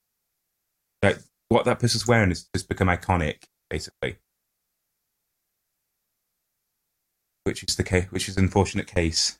like 1.04 1.20
what 1.48 1.66
that 1.66 1.78
person's 1.78 2.04
wearing 2.04 2.30
has 2.30 2.48
just 2.52 2.68
become 2.68 2.88
iconic, 2.88 3.44
basically. 3.68 4.16
Which 7.44 7.62
is 7.62 7.76
the 7.76 7.84
case, 7.84 8.06
which 8.10 8.28
is 8.28 8.36
an 8.36 8.42
unfortunate 8.46 8.88
case. 8.88 9.38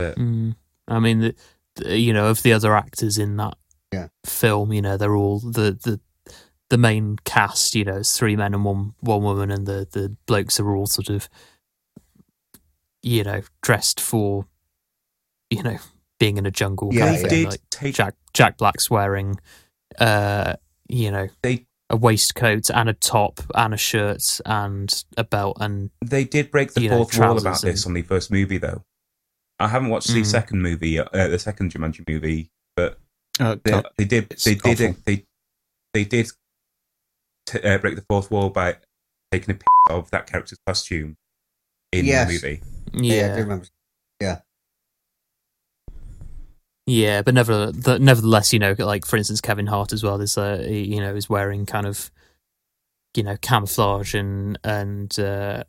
Mm. 0.00 0.54
I 0.86 1.00
mean, 1.00 1.18
the, 1.18 1.34
the, 1.74 1.98
you 1.98 2.12
know, 2.12 2.28
of 2.28 2.44
the 2.44 2.52
other 2.52 2.76
actors 2.76 3.18
in 3.18 3.36
that 3.38 3.58
Yeah. 3.92 4.06
film, 4.24 4.72
you 4.72 4.82
know, 4.82 4.96
they're 4.96 5.16
all 5.16 5.40
the 5.40 5.72
the 5.82 5.98
the 6.72 6.78
main 6.78 7.18
cast. 7.24 7.74
You 7.74 7.84
know, 7.84 7.98
it's 7.98 8.16
three 8.18 8.34
men 8.34 8.54
and 8.54 8.64
one 8.64 8.94
one 9.00 9.22
woman, 9.22 9.50
and 9.50 9.66
the 9.66 9.86
the 9.92 10.16
blokes 10.26 10.58
are 10.58 10.74
all 10.74 10.86
sort 10.86 11.10
of, 11.10 11.28
you 13.02 13.22
know, 13.24 13.42
dressed 13.62 14.00
for, 14.00 14.46
you 15.50 15.62
know, 15.62 15.78
being 16.18 16.38
in 16.38 16.46
a 16.46 16.50
jungle. 16.50 16.88
Yeah, 16.92 17.00
kind 17.06 17.16
they 17.16 17.22
of 17.24 17.28
did 17.28 17.36
thing. 17.36 17.48
Like 17.50 17.60
take 17.70 17.94
Jack 17.94 18.14
Jack 18.32 18.56
Black's 18.58 18.90
wearing, 18.90 19.38
uh, 19.98 20.54
you 20.88 21.10
know, 21.10 21.28
They- 21.42 21.66
a 21.90 21.96
waistcoat 21.96 22.70
and 22.70 22.88
a 22.88 22.94
top 22.94 23.40
and 23.54 23.74
a 23.74 23.76
shirt 23.76 24.40
and 24.46 25.04
a 25.18 25.24
belt 25.24 25.58
and 25.60 25.90
they 26.02 26.24
did 26.24 26.50
break 26.50 26.72
the 26.72 26.80
you 26.80 26.88
know, 26.88 26.96
fourth 27.04 27.18
wall 27.18 27.32
about 27.32 27.42
trousers 27.42 27.60
this 27.74 27.86
on 27.86 27.92
the 27.92 28.00
first 28.00 28.30
movie, 28.30 28.56
though. 28.56 28.82
I 29.58 29.68
haven't 29.68 29.90
watched 29.90 30.08
the 30.08 30.22
Mm. 30.22 30.26
second 30.26 30.62
movie, 30.62 30.98
uh, 30.98 31.04
the 31.12 31.38
second 31.38 31.70
Jumanji 31.70 32.08
movie, 32.08 32.50
but 32.76 32.98
Uh, 33.38 33.56
they, 33.62 33.82
they 33.98 34.04
did 34.06 34.32
It's 34.32 34.44
they 34.44 34.54
did 34.54 34.80
awful. 34.80 34.96
they 35.04 35.26
they 35.92 36.04
did 36.06 36.30
t- 37.46 37.60
uh, 37.60 37.78
break 37.78 37.96
the 37.96 38.04
fourth 38.08 38.30
wall 38.30 38.50
by 38.50 38.76
taking 39.30 39.50
a 39.54 39.58
pic 39.58 39.66
of 39.90 40.10
that 40.10 40.26
character's 40.26 40.58
costume 40.66 41.16
in 41.92 42.04
Yes. 42.06 42.26
the 42.28 42.32
movie. 42.32 42.62
Yeah, 42.92 43.14
I 43.14 43.16
yeah, 43.16 43.34
do 43.36 43.42
remember. 43.42 43.66
Yeah, 46.86 47.22
but 47.22 47.34
never, 47.34 47.70
the, 47.70 47.98
nevertheless, 48.00 48.52
you 48.52 48.58
know, 48.58 48.74
like 48.76 49.06
for 49.06 49.16
instance, 49.16 49.40
Kevin 49.40 49.68
Hart 49.68 49.92
as 49.92 50.02
well. 50.02 50.20
Is 50.20 50.36
uh, 50.36 50.64
he, 50.66 50.80
you 50.82 51.00
know, 51.00 51.14
is 51.14 51.30
wearing 51.30 51.64
kind 51.64 51.86
of, 51.86 52.10
you 53.16 53.22
know, 53.22 53.36
camouflage 53.36 54.14
and 54.14 54.58
and 54.64 55.16
uh, 55.18 55.62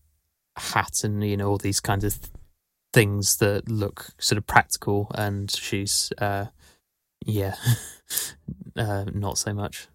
hat 0.58 1.04
and 1.04 1.24
you 1.24 1.38
know 1.38 1.50
all 1.50 1.58
these 1.60 1.80
kinds 1.80 2.04
of 2.04 2.20
things 2.94 3.38
that 3.38 3.70
look 3.70 4.08
sort 4.18 4.38
of 4.38 4.48
practical, 4.48 5.12
and 5.14 5.52
she's, 5.52 6.12
uh, 6.18 6.48
yeah, 7.24 7.56
uh, 8.76 9.06
not 9.14 9.38
so 9.38 9.54
much. 9.54 9.88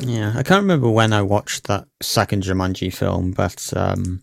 Yeah, 0.00 0.32
I 0.36 0.42
can't 0.44 0.62
remember 0.62 0.88
when 0.88 1.12
I 1.12 1.22
watched 1.22 1.64
that 1.64 1.86
second 2.00 2.44
Jumanji 2.44 2.94
film, 2.94 3.32
but 3.32 3.72
um, 3.76 4.22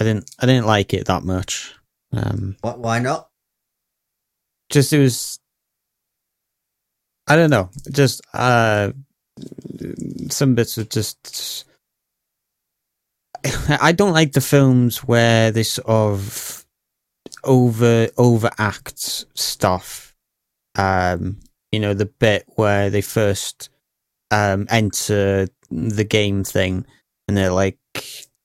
I 0.00 0.04
didn't. 0.04 0.30
I 0.40 0.46
didn't 0.46 0.66
like 0.66 0.92
it 0.94 1.06
that 1.06 1.22
much. 1.22 1.74
Um, 2.12 2.56
What? 2.60 2.78
Why 2.80 2.98
not? 2.98 3.28
just 4.70 4.92
it 4.92 4.98
was. 4.98 5.38
I 7.28 7.36
don't 7.36 7.50
know. 7.50 7.70
Just 7.92 8.20
uh, 8.34 8.92
some 10.28 10.54
bits 10.56 10.76
of 10.76 10.88
just. 10.88 11.64
I 13.68 13.92
don't 13.92 14.12
like 14.12 14.32
the 14.32 14.40
films 14.40 14.98
where 15.04 15.50
they 15.52 15.62
sort 15.62 15.88
of 15.88 16.64
over 17.44 18.08
overact 18.18 18.98
stuff. 19.38 20.16
Um, 20.74 21.38
you 21.70 21.78
know, 21.80 21.94
the 21.94 22.06
bit 22.06 22.44
where 22.56 22.90
they 22.90 23.02
first 23.02 23.68
um 24.32 24.66
enter 24.70 25.46
the 25.70 26.04
game 26.04 26.42
thing 26.42 26.84
and 27.28 27.36
they're 27.36 27.52
like, 27.52 27.78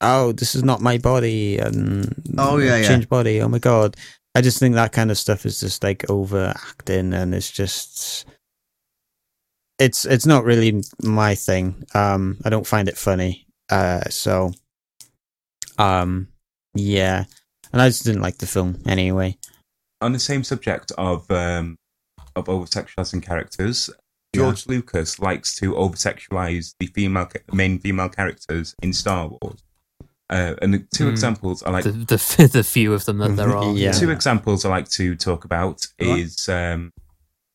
Oh, 0.02 0.32
this 0.32 0.54
is 0.54 0.64
not 0.64 0.82
my 0.82 1.00
body 1.00 1.58
and 1.58 2.14
Oh, 2.38 2.60
yeah, 2.60 2.78
yeah. 2.78 2.88
change 2.88 3.10
body, 3.10 3.42
oh 3.42 3.48
my 3.48 3.58
god. 3.60 3.96
I 4.36 4.42
just 4.42 4.60
think 4.60 4.76
that 4.76 4.92
kind 4.92 5.10
of 5.10 5.18
stuff 5.18 5.46
is 5.48 5.60
just 5.60 5.84
like 5.84 6.08
overacting 6.10 7.14
and 7.14 7.34
it's 7.34 7.50
just 7.50 8.26
it's 9.80 10.06
it's 10.06 10.26
not 10.28 10.44
really 10.44 10.84
my 11.04 11.34
thing. 11.34 11.84
Um 11.96 12.38
I 12.46 12.50
don't 12.50 12.68
find 12.68 12.88
it 12.88 12.98
funny. 12.98 13.48
Uh 13.70 14.04
so 14.10 14.52
um 15.80 16.28
yeah. 16.76 17.26
And 17.74 17.82
I 17.82 17.90
just 17.90 18.06
didn't 18.06 18.22
like 18.22 18.38
the 18.38 18.48
film 18.48 18.82
anyway. 18.88 19.38
On 20.02 20.12
the 20.14 20.20
same 20.20 20.44
subject 20.44 20.92
of 20.98 21.30
um, 21.32 21.76
of 22.36 22.48
over-sexualizing 22.50 23.22
characters, 23.24 23.90
George 24.38 24.68
Lucas 24.68 25.20
likes 25.20 25.56
to 25.58 25.76
over-sexualize 25.76 26.76
the 26.80 26.88
female 26.88 27.28
main 27.54 27.80
female 27.80 28.10
characters 28.10 28.76
in 28.82 28.94
Star 28.94 29.28
Wars. 29.28 29.64
Uh, 30.30 30.56
and 30.62 30.74
the 30.74 30.80
two 30.94 31.06
Mm. 31.06 31.12
examples 31.12 31.64
I 31.64 31.70
like 31.72 31.84
the, 31.86 31.92
the 31.92 32.50
the 32.54 32.64
few 32.64 32.94
of 32.94 33.06
them 33.06 33.18
that 33.20 33.36
there 33.38 33.56
are. 33.56 33.74
Yeah. 33.76 33.92
two 33.94 34.12
examples 34.12 34.66
I 34.66 34.70
like 34.70 34.90
to 34.92 35.16
talk 35.16 35.46
about 35.46 35.86
Go 36.00 36.16
is 36.16 36.50
um, 36.50 36.92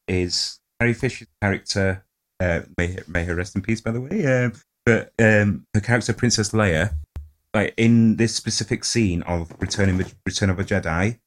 is 0.08 0.58
Carrie 0.80 0.94
Fisher's 0.94 1.28
character. 1.42 2.04
Uh, 2.40 2.60
may 2.78 2.98
may 3.06 3.24
her 3.24 3.34
rest 3.34 3.54
in 3.56 3.62
peace, 3.62 3.80
by 3.80 3.90
the 3.92 4.00
way. 4.00 4.26
Um, 4.26 4.52
but 4.84 5.12
um, 5.18 5.66
her 5.74 5.80
character 5.80 6.12
Princess 6.12 6.50
Leia, 6.52 6.94
like 7.54 7.74
in 7.76 8.16
this 8.16 8.34
specific 8.34 8.84
scene 8.84 9.22
of 9.22 9.52
Return 9.60 10.00
of 10.00 10.14
Return 10.26 10.50
of 10.50 10.58
a 10.58 10.64
Jedi, 10.64 11.18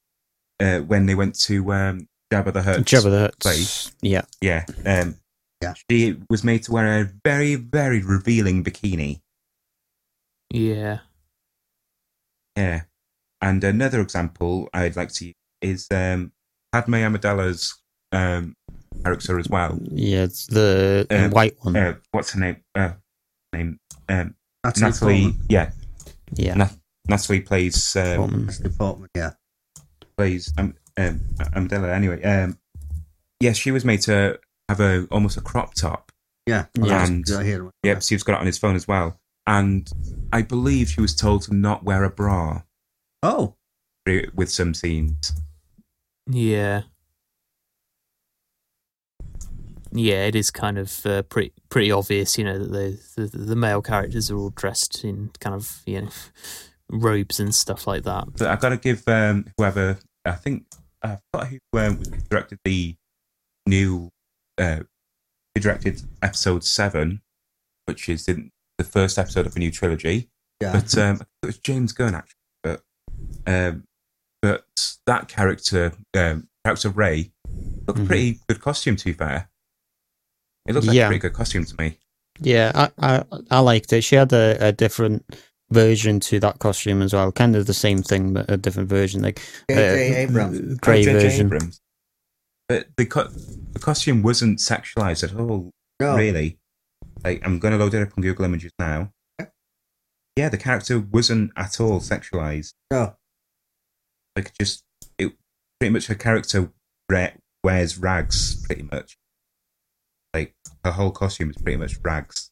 uh, 0.59 0.79
when 0.79 1.05
they 1.05 1.15
went 1.15 1.35
to 1.41 1.71
um, 1.71 2.07
Jabba 2.33 2.51
the 2.53 2.63
Hutt. 2.63 2.79
Jabba 2.81 3.11
the 3.11 3.19
Hutt. 3.19 3.39
place. 3.39 3.91
Yeah. 4.01 4.23
Yeah. 4.41 4.65
Um, 4.67 4.83
Yeah. 4.85 5.11
She 5.89 6.15
was 6.29 6.43
made 6.43 6.63
to 6.63 6.71
wear 6.71 7.01
a 7.01 7.11
very 7.23 7.55
very 7.55 8.01
revealing 8.01 8.63
bikini. 8.63 9.21
yeah, 10.51 10.99
Yeah. 12.55 12.81
And 13.41 13.63
another 13.63 14.01
example 14.01 14.69
I'd 14.73 14.95
like 14.95 15.11
to 15.13 15.25
use 15.25 15.35
is 15.61 15.87
um, 15.91 16.31
Padme 16.71 16.95
Amidala's 16.95 17.75
um, 18.11 18.55
character 19.03 19.37
as 19.39 19.49
well. 19.49 19.77
Yeah, 19.91 20.23
it's 20.23 20.47
the 20.47 21.05
Um, 21.09 21.31
white 21.31 21.55
one. 21.61 21.75
Uh, 21.75 21.95
what's 22.11 22.31
her 22.31 22.39
name? 22.39 22.57
Uh, 22.73 22.93
name 23.53 23.79
um, 24.09 24.35
Natalie 24.63 24.81
Natalie. 24.85 25.35
Yeah, 25.49 25.71
yeah. 26.33 26.55
Na- 26.55 26.69
Natalie 27.07 27.41
plays 27.41 27.95
um, 27.95 28.17
Portman. 28.17 28.45
Natalie 28.47 28.69
Portman, 28.69 29.09
yeah. 29.15 29.31
plays 30.17 30.53
um, 30.57 30.75
um, 30.97 31.19
Amidala. 31.53 31.93
Anyway, 31.93 32.23
um, 32.23 32.57
yeah, 33.39 33.51
she 33.53 33.71
was 33.71 33.85
made 33.85 34.01
to 34.03 34.39
have 34.69 34.79
a 34.79 35.05
almost 35.11 35.37
a 35.37 35.41
crop 35.41 35.73
top. 35.73 36.11
Yeah. 36.45 36.65
Yeah. 36.77 37.05
And- 37.05 37.25
I 37.35 37.43
hear. 37.43 37.69
Yep, 37.83 38.03
Steve's 38.03 38.23
got 38.23 38.33
it 38.35 38.39
on 38.39 38.45
his 38.45 38.57
phone 38.57 38.75
as 38.75 38.87
well. 38.87 39.19
And 39.47 39.91
I 40.33 40.41
believe 40.41 40.89
she 40.89 41.01
was 41.01 41.15
told 41.15 41.43
to 41.43 41.53
not 41.53 41.83
wear 41.83 42.03
a 42.03 42.09
bra 42.09 42.61
Oh, 43.21 43.55
with 44.35 44.49
some 44.51 44.73
scenes. 44.73 45.33
yeah, 46.29 46.81
yeah. 49.91 50.25
It 50.25 50.35
is 50.35 50.51
kind 50.51 50.77
of 50.77 51.05
uh, 51.05 51.21
pretty 51.23 51.53
pretty 51.69 51.91
obvious, 51.91 52.37
you 52.37 52.43
know, 52.43 52.57
that 52.57 52.71
the, 53.15 53.21
the 53.21 53.37
the 53.37 53.55
male 53.55 53.81
characters 53.81 54.29
are 54.31 54.37
all 54.37 54.49
dressed 54.51 55.03
in 55.03 55.31
kind 55.39 55.55
of 55.55 55.81
you 55.85 56.01
know 56.01 56.09
robes 56.89 57.39
and 57.39 57.53
stuff 57.53 57.87
like 57.87 58.03
that. 58.03 58.25
But 58.37 58.47
I've 58.47 58.59
got 58.61 58.69
to 58.69 58.77
give 58.77 59.07
um, 59.07 59.45
whoever 59.57 59.97
I 60.25 60.31
think 60.33 60.65
I 61.03 61.17
forgot 61.31 61.47
who 61.49 61.59
um, 61.79 62.01
directed 62.29 62.59
the 62.65 62.95
new 63.67 64.09
uh, 64.57 64.79
who 65.53 65.61
directed 65.61 66.01
episode 66.21 66.63
seven, 66.63 67.21
which 67.85 68.09
is 68.09 68.25
the, 68.25 68.49
the 68.77 68.83
first 68.83 69.17
episode 69.17 69.45
of 69.45 69.55
a 69.55 69.59
new 69.59 69.71
trilogy. 69.71 70.29
yeah. 70.61 70.73
But 70.73 70.97
um, 70.97 71.21
it 71.43 71.45
was 71.47 71.57
James 71.59 71.91
Gunn 71.93 72.15
actually. 72.15 72.35
But 72.63 72.81
um, 73.47 73.83
but 74.41 74.65
that 75.07 75.27
character, 75.27 75.93
um, 76.15 76.47
character 76.65 76.89
Rey, 76.89 77.31
looked 77.87 77.99
Mhm. 77.99 78.07
pretty 78.07 78.39
good 78.47 78.61
costume. 78.61 78.95
To 78.97 79.05
be 79.05 79.13
fair, 79.13 79.49
it 80.67 80.73
looked 80.73 80.87
like 80.87 80.95
Yeah. 80.95 81.05
a 81.05 81.07
pretty 81.09 81.19
good 81.21 81.33
costume 81.33 81.65
to 81.65 81.75
me. 81.79 81.97
Yeah, 82.39 82.71
I, 82.75 82.89
I 82.99 83.23
I 83.49 83.59
liked 83.59 83.93
it. 83.93 84.03
She 84.03 84.15
had 84.15 84.33
a, 84.33 84.57
a 84.67 84.71
different 84.71 85.23
version 85.71 86.19
to 86.19 86.39
that 86.41 86.59
costume 86.59 87.01
as 87.01 87.13
well. 87.13 87.31
Kind 87.31 87.55
of 87.55 87.65
the 87.65 87.73
same 87.73 88.03
thing, 88.03 88.33
but 88.33 88.49
a 88.51 88.57
different 88.57 88.89
version, 88.89 89.21
like 89.21 89.39
J.J. 89.69 90.11
uh, 90.11 90.15
Abrams. 90.17 90.77
grey 90.79 90.99
Oh, 91.01 91.03
J.J. 91.03 91.13
version. 91.21 91.45
Abrams. 91.47 91.81
But 92.67 92.87
the 92.97 93.05
co- 93.05 93.27
the 93.27 93.79
costume 93.79 94.21
wasn't 94.23 94.59
sexualized 94.59 95.23
at 95.23 95.35
all. 95.39 95.71
No. 95.99 96.15
really. 96.17 96.57
Like, 97.23 97.41
I'm 97.45 97.59
going 97.59 97.71
to 97.71 97.77
load 97.77 97.93
it 97.93 98.01
up 98.01 98.17
on 98.17 98.21
Google 98.21 98.45
Images 98.45 98.71
now. 98.77 99.11
Yeah. 99.39 99.45
Yeah, 100.35 100.49
the 100.49 100.57
character 100.57 100.99
wasn't 100.99 101.51
at 101.55 101.79
all 101.79 101.99
sexualized. 101.99 102.73
No. 102.91 103.15
Like, 104.35 104.51
just 104.59 104.83
it 105.17 105.33
pretty 105.79 105.93
much 105.93 106.07
her 106.07 106.15
character 106.15 106.71
re- 107.09 107.35
wears 107.63 107.97
rags, 107.97 108.65
pretty 108.65 108.83
much. 108.83 109.17
Like 110.33 110.53
her 110.83 110.91
whole 110.91 111.11
costume 111.11 111.49
is 111.49 111.55
pretty 111.57 111.77
much 111.77 111.95
rags, 112.03 112.51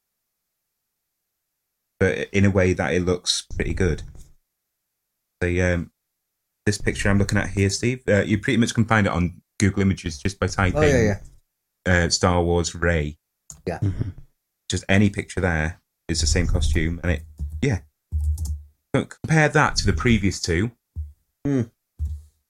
but 2.00 2.30
in 2.32 2.46
a 2.46 2.50
way 2.50 2.72
that 2.72 2.94
it 2.94 3.02
looks 3.02 3.46
pretty 3.56 3.74
good. 3.74 4.04
The 5.42 5.62
um, 5.62 5.92
this 6.66 6.78
picture 6.78 7.10
I'm 7.10 7.18
looking 7.20 7.38
at 7.38 7.50
here, 7.50 7.70
Steve, 7.70 8.02
uh, 8.08 8.22
you 8.22 8.38
pretty 8.38 8.56
much 8.56 8.74
can 8.74 8.86
find 8.86 9.06
it 9.06 9.12
on 9.12 9.42
Google 9.70 9.82
Images 9.82 10.18
just 10.18 10.40
by 10.40 10.48
typing 10.48 10.80
Oh, 10.80 10.82
yeah, 10.86 11.20
yeah. 11.86 12.06
Uh, 12.06 12.10
Star 12.10 12.42
Wars 12.44 12.76
Rey 12.76 13.18
Mhm. 13.68 14.14
just 14.70 14.84
any 14.90 15.10
picture 15.10 15.42
there 15.42 15.82
is 16.08 16.22
the 16.22 16.28
same 16.28 16.48
costume, 16.48 17.00
and 17.04 17.12
it, 17.14 17.24
yeah. 17.62 17.80
But 18.92 19.10
compare 19.10 19.50
that 19.50 19.76
to 19.78 19.86
the 19.86 19.94
previous 19.94 20.42
two. 20.42 20.72
Hmm. 21.46 21.64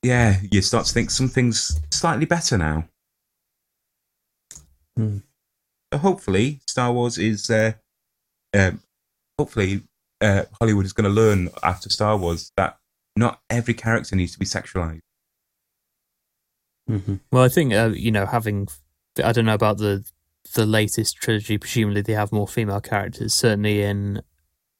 Yeah, 0.01 0.41
you 0.51 0.61
start 0.61 0.85
to 0.87 0.93
think 0.93 1.09
something's 1.11 1.79
slightly 1.91 2.25
better 2.25 2.57
now. 2.57 2.89
So 4.97 5.99
hopefully, 5.99 6.61
Star 6.67 6.91
Wars 6.91 7.17
is. 7.17 7.49
Uh, 7.49 7.73
um, 8.53 8.81
hopefully, 9.39 9.83
uh, 10.21 10.43
Hollywood 10.59 10.85
is 10.85 10.93
going 10.93 11.05
to 11.05 11.09
learn 11.21 11.49
after 11.63 11.89
Star 11.89 12.17
Wars 12.17 12.51
that 12.57 12.77
not 13.15 13.41
every 13.49 13.73
character 13.73 14.15
needs 14.15 14.33
to 14.33 14.39
be 14.39 14.45
sexualized. 14.45 15.01
Mhm. 16.89 17.19
Well, 17.31 17.43
I 17.43 17.49
think 17.49 17.73
uh, 17.73 17.91
you 17.93 18.11
know, 18.11 18.25
having 18.25 18.67
I 19.23 19.31
don't 19.31 19.45
know 19.45 19.53
about 19.53 19.77
the 19.77 20.03
the 20.55 20.65
latest 20.65 21.17
trilogy. 21.17 21.57
Presumably, 21.57 22.01
they 22.01 22.13
have 22.13 22.31
more 22.31 22.47
female 22.47 22.81
characters. 22.81 23.33
Certainly, 23.33 23.83
in 23.83 24.21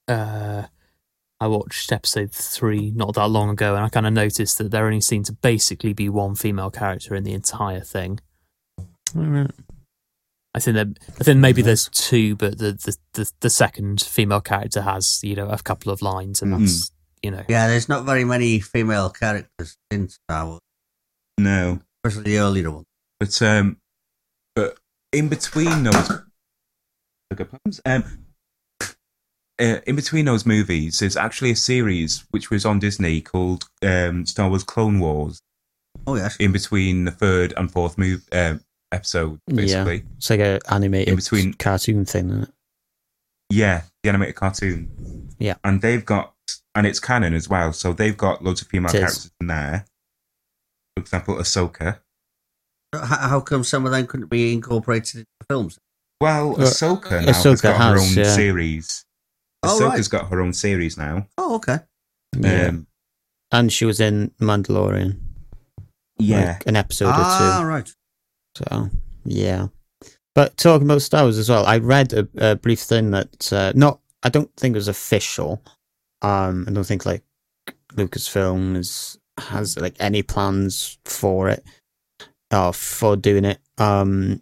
uh, 0.07 0.63
I 1.39 1.47
watched 1.47 1.91
episode 1.91 2.31
three 2.31 2.91
not 2.95 3.15
that 3.15 3.29
long 3.29 3.49
ago, 3.49 3.75
and 3.75 3.85
I 3.85 3.89
kind 3.89 4.05
of 4.05 4.13
noticed 4.13 4.57
that 4.57 4.71
there 4.71 4.85
only 4.85 5.01
seemed 5.01 5.25
to 5.27 5.33
basically 5.33 5.93
be 5.93 6.09
one 6.09 6.35
female 6.35 6.71
character 6.71 7.15
in 7.15 7.23
the 7.23 7.33
entire 7.33 7.81
thing. 7.81 8.19
All 9.15 9.23
right. 9.23 9.51
I 10.55 10.59
think 10.59 10.75
that 10.75 10.87
I 11.19 11.23
think 11.23 11.39
maybe 11.39 11.61
there's 11.61 11.89
two, 11.89 12.35
but 12.35 12.59
the, 12.59 12.73
the, 12.73 12.97
the, 13.13 13.31
the 13.39 13.49
second 13.49 14.01
female 14.01 14.41
character 14.41 14.81
has 14.81 15.19
you 15.23 15.35
know 15.35 15.47
a 15.49 15.57
couple 15.57 15.91
of 15.91 16.01
lines, 16.01 16.41
and 16.41 16.53
that's 16.53 16.91
you 17.23 17.31
know 17.31 17.43
Yeah, 17.49 17.67
there's 17.67 17.89
not 17.89 18.05
very 18.05 18.23
many 18.23 18.59
female 18.59 19.09
characters 19.09 19.77
in 19.89 20.09
Star 20.09 20.45
Wars, 20.47 20.61
No, 21.39 21.79
especially 22.03 22.31
the 22.31 22.39
earlier 22.39 22.71
ones. 22.71 22.85
But 23.19 23.41
um, 23.41 23.77
but 24.55 24.77
in 25.11 25.29
between 25.29 25.83
those, 25.83 26.11
Sugar 27.31 27.45
plums. 27.45 27.81
um, 27.85 28.03
uh, 29.59 29.77
in 29.87 29.95
between 29.95 30.25
those 30.25 30.45
movies, 30.45 30.99
there's 30.99 31.15
actually 31.17 31.51
a 31.51 31.55
series 31.55 32.25
which 32.31 32.49
was 32.49 32.65
on 32.65 32.79
Disney 32.79 33.21
called 33.21 33.65
um, 33.83 34.25
Star 34.25 34.49
Wars 34.49 34.63
Clone 34.63 34.99
Wars, 34.99 35.41
Oh 36.07 36.15
yes. 36.15 36.35
in 36.37 36.51
between 36.51 37.05
the 37.05 37.11
third 37.11 37.53
and 37.55 37.71
fourth 37.71 37.97
move 37.97 38.27
um, 38.31 38.61
episode, 38.91 39.39
basically. 39.47 39.97
Yeah. 39.97 40.03
It's 40.17 40.29
like 40.29 40.39
a 40.39 40.59
animated 40.69 41.09
In 41.09 41.15
between- 41.15 41.53
cartoon 41.53 42.05
thing. 42.05 42.29
Isn't 42.29 42.43
it? 42.43 42.49
Yeah, 43.49 43.83
the 44.01 44.09
animated 44.09 44.35
cartoon. 44.35 45.29
Yeah. 45.37 45.55
And 45.63 45.81
they've 45.81 46.03
got, 46.03 46.33
and 46.73 46.87
it's 46.87 46.99
canon 46.99 47.35
as 47.35 47.47
well, 47.47 47.71
so 47.73 47.93
they've 47.93 48.17
got 48.17 48.43
loads 48.43 48.61
of 48.63 48.67
female 48.67 48.91
characters 48.91 49.31
in 49.39 49.47
there. 49.47 49.85
For 50.95 51.01
example, 51.01 51.35
Ahsoka. 51.35 51.99
How, 52.93 53.29
how 53.29 53.39
come 53.41 53.63
some 53.63 53.85
of 53.85 53.91
them 53.91 54.05
couldn't 54.07 54.29
be 54.29 54.53
incorporated 54.53 55.15
into 55.21 55.27
the 55.39 55.45
films? 55.47 55.79
Well, 56.21 56.49
Well, 56.55 56.67
Ahsoka 56.67 57.11
now 57.11 57.27
has 57.33 57.37
Ahsoka 57.43 57.63
got 57.63 57.77
her 57.77 57.99
has, 57.99 58.17
own 58.17 58.23
yeah. 58.23 58.35
series. 58.35 59.05
Oh, 59.63 59.79
Ahsoka's 59.79 60.11
right. 60.13 60.21
got 60.21 60.29
her 60.29 60.41
own 60.41 60.53
series 60.53 60.97
now. 60.97 61.27
Oh, 61.37 61.55
okay. 61.55 61.79
Yeah. 62.37 62.67
Um, 62.67 62.87
and 63.51 63.71
she 63.71 63.85
was 63.85 63.99
in 63.99 64.31
Mandalorian. 64.39 65.19
yeah. 66.17 66.53
like 66.53 66.67
an 66.67 66.75
episode 66.75 67.11
ah, 67.13 67.61
or 67.61 67.67
right. 67.67 67.85
two. 67.85 68.63
So 68.69 68.89
yeah. 69.25 69.67
But 70.35 70.57
talking 70.57 70.87
about 70.87 71.01
Star 71.01 71.23
Wars 71.23 71.37
as 71.37 71.49
well, 71.49 71.65
I 71.65 71.77
read 71.77 72.13
a, 72.13 72.27
a 72.37 72.55
brief 72.55 72.79
thing 72.79 73.11
that 73.11 73.53
uh, 73.53 73.71
not. 73.75 73.99
I 74.23 74.29
don't 74.29 74.51
think 74.55 74.73
it 74.75 74.79
was 74.79 74.87
official. 74.87 75.61
Um, 76.21 76.65
I 76.67 76.71
don't 76.71 76.85
think 76.85 77.05
like 77.05 77.23
Lucasfilm 77.93 78.77
is 78.77 79.19
has 79.38 79.77
like 79.77 79.95
any 79.99 80.23
plans 80.23 80.97
for 81.05 81.49
it 81.49 81.63
or 82.53 82.73
for 82.73 83.15
doing 83.15 83.45
it. 83.45 83.59
Um, 83.77 84.41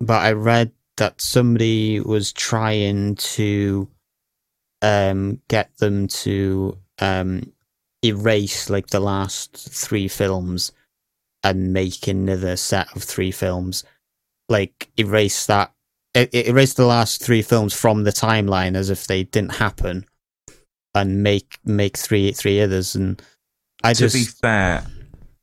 but 0.00 0.22
I 0.22 0.32
read 0.32 0.72
that 0.96 1.20
somebody 1.20 2.00
was 2.00 2.32
trying 2.32 3.14
to 3.14 3.88
um 4.80 5.40
get 5.48 5.76
them 5.78 6.06
to 6.06 6.78
um 7.00 7.52
erase 8.04 8.70
like 8.70 8.88
the 8.88 9.00
last 9.00 9.56
three 9.56 10.06
films 10.06 10.72
and 11.42 11.72
make 11.72 12.06
another 12.06 12.56
set 12.56 12.94
of 12.94 13.02
three 13.02 13.32
films 13.32 13.84
like 14.48 14.88
erase 14.96 15.46
that 15.46 15.72
it, 16.14 16.32
e- 16.34 16.48
erase 16.48 16.74
the 16.74 16.86
last 16.86 17.22
three 17.22 17.42
films 17.42 17.74
from 17.74 18.04
the 18.04 18.12
timeline 18.12 18.76
as 18.76 18.90
if 18.90 19.06
they 19.06 19.24
didn't 19.24 19.56
happen 19.56 20.04
and 20.94 21.22
make 21.22 21.58
make 21.64 21.96
three 21.96 22.32
three 22.32 22.60
others 22.60 22.94
and 22.94 23.22
i 23.84 23.92
to 23.92 23.98
just 24.00 24.14
be 24.14 24.24
fair, 24.24 24.84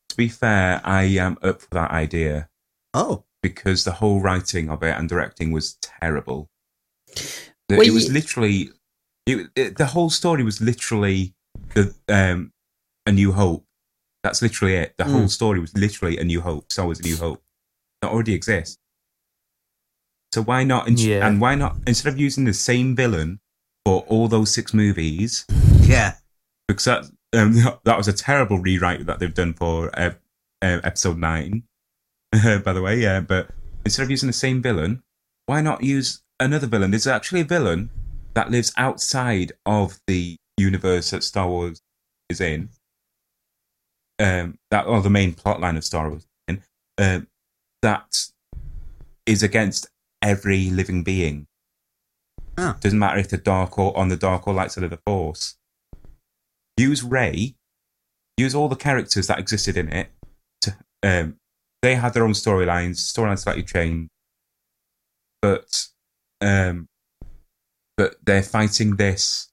to 0.09 0.15
be 0.17 0.27
fair, 0.27 0.81
I 0.83 1.03
am 1.03 1.38
up 1.41 1.61
for 1.61 1.69
that 1.71 1.91
idea 1.91 2.49
Oh, 2.93 3.23
because 3.43 3.83
the 3.83 3.91
whole 3.91 4.21
writing 4.21 4.69
of 4.69 4.81
it 4.83 4.95
and 4.97 5.07
directing 5.09 5.51
was 5.51 5.77
terrible. 5.81 6.49
Well, 7.69 7.81
it 7.81 7.91
was 7.91 8.09
literally, 8.11 8.69
it, 9.25 9.47
it, 9.55 9.77
the 9.77 9.86
whole 9.88 10.09
story 10.09 10.43
was 10.43 10.61
literally 10.61 11.33
the 11.73 11.93
um, 12.09 12.53
a 13.05 13.11
New 13.11 13.31
Hope. 13.33 13.65
That's 14.23 14.41
literally 14.41 14.75
it. 14.75 14.95
The 14.97 15.03
Mm. 15.03 15.11
whole 15.11 15.27
story 15.27 15.59
was 15.59 15.75
literally 15.75 16.17
a 16.17 16.23
New 16.23 16.41
Hope. 16.41 16.71
Star 16.71 16.88
was 16.88 16.99
A 16.99 17.03
New 17.03 17.17
Hope 17.17 17.43
that 18.01 18.11
already 18.11 18.33
exists. 18.33 18.77
So 20.33 20.41
why 20.41 20.63
not? 20.63 20.88
ins- 20.88 21.05
Yeah. 21.05 21.27
And 21.27 21.39
why 21.41 21.55
not 21.55 21.75
instead 21.88 22.11
of 22.13 22.19
using 22.19 22.45
the 22.45 22.53
same 22.53 22.95
villain 22.95 23.39
for 23.86 24.01
all 24.07 24.27
those 24.27 24.53
six 24.53 24.73
movies? 24.73 25.45
yeah. 25.81 26.15
because 26.67 26.86
that 26.86 27.03
um, 27.34 27.53
that 27.84 27.97
was 27.97 28.07
a 28.07 28.13
terrible 28.13 28.59
rewrite 28.59 29.05
that 29.05 29.19
they've 29.19 29.34
done 29.34 29.53
for 29.53 29.89
uh, 29.99 30.13
uh, 30.61 30.80
episode 30.84 31.17
nine, 31.17 31.63
by 32.32 32.73
the 32.73 32.82
way. 32.82 32.99
Yeah, 32.99 33.21
but 33.21 33.49
instead 33.84 34.03
of 34.03 34.11
using 34.11 34.28
the 34.28 34.34
same 34.34 34.61
villain, 34.61 35.03
why 35.45 35.61
not 35.61 35.84
use 35.84 36.21
another 36.39 36.67
villain? 36.67 36.91
There's 36.91 37.07
actually 37.07 37.41
a 37.41 37.45
villain 37.45 37.89
that 38.34 38.51
lives 38.51 38.73
outside 38.78 39.53
of 39.65 39.99
the 40.07 40.38
universe 40.57 41.11
that 41.11 41.23
Star 41.23 41.47
Wars 41.47 41.82
is 42.30 42.41
in. 42.41 42.69
Um, 44.17 44.57
that 44.71 44.86
or 44.86 45.01
the 45.01 45.09
main 45.09 45.34
plot 45.34 45.59
line 45.59 45.76
of 45.76 45.84
Star 45.84 46.09
Wars 46.09 46.26
in 46.47 46.63
um, 46.97 47.28
that 47.82 48.30
is 49.26 49.43
against 49.43 49.88
every 50.21 50.69
living 50.69 51.03
being. 51.03 51.47
Oh. 52.57 52.76
Doesn't 52.80 52.99
matter 52.99 53.19
if 53.19 53.30
they're 53.30 53.39
dark 53.39 53.78
or 53.78 53.97
on 53.97 54.07
the 54.07 54.15
dark 54.15 54.47
or 54.47 54.53
light 54.53 54.71
side 54.71 54.86
of 54.86 54.89
the 54.89 54.99
Force 55.05 55.57
use 56.78 57.03
Rey, 57.03 57.55
use 58.38 58.55
all 58.55 58.67
the 58.67 58.76
characters 58.76 59.28
that 59.28 59.39
existed 59.39 59.78
in 59.78 59.89
it. 59.89 60.09
To, 60.61 60.76
um, 61.03 61.38
they 61.82 61.95
had 61.95 62.13
their 62.13 62.23
own 62.23 62.32
storylines, 62.32 62.97
storylines 62.97 63.39
slightly 63.39 63.63
changed, 63.63 64.09
but 65.41 65.88
um, 66.41 66.88
but 67.97 68.15
they're 68.26 68.43
fighting 68.43 68.95
this 68.95 69.51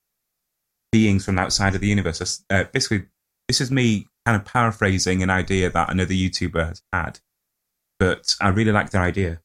beings 0.90 1.24
from 1.24 1.38
outside 1.38 1.74
of 1.74 1.80
the 1.80 1.88
universe. 1.88 2.44
Uh, 2.50 2.64
basically, 2.72 3.06
this 3.48 3.60
is 3.60 3.70
me 3.70 4.06
kind 4.26 4.40
of 4.40 4.44
paraphrasing 4.44 5.22
an 5.22 5.30
idea 5.30 5.70
that 5.70 5.90
another 5.90 6.14
YouTuber 6.14 6.68
has 6.68 6.82
had, 6.92 7.20
but 7.98 8.34
I 8.40 8.48
really 8.48 8.72
like 8.72 8.90
their 8.90 9.02
idea. 9.02 9.40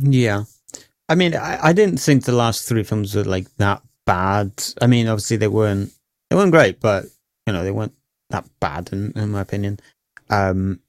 Yeah. 0.00 0.44
I 1.08 1.14
mean, 1.14 1.34
I, 1.34 1.58
I 1.68 1.72
didn't 1.72 1.98
think 1.98 2.24
the 2.24 2.32
last 2.32 2.68
three 2.68 2.82
films 2.82 3.14
were 3.14 3.24
like 3.24 3.54
that 3.56 3.82
bad. 4.08 4.50
I 4.80 4.86
mean, 4.86 5.06
obviously 5.06 5.36
they 5.36 5.48
weren't 5.48 5.92
they 6.30 6.36
weren't 6.36 6.50
great, 6.50 6.80
but 6.80 7.04
you 7.46 7.52
know 7.52 7.62
they 7.62 7.70
weren't 7.70 7.94
that 8.30 8.46
bad 8.58 8.88
in, 8.92 9.12
in 9.14 9.30
my 9.30 9.42
opinion. 9.42 9.78
Um, 10.30 10.80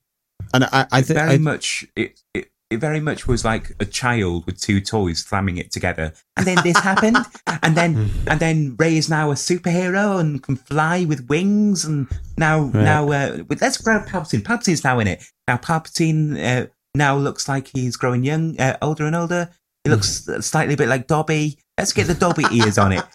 and 0.54 0.64
I 0.64 0.88
I 0.92 1.02
think 1.02 1.20
very 1.20 1.34
I, 1.34 1.38
much 1.38 1.86
it, 1.96 2.20
it 2.34 2.50
it 2.70 2.78
very 2.80 3.00
much 3.00 3.28
was 3.28 3.44
like 3.44 3.76
a 3.80 3.86
child 3.86 4.46
with 4.46 4.62
two 4.62 4.80
toys 4.80 5.20
slamming 5.26 5.58
it 5.58 5.72
together. 5.72 6.14
And 6.38 6.46
then 6.48 6.58
this 6.64 6.78
happened. 6.78 7.18
And 7.62 7.76
then 7.76 8.10
and 8.28 8.40
then 8.40 8.76
rey 8.80 8.96
is 8.98 9.10
now 9.10 9.32
a 9.32 9.36
superhero 9.36 10.20
and 10.20 10.42
can 10.42 10.56
fly 10.56 11.04
with 11.06 11.28
wings 11.30 11.84
and 11.84 12.08
now 12.38 12.62
Right. 12.62 12.84
now 12.84 13.12
uh, 13.12 13.44
let's 13.62 13.78
grow 13.78 14.00
palpatine. 14.02 14.44
Palpatine's 14.44 14.84
now 14.84 15.00
in 15.00 15.08
it. 15.08 15.24
Now 15.48 15.58
palpatine 15.58 16.22
uh, 16.42 16.68
now 16.96 17.18
looks 17.18 17.48
like 17.50 17.68
he's 17.68 17.98
growing 17.98 18.24
young 18.24 18.60
uh, 18.60 18.78
older 18.82 19.06
and 19.06 19.16
older. 19.16 19.50
He 19.84 19.90
looks 19.90 20.28
slightly 20.42 20.76
a 20.76 20.78
bit 20.78 20.88
like 20.90 21.08
dobby 21.08 21.58
let's 21.80 21.94
get 21.94 22.08
the 22.08 22.14
dobby 22.14 22.44
ears 22.52 22.78
on 22.78 22.94
it. 22.94 23.04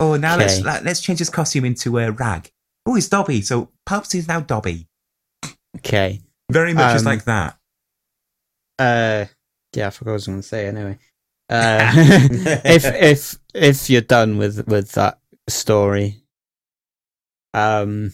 Oh 0.00 0.16
now 0.16 0.36
let's 0.36 0.60
like, 0.62 0.82
let's 0.82 1.00
change 1.00 1.20
his 1.20 1.30
costume 1.30 1.64
into 1.64 1.96
a 2.00 2.10
rag. 2.10 2.50
Oh 2.86 2.96
he's 2.96 3.08
dobby. 3.08 3.40
So 3.40 3.68
palpatine's 3.86 4.26
now 4.26 4.40
dobby. 4.40 4.88
Okay. 5.76 6.20
very 6.50 6.74
much 6.74 6.94
just 6.94 7.06
Um, 7.06 7.12
like 7.12 7.24
that. 7.24 7.56
Uh, 8.80 9.26
yeah, 9.76 9.86
I 9.86 9.90
forgot 9.90 10.10
what 10.10 10.12
I 10.12 10.14
was 10.14 10.26
going 10.26 10.40
to 10.40 10.42
say. 10.42 10.66
Anyway, 10.66 10.98
uh, 11.50 11.92
if 12.64 12.84
if 12.84 13.38
if 13.54 13.88
you're 13.88 14.00
done 14.00 14.38
with 14.38 14.66
with 14.66 14.90
that 14.92 15.20
story, 15.48 16.24
um, 17.54 18.12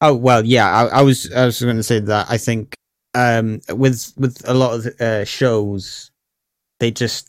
oh 0.00 0.14
well, 0.14 0.44
yeah, 0.44 0.68
I, 0.70 0.98
I 0.98 1.02
was 1.02 1.32
I 1.32 1.46
was 1.46 1.60
going 1.60 1.76
to 1.76 1.82
say 1.82 1.98
that 1.98 2.26
I 2.30 2.38
think 2.38 2.76
um 3.14 3.60
with 3.70 4.12
with 4.16 4.48
a 4.48 4.54
lot 4.54 4.74
of 4.74 5.00
uh, 5.00 5.24
shows, 5.24 6.12
they 6.78 6.92
just, 6.92 7.28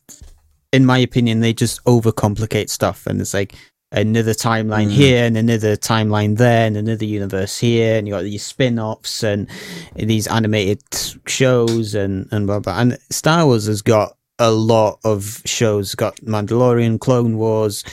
in 0.72 0.86
my 0.86 0.98
opinion, 1.00 1.40
they 1.40 1.54
just 1.54 1.84
overcomplicate 1.86 2.70
stuff, 2.70 3.08
and 3.08 3.22
it's 3.22 3.34
like 3.34 3.56
another 3.94 4.34
timeline 4.34 4.88
Mm. 4.88 4.92
here 4.92 5.24
and 5.26 5.38
another 5.38 5.78
timeline 5.78 6.38
there 6.38 6.68
and 6.68 6.76
another 6.76 7.06
universe 7.06 7.58
here. 7.58 7.98
And 7.98 8.06
you 8.08 8.14
got 8.14 8.24
these 8.24 8.44
spin-offs 8.44 9.24
and 9.24 9.48
these 9.96 10.28
animated 10.28 10.82
shows 11.26 11.96
and 11.96 12.28
and 12.32 12.48
blah 12.48 12.60
blah. 12.60 12.80
And 12.80 12.98
Star 13.10 13.46
Wars 13.46 13.66
has 13.68 13.82
got 13.82 14.18
a 14.40 14.52
lot 14.52 15.00
of 15.06 15.42
shows. 15.46 15.96
Got 15.96 16.18
Mandalorian 16.18 17.00
Clone 17.00 17.38
Wars 17.38 17.84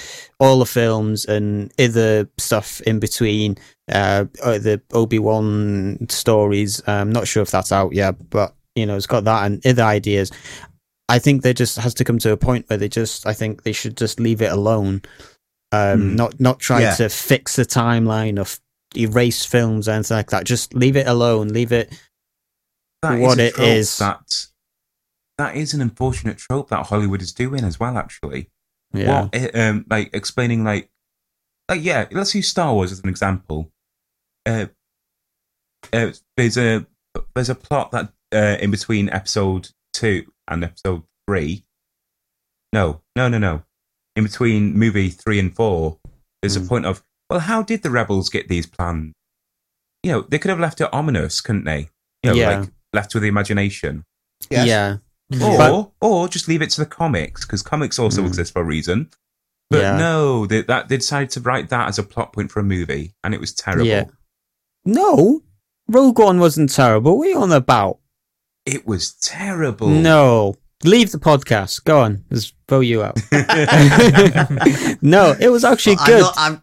all 0.41 0.59
the 0.59 0.67
films 0.67 1.25
and 1.27 1.73
other 1.79 2.29
stuff 2.39 2.81
in 2.83 2.99
between. 2.99 3.57
Uh 3.91 4.25
the 4.43 4.83
Obi-Wan 4.93 6.07
stories. 6.11 6.83
I'm 6.89 7.13
not 7.13 7.29
sure 7.29 7.43
if 7.45 7.51
that's 7.53 7.71
out 7.73 7.93
yet 7.93 8.17
but 8.31 8.55
you 8.75 8.85
know 8.85 8.97
it's 8.97 9.07
got 9.07 9.23
that 9.25 9.47
and 9.47 9.65
other 9.65 9.85
ideas 9.85 10.33
I 11.09 11.19
think 11.19 11.43
there 11.43 11.53
just 11.55 11.77
has 11.77 11.95
to 11.95 12.05
come 12.05 12.19
to 12.21 12.33
a 12.33 12.37
point 12.37 12.69
where 12.69 12.77
they 12.79 12.89
just 12.89 13.27
I 13.27 13.33
think 13.35 13.63
they 13.63 13.73
should 13.73 13.97
just 13.97 14.19
leave 14.21 14.41
it 14.43 14.51
alone 14.53 15.03
um 15.73 16.11
Hmm. 16.11 16.17
not 16.17 16.41
not 16.41 16.59
try 16.61 16.81
Yeah. 16.83 16.95
to 16.97 17.09
fix 17.09 17.57
the 17.57 17.65
timeline 17.67 18.39
or 18.39 18.47
erase 18.97 19.45
films 19.45 19.89
and 19.89 19.97
anything 19.97 20.17
like 20.17 20.31
that 20.31 20.45
just 20.45 20.73
leave 20.75 20.97
it 20.97 21.07
alone 21.07 21.49
leave 21.49 21.73
it 21.73 21.93
That 23.03 23.19
what 23.19 23.39
a 23.39 23.49
it 23.49 23.59
is. 23.59 23.99
That 23.99 24.47
that 25.37 25.57
is 25.57 25.75
an 25.75 25.81
unfortunate 25.83 26.39
trope 26.39 26.69
that 26.71 26.87
Hollywood 26.87 27.21
is 27.21 27.33
doing 27.33 27.65
as 27.65 27.79
well. 27.81 27.99
Actually, 27.99 28.51
yeah 28.93 29.29
what 29.33 29.55
um 29.57 29.85
like 29.91 30.11
explaining 30.15 30.65
like 30.65 30.91
like 31.69 31.83
yeah, 31.83 32.07
let's 32.13 32.35
use 32.35 32.47
Star 32.49 32.73
Wars 32.73 32.93
as 32.93 33.01
an 33.01 33.09
example. 33.09 33.73
Uh, 34.47 34.67
uh 35.93 36.13
there's 36.37 36.57
a 36.57 36.87
there's 37.35 37.49
a 37.51 37.55
plot 37.55 37.91
that 37.93 38.13
uh, 38.35 38.59
in 38.61 38.71
between 38.71 39.09
episode 39.11 39.71
two 39.95 40.31
and 40.49 40.63
episode 40.65 41.03
three. 41.27 41.65
No, 42.73 43.01
no, 43.17 43.29
no, 43.29 43.39
no. 43.39 43.63
In 44.17 44.25
between 44.25 44.77
movie 44.77 45.09
three 45.11 45.39
and 45.39 45.55
four, 45.55 45.99
there's 46.43 46.57
Hmm. 46.57 46.65
a 46.65 46.69
point 46.69 46.87
of 46.87 47.03
well, 47.31 47.41
how 47.41 47.63
did 47.63 47.83
the 47.83 47.91
rebels 47.91 48.29
get 48.29 48.49
these 48.49 48.67
plans? 48.67 49.15
You 50.03 50.13
know, 50.13 50.21
they 50.29 50.39
could 50.39 50.51
have 50.51 50.61
left 50.61 50.81
it 50.83 50.93
ominous, 50.93 51.41
couldn't 51.41 51.65
they? 51.65 51.89
You 52.23 52.31
know, 52.31 52.35
Yeah. 52.35 52.59
like 52.61 52.71
left 52.93 53.15
with 53.15 53.23
the 53.23 53.29
imagination. 53.31 54.05
Yes. 54.51 54.67
yeah 54.69 54.97
Or, 55.43 55.57
But- 55.57 55.91
or 56.07 56.29
just 56.29 56.49
leave 56.49 56.61
it 56.61 56.69
to 56.71 56.83
the 56.83 56.87
comics 56.87 57.47
because 57.47 57.63
comics 57.63 57.99
also 57.99 58.23
Mm. 58.23 58.27
exist 58.27 58.53
for 58.53 58.61
a 58.61 58.65
reason. 58.65 59.11
But 59.71 59.81
Yeah. 59.81 59.97
no, 59.97 60.45
they, 60.47 60.61
that 60.63 60.89
they 60.89 60.99
decided 60.99 61.31
to 61.31 61.41
write 61.41 61.71
that 61.71 61.89
as 61.89 61.99
a 61.99 62.03
plot 62.03 62.35
point 62.35 62.53
for 62.53 62.61
a 62.61 62.63
movie, 62.63 63.15
and 63.25 63.33
it 63.33 63.41
was 63.41 63.53
terrible. 63.55 63.87
Yeah. 63.87 64.05
no 64.85 65.43
Rogue 65.89 66.19
One 66.19 66.39
wasn't 66.39 66.71
terrible. 66.73 67.17
What 67.19 67.27
are 67.29 67.31
you 67.31 67.41
on 67.41 67.53
about? 67.53 67.99
It 68.67 68.87
was 68.87 69.13
terrible. 69.15 69.89
No. 69.89 70.55
Leave 70.85 71.13
the 71.13 71.19
podcast. 71.19 71.85
Go 71.85 72.01
on. 72.01 72.25
Let's 72.31 72.53
vote 72.69 72.81
you 72.81 73.03
out. 73.03 73.17
no, 75.03 75.35
it 75.41 75.49
was 75.49 75.65
actually 75.65 75.97
But 75.97 76.03
I'm 76.03 76.07
good. 76.09 76.21
not, 76.21 76.35
I'm, 76.37 76.63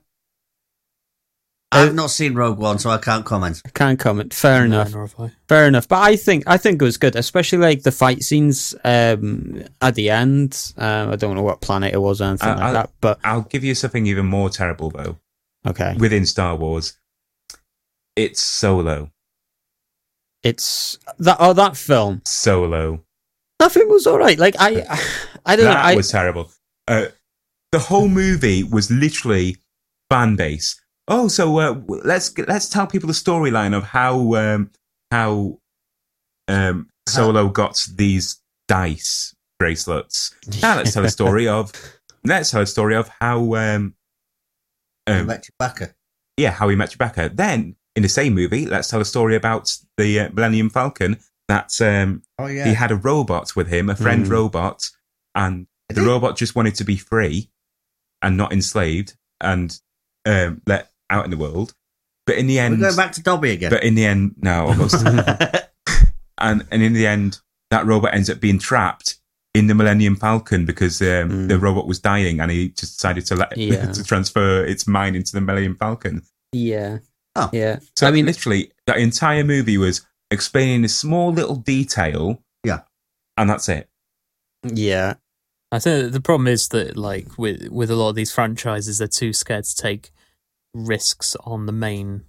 I've 1.72 1.96
not 1.96 2.08
seen 2.12 2.34
Rogue 2.36 2.60
One, 2.60 2.80
so 2.80 2.90
I 2.90 2.98
can't 2.98 3.26
comment. 3.26 3.62
I 3.66 3.70
can't 3.70 3.98
comment. 4.00 4.34
Fair 4.34 4.68
No, 4.68 4.82
enough. 4.82 4.92
nor 4.94 5.02
have 5.08 5.16
I. 5.20 5.32
Fair 5.48 5.68
enough. 5.68 5.88
But 5.88 6.00
I 6.02 6.16
think 6.18 6.44
I 6.46 6.58
think 6.58 6.82
it 6.82 6.86
was 6.86 6.98
good, 6.98 7.16
especially 7.16 7.60
like 7.60 7.84
the 7.84 7.92
fight 7.92 8.24
scenes 8.24 8.76
um, 8.84 9.64
at 9.82 9.96
the 9.96 10.10
end. 10.10 10.74
Um, 10.78 11.12
I 11.12 11.16
don't 11.16 11.34
know 11.36 11.44
what 11.44 11.62
planet 11.62 11.94
it 11.94 12.02
was 12.02 12.20
or 12.22 12.26
anything 12.26 12.50
I- 12.50 12.54
like 12.56 12.62
I- 12.64 12.74
that. 12.74 12.90
But 13.00 13.20
I'll 13.24 13.44
give 13.44 13.64
you 13.64 13.74
something 13.74 14.06
even 14.06 14.26
more 14.26 14.50
terrible 14.50 14.90
though. 14.90 15.18
okay, 15.66 15.96
Within 15.98 16.26
Star 16.26 16.56
Wars, 16.58 16.98
it's 18.16 18.42
Solo. 18.42 19.12
It's 20.44 20.98
that. 21.20 21.38
Oh, 21.40 21.54
that 21.54 21.78
film. 21.78 22.22
Solo. 22.26 23.04
That 23.60 23.72
film 23.72 23.90
was 23.90 24.08
all 24.08 24.18
right. 24.18 24.40
Like 24.40 24.56
I, 24.60 24.86
I 25.46 25.56
don't 25.56 25.66
know. 25.66 25.72
that 25.72 25.86
I, 25.86 25.96
was 25.96 26.10
terrible. 26.10 26.52
Uh, 26.88 27.08
the 27.72 27.80
whole 27.80 28.08
movie 28.08 28.64
was 28.64 28.92
literally 28.92 29.58
fan 30.10 30.36
base. 30.36 30.80
Oh, 31.08 31.28
so 31.28 31.58
uh, 31.58 31.80
let's 31.88 32.38
let's 32.38 32.70
tell 32.70 32.88
people 32.88 33.08
the 33.08 33.14
storyline 33.14 33.76
of 33.76 33.84
how 33.84 34.34
um, 34.36 34.72
how 35.12 35.60
um, 36.48 36.90
Solo 37.08 37.50
got 37.50 37.88
these 37.96 38.40
dice 38.68 39.36
bracelets. 39.60 40.34
Now 40.62 40.78
let's 40.78 40.94
tell 40.94 41.06
a 41.06 41.10
story 41.20 41.48
of 41.48 41.72
let's 42.24 42.52
tell 42.52 42.62
a 42.62 42.66
story 42.66 42.96
of 42.96 43.10
how 43.20 43.56
um, 43.56 43.96
um, 45.08 45.28
Met 45.28 45.48
Chewbacca. 45.48 45.94
yeah 46.38 46.52
how 46.52 46.70
he 46.70 46.76
met 46.76 46.92
Chewbacca. 46.92 47.36
Then 47.36 47.76
in 47.96 48.04
the 48.04 48.10
same 48.10 48.34
movie, 48.34 48.66
let's 48.66 48.90
tell 48.90 49.02
a 49.02 49.06
story 49.06 49.36
about 49.36 49.76
the 49.98 50.20
uh, 50.22 50.30
Millennium 50.34 50.70
Falcon. 50.70 51.18
That 51.48 51.80
um, 51.82 52.22
Oh 52.40 52.48
yeah. 52.48 52.66
he 52.66 52.74
had 52.74 52.92
a 52.92 52.96
robot 52.96 53.56
with 53.56 53.68
him, 53.68 53.90
a 53.90 53.96
friend 53.96 54.26
Mm. 54.26 54.30
robot, 54.32 54.90
and 55.36 55.68
Did 55.90 55.96
the 55.98 56.02
he? 56.02 56.08
robot 56.08 56.38
just 56.38 56.56
wanted 56.56 56.76
to 56.76 56.84
be 56.86 56.96
free 56.96 57.50
and 58.22 58.38
not 58.38 58.54
enslaved 58.54 59.16
and 59.42 59.78
um, 60.26 60.62
let 60.66 60.92
out 61.10 61.26
in 61.26 61.32
the 61.32 61.38
world. 61.38 61.74
But 62.26 62.38
in 62.38 62.48
the 62.48 62.60
end, 62.60 62.80
We're 62.80 62.88
end, 62.88 62.96
going 62.96 63.06
back 63.08 63.12
to 63.14 63.24
Dobby 63.24 63.52
again. 63.52 63.70
but 63.72 63.84
in 63.84 63.96
the 63.96 64.06
end, 64.06 64.36
no, 64.38 64.68
almost. 64.68 65.06
and 66.38 66.66
and 66.72 66.82
in 66.84 66.94
the 66.94 67.08
end, 67.08 67.40
that 67.70 67.86
robot 67.86 68.14
ends 68.14 68.30
up 68.30 68.40
being 68.40 68.60
trapped 68.60 69.18
in 69.54 69.68
the 69.68 69.76
Millennium 69.76 70.16
Falcon 70.16 70.66
because 70.66 71.02
um, 71.02 71.08
Mm. 71.30 71.48
the 71.50 71.60
robot 71.60 71.88
was 71.88 72.00
dying, 72.00 72.40
and 72.40 72.50
he 72.52 72.70
just 72.70 72.96
decided 72.98 73.26
to 73.26 73.36
let 73.36 73.58
Yeah. 73.58 73.92
to 73.92 74.04
transfer 74.04 74.64
its 74.64 74.88
mind 74.88 75.16
into 75.16 75.34
the 75.34 75.42
Millennium 75.42 75.76
Falcon. 75.76 76.22
yeah, 76.54 77.00
Oh. 77.36 77.50
yeah. 77.54 77.80
So 77.96 78.08
I 78.08 78.12
mean, 78.12 78.26
literally, 78.26 78.72
that 78.88 78.98
entire 78.98 79.44
movie 79.44 79.78
was 79.78 80.06
explaining 80.30 80.84
a 80.84 80.90
small 80.90 81.32
little 81.32 81.56
detail. 81.56 82.42
Yeah. 82.64 82.82
and 83.38 83.50
that's 83.50 83.70
it. 83.70 83.90
yeah, 84.64 85.16
I 85.72 85.80
think 85.80 86.12
the 86.12 86.22
problem 86.22 86.48
is 86.48 86.68
that, 86.70 86.98
like 86.98 87.38
with 87.38 87.70
with 87.70 87.90
a 87.90 87.96
lot 87.96 88.10
of 88.10 88.16
these 88.16 88.32
franchises, 88.32 88.98
they're 88.98 89.08
too 89.08 89.34
scared 89.34 89.64
to 89.64 89.76
take 89.76 90.12
risks 90.74 91.36
on 91.46 91.66
the 91.66 91.72
main, 91.72 92.24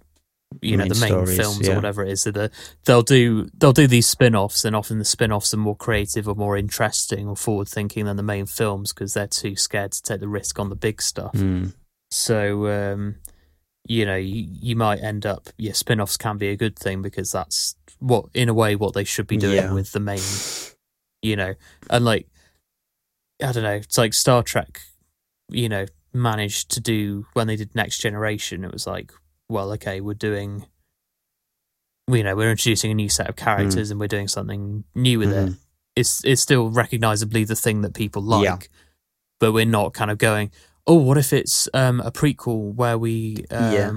you 0.61 0.77
know, 0.77 0.87
the 0.87 0.99
main 0.99 1.09
stories, 1.09 1.37
films 1.37 1.67
yeah. 1.67 1.73
or 1.73 1.75
whatever 1.75 2.03
it 2.03 2.11
is. 2.11 2.21
So 2.21 2.31
the, 2.31 2.51
they'll 2.85 3.03
do 3.03 3.49
they'll 3.53 3.73
do 3.73 3.85
these 3.85 4.07
spin 4.07 4.33
offs, 4.33 4.63
and 4.63 4.75
often 4.75 4.97
the 4.97 5.05
spin 5.05 5.33
offs 5.33 5.53
are 5.53 5.57
more 5.57 5.75
creative 5.75 6.27
or 6.27 6.35
more 6.35 6.55
interesting 6.55 7.27
or 7.27 7.35
forward 7.35 7.67
thinking 7.67 8.05
than 8.05 8.15
the 8.15 8.23
main 8.23 8.45
films 8.45 8.93
because 8.93 9.13
they're 9.13 9.27
too 9.27 9.57
scared 9.57 9.91
to 9.91 10.01
take 10.01 10.21
the 10.21 10.29
risk 10.29 10.57
on 10.57 10.69
the 10.69 10.75
big 10.75 11.01
stuff. 11.01 11.33
Mm. 11.33 11.73
So, 12.11 12.67
um, 12.67 13.15
you 13.87 14.05
know, 14.05 14.15
you, 14.15 14.47
you 14.49 14.75
might 14.75 14.99
end 15.01 15.25
up, 15.25 15.49
yeah, 15.57 15.73
spin 15.73 15.99
offs 15.99 16.17
can 16.17 16.37
be 16.37 16.47
a 16.49 16.55
good 16.55 16.77
thing 16.77 17.01
because 17.01 17.31
that's 17.31 17.75
what, 17.99 18.25
in 18.33 18.47
a 18.49 18.53
way, 18.53 18.75
what 18.75 18.93
they 18.93 19.03
should 19.03 19.27
be 19.27 19.37
doing 19.37 19.55
Yeah. 19.57 19.73
with 19.73 19.91
the 19.91 19.99
main, 19.99 20.21
you 21.21 21.35
know, 21.35 21.53
and 21.89 22.05
like, 22.05 22.27
I 23.43 23.51
don't 23.51 23.63
know, 23.63 23.73
it's 23.75 23.97
like 23.97 24.13
Star 24.13 24.41
Trek, 24.43 24.81
you 25.49 25.67
know, 25.67 25.85
managed 26.13 26.71
to 26.71 26.79
do 26.79 27.25
when 27.33 27.47
they 27.47 27.55
did 27.55 27.75
Next 27.75 27.97
Generation, 27.99 28.63
it 28.63 28.71
was 28.71 28.87
like, 28.87 29.11
well, 29.49 29.71
okay, 29.73 29.99
we're 29.99 30.13
doing, 30.13 30.65
you 32.09 32.23
know, 32.23 32.35
we're 32.35 32.51
introducing 32.51 32.91
a 32.91 32.95
new 32.95 33.09
set 33.09 33.27
of 33.29 33.35
characters 33.35 33.91
and 33.91 33.99
we're 33.99 34.07
doing 34.07 34.27
something 34.27 34.83
new 34.95 35.19
with 35.19 35.31
it. 35.33 35.49
Mhm. 35.49 35.57
It's 35.95 36.23
it's 36.25 36.41
still 36.41 36.69
recognizably 36.69 37.43
the 37.43 37.55
thing 37.55 37.81
that 37.81 37.93
people 37.93 38.21
like, 38.21 38.43
Yeah. 38.45 38.57
but 39.39 39.51
we're 39.51 39.65
not 39.65 39.93
kind 39.93 40.09
of 40.11 40.17
going, 40.17 40.51
oh, 40.87 40.95
what 40.95 41.17
if 41.17 41.31
it's 41.33 41.67
um, 41.73 41.99
a 42.01 42.11
prequel 42.11 42.73
where 42.75 42.97
we 42.97 43.45
um, 43.51 43.73
Yeah. 43.73 43.91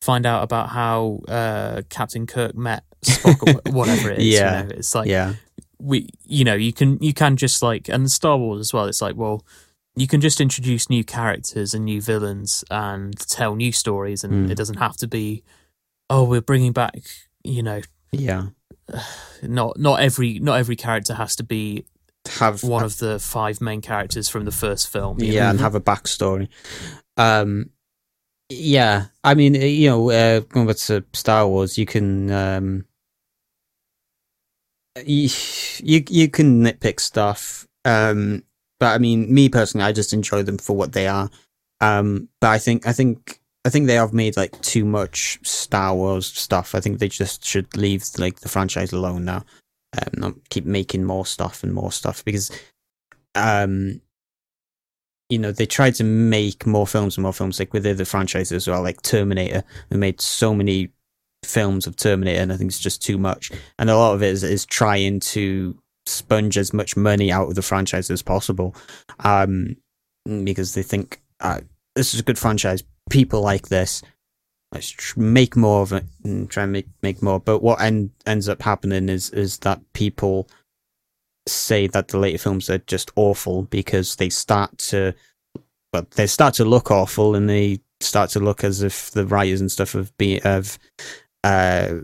find 0.00 0.26
out 0.26 0.42
about 0.42 0.70
how 0.70 1.20
uh, 1.28 1.82
Captain 1.88 2.26
Kirk 2.26 2.54
met 2.56 2.84
Spock 3.04 3.42
or 3.66 3.72
whatever 3.72 4.10
it 4.10 4.18
is. 4.18 4.26
Yeah. 4.34 4.62
you 4.62 4.68
know? 4.68 4.74
it's 4.76 4.94
like 4.94 5.08
yeah, 5.08 5.34
we, 5.78 6.08
you 6.24 6.44
know, 6.44 6.54
you 6.54 6.72
can 6.72 6.98
you 7.02 7.12
can 7.12 7.36
just 7.36 7.62
like, 7.62 7.88
and 7.88 8.10
Star 8.10 8.36
Wars 8.36 8.60
as 8.60 8.72
well. 8.72 8.86
It's 8.86 9.02
like, 9.02 9.14
well, 9.16 9.44
you 9.94 10.06
can 10.06 10.20
just 10.20 10.40
introduce 10.40 10.90
new 10.90 11.04
characters 11.04 11.72
and 11.74 11.84
new 11.84 12.00
villains 12.02 12.64
and 12.70 13.16
tell 13.28 13.54
new 13.56 13.72
stories, 13.72 14.24
and 14.24 14.48
Mm. 14.48 14.50
it 14.50 14.56
doesn't 14.56 14.78
have 14.78 14.96
to 14.98 15.06
be, 15.06 15.42
oh, 16.10 16.24
we're 16.24 16.40
bringing 16.42 16.72
back, 16.72 16.98
you 17.44 17.62
know. 17.62 17.80
yeah. 18.12 18.46
Not 19.42 19.78
not 19.78 20.00
every 20.00 20.38
not 20.38 20.58
every 20.58 20.76
character 20.76 21.14
has 21.14 21.36
to 21.36 21.44
be 21.44 21.84
Have 22.28 22.62
one 22.62 22.84
of 22.84 22.98
the 22.98 23.18
five 23.18 23.60
main 23.60 23.80
characters 23.80 24.28
from 24.28 24.44
the 24.44 24.52
first 24.52 24.88
film. 24.88 25.18
yeah, 25.20 25.44
know? 25.44 25.50
and 25.50 25.60
have 25.60 25.74
a 25.74 25.80
backstory. 25.80 26.48
Um, 27.16 27.70
yeah, 28.48 29.06
I 29.24 29.34
mean, 29.34 29.56
uh, 29.56 29.60
you 29.60 29.88
know, 29.88 30.10
uh, 30.10 30.40
going 30.40 30.66
back 30.66 30.76
to 30.76 31.04
Star 31.12 31.48
Wars, 31.48 31.76
you 31.78 31.86
can 31.86 32.30
um, 32.30 32.84
you 35.04 35.28
you, 35.82 36.04
you 36.08 36.28
can 36.28 36.62
nitpick 36.62 37.00
stuff. 37.00 37.66
Um, 37.84 38.44
but 38.78 38.94
I 38.94 38.98
mean, 38.98 39.32
me 39.32 39.48
personally, 39.48 39.84
I 39.86 39.92
just 39.92 40.12
enjoy 40.12 40.42
them 40.42 40.58
for 40.58 40.76
what 40.76 40.92
they 40.92 41.06
are. 41.06 41.30
Um, 41.80 42.28
but 42.40 42.48
I 42.48 42.58
think 42.58 42.86
I 42.86 42.92
think 42.92 43.40
I 43.64 43.70
think 43.70 43.86
they 43.86 43.94
have 43.94 44.12
made 44.12 44.36
like 44.36 44.60
too 44.60 44.84
much 44.84 45.40
Star 45.42 45.94
Wars 45.94 46.26
stuff. 46.26 46.74
I 46.74 46.80
think 46.80 46.98
they 46.98 47.08
just 47.08 47.44
should 47.44 47.76
leave 47.76 48.04
like 48.18 48.40
the 48.40 48.48
franchise 48.48 48.92
alone 48.92 49.24
now. 49.24 49.44
Um, 50.14 50.42
keep 50.50 50.66
making 50.66 51.04
more 51.04 51.24
stuff 51.24 51.62
and 51.62 51.72
more 51.72 51.92
stuff 51.92 52.24
because 52.24 52.50
um 53.34 54.00
you 55.30 55.38
know 55.38 55.52
they 55.52 55.64
tried 55.64 55.94
to 55.94 56.04
make 56.04 56.66
more 56.66 56.86
films 56.86 57.16
and 57.16 57.22
more 57.22 57.32
films 57.32 57.58
like 57.58 57.72
with 57.72 57.84
the 57.84 57.90
other 57.90 58.04
franchises 58.04 58.52
as 58.52 58.68
well 58.68 58.82
like 58.82 59.00
terminator. 59.02 59.64
They 59.88 59.96
made 59.96 60.20
so 60.20 60.54
many 60.54 60.90
films 61.44 61.86
of 61.86 61.94
terminator 61.94 62.40
and 62.40 62.52
i 62.52 62.56
think 62.56 62.70
it's 62.70 62.80
just 62.80 63.02
too 63.02 63.18
much. 63.18 63.52
And 63.78 63.88
a 63.88 63.96
lot 63.96 64.14
of 64.14 64.22
it 64.22 64.30
is, 64.30 64.42
is 64.42 64.66
trying 64.66 65.20
to 65.20 65.78
sponge 66.06 66.56
as 66.58 66.72
much 66.72 66.96
money 66.96 67.32
out 67.32 67.48
of 67.48 67.54
the 67.54 67.62
franchise 67.62 68.10
as 68.10 68.22
possible 68.22 68.74
um 69.20 69.76
because 70.44 70.74
they 70.74 70.82
think 70.82 71.20
uh, 71.40 71.60
this 71.94 72.14
is 72.14 72.20
a 72.20 72.22
good 72.24 72.38
franchise. 72.38 72.82
People 73.10 73.40
like 73.40 73.68
this 73.68 74.02
let's 74.76 74.90
tr- 74.90 75.18
make 75.20 75.56
more 75.56 75.82
of 75.82 75.92
it 75.92 76.04
and 76.24 76.48
try 76.50 76.62
and 76.64 76.72
make 76.72 76.86
make 77.02 77.22
more 77.22 77.40
but 77.40 77.60
what 77.62 77.80
end, 77.80 78.10
ends 78.26 78.48
up 78.48 78.62
happening 78.62 79.08
is 79.08 79.30
is 79.30 79.58
that 79.58 79.80
people 79.92 80.48
say 81.48 81.86
that 81.86 82.08
the 82.08 82.18
later 82.18 82.38
films 82.38 82.68
are 82.70 82.78
just 82.78 83.10
awful 83.16 83.62
because 83.64 84.16
they 84.16 84.28
start 84.28 84.76
to 84.78 85.14
but 85.92 86.10
they 86.12 86.26
start 86.26 86.54
to 86.54 86.64
look 86.64 86.90
awful 86.90 87.34
and 87.36 87.48
they 87.48 87.78
start 88.00 88.30
to 88.30 88.40
look 88.40 88.64
as 88.64 88.82
if 88.82 89.10
the 89.12 89.24
writers 89.26 89.60
and 89.60 89.70
stuff 89.70 89.92
have 89.92 90.16
been 90.18 90.40
of 90.44 90.78
uh, 91.44 91.94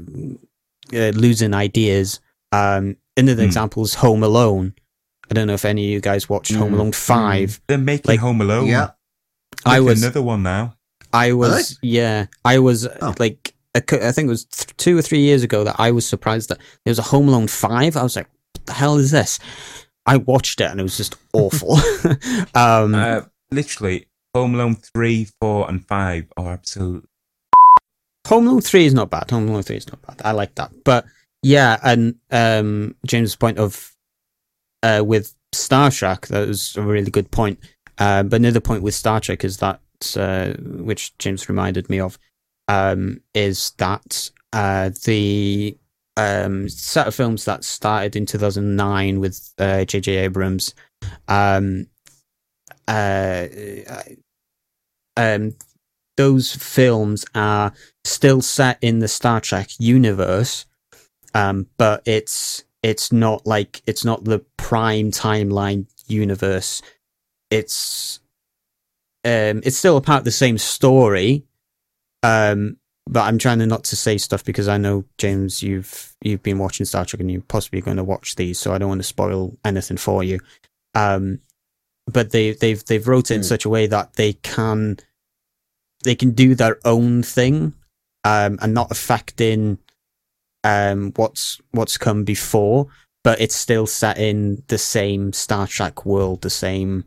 uh 0.95 1.13
losing 1.15 1.55
ideas 1.55 2.21
um 2.53 2.97
another 3.17 3.43
Hmm. 3.43 3.47
example 3.47 3.83
is 3.83 3.95
home 3.95 4.23
alone 4.23 4.75
i 5.31 5.35
don't 5.35 5.47
know 5.49 5.55
if 5.55 5.65
any 5.65 5.85
of 5.87 5.91
you 5.91 6.01
guys 6.01 6.29
watched 6.29 6.55
home 6.55 6.71
Mm. 6.73 6.75
alone 6.75 6.93
5 6.93 7.61
They're 7.67 7.79
making 7.79 8.09
Like- 8.11 8.21
Home 8.21 8.41
Alone. 8.41 8.67
yeah. 8.67 8.91
i 9.67 9.81
was 9.81 10.03
another 10.03 10.23
one 10.23 10.43
now. 10.43 10.77
I 11.13 11.33
was, 11.33 11.79
yeah, 11.83 12.27
I 12.45 12.59
was 12.59 12.87
uh, 12.87 12.97
Oh. 13.03 13.15
like, 13.19 13.55
a 13.75 13.79
I 14.07 14.13
think 14.13 14.27
it 14.27 14.31
was 14.31 14.45
th- 14.47 14.77
two 14.77 14.97
or 14.99 15.03
three 15.03 15.21
years 15.21 15.43
ago 15.43 15.65
that 15.65 15.77
I 15.79 15.91
was 15.91 16.07
surprised 16.07 16.49
that 16.51 16.59
there 16.85 16.91
was 16.91 16.99
a 16.99 17.03
Home 17.03 17.29
Alone 17.29 17.49
5. 17.49 17.97
I 17.97 18.03
was 18.03 18.17
like, 18.17 18.29
what 18.55 18.67
the 18.67 18.73
hell 18.73 18.97
is 18.99 19.11
this? 19.11 19.39
I 20.07 20.17
watched 20.19 20.61
it 20.61 20.71
and 20.71 20.81
it 20.81 20.83
was 20.83 20.97
just 20.97 21.17
awful. 21.33 21.77
um, 22.55 22.95
Uh, 22.95 23.23
literally, 23.51 24.07
Home 24.35 24.55
Alone 24.55 24.77
three, 24.77 25.29
four, 25.41 25.69
and 25.69 25.87
five 25.87 26.27
are 26.37 26.53
absolute. 26.53 27.07
Home 28.29 28.47
Alone 28.47 28.61
3 28.63 28.87
is 28.87 28.95
not 28.95 29.11
bad. 29.11 29.31
Home 29.31 29.49
Alone 29.49 29.63
3 29.63 29.77
is 29.77 29.89
not 29.89 30.01
bad. 30.03 30.23
I 30.25 30.31
like 30.33 30.55
that. 30.55 30.71
But 30.85 31.05
yeah, 31.43 31.79
and 31.83 32.15
um, 32.31 32.95
James' 33.07 33.35
point 33.37 33.59
of 33.59 33.93
uh, 34.83 35.03
with 35.05 35.35
Star 35.53 35.91
Trek, 35.91 36.29
that 36.29 36.47
was 36.49 36.77
a 36.77 36.83
really 36.83 37.11
good 37.11 37.31
point. 37.31 37.59
Uh, 37.99 38.23
but 38.23 38.37
another 38.37 38.61
point 38.61 38.83
with 38.83 38.95
Star 38.95 39.21
Trek 39.21 39.45
is 39.45 39.59
that, 39.59 39.81
uh, 40.17 40.57
which 40.61 41.17
James 41.19 41.49
reminded 41.49 41.89
me 41.91 42.01
of, 42.01 42.19
um, 42.69 43.21
is 43.35 43.73
that 43.79 44.31
uh, 44.53 44.91
the 45.05 45.77
um, 46.17 46.69
set 46.69 47.07
of 47.07 47.15
films 47.15 47.45
that 47.45 47.65
started 47.65 48.17
in 48.17 48.27
2009 48.27 49.21
with 49.21 49.53
uh, 49.59 49.85
J.J. 49.85 50.17
Abrams, 50.17 50.75
um, 51.29 51.87
uh, 52.87 53.47
um, 55.17 55.55
those 56.17 56.55
films 56.55 57.25
are 57.35 57.73
still 58.05 58.43
set 58.43 58.79
in 58.81 58.99
the 58.99 59.09
Star 59.09 59.41
Trek 59.41 59.71
universe, 59.79 60.67
um, 61.35 61.67
but 61.79 62.03
it's 62.07 62.65
it's 62.83 63.13
not 63.13 63.47
like 63.47 63.83
it's 63.87 64.05
not 64.05 64.25
the 64.25 64.41
prime 64.57 65.11
timeline 65.11 65.87
universe. 66.09 66.83
It's 67.51 68.21
um, 69.25 69.61
it's 69.65 69.77
still 69.77 69.97
a 69.97 70.01
part 70.01 70.19
of 70.21 70.25
the 70.25 70.31
same 70.33 70.59
story, 70.59 71.45
um, 72.23 72.77
but 73.07 73.23
I'm 73.23 73.39
trying 73.39 73.59
to 73.61 73.67
not 73.67 73.85
to 73.85 73.97
say 73.97 74.19
stuff 74.19 74.45
because 74.45 74.69
I 74.69 74.79
know 74.79 75.05
James, 75.19 75.63
you've 75.63 76.15
you've 76.23 76.43
been 76.43 76.59
watching 76.59 76.87
Star 76.87 77.05
Trek 77.05 77.21
and 77.21 77.31
you're 77.31 77.41
possibly 77.43 77.81
going 77.81 77.97
to 77.97 78.05
watch 78.05 78.37
these, 78.37 78.59
so 78.59 78.73
I 78.73 78.79
don't 78.79 78.89
want 78.89 79.01
to 79.01 79.07
spoil 79.07 79.57
anything 79.65 79.97
for 79.97 80.23
you. 80.25 80.41
Um, 80.95 81.41
but 82.07 82.31
they 82.33 82.53
they've 82.53 82.85
they've 82.85 83.07
wrote 83.07 83.31
it 83.31 83.35
in 83.37 83.41
Mm. 83.43 83.45
such 83.49 83.65
a 83.65 83.69
way 83.69 83.87
that 83.87 84.15
they 84.15 84.35
can 84.35 84.99
they 86.05 86.15
can 86.15 86.33
do 86.33 86.55
their 86.55 86.79
own 86.85 87.23
thing 87.23 87.75
um, 88.25 88.59
and 88.61 88.75
not 88.75 88.91
affecting 88.91 89.79
um, 90.65 91.13
what's 91.17 91.61
what's 91.73 91.99
come 91.99 92.25
before, 92.25 92.87
but 93.25 93.41
it's 93.41 93.55
still 93.55 93.87
set 93.87 94.19
in 94.19 94.63
the 94.69 94.79
same 94.79 95.33
Star 95.33 95.67
Trek 95.67 96.05
world, 96.07 96.43
the 96.43 96.51
same 96.51 97.05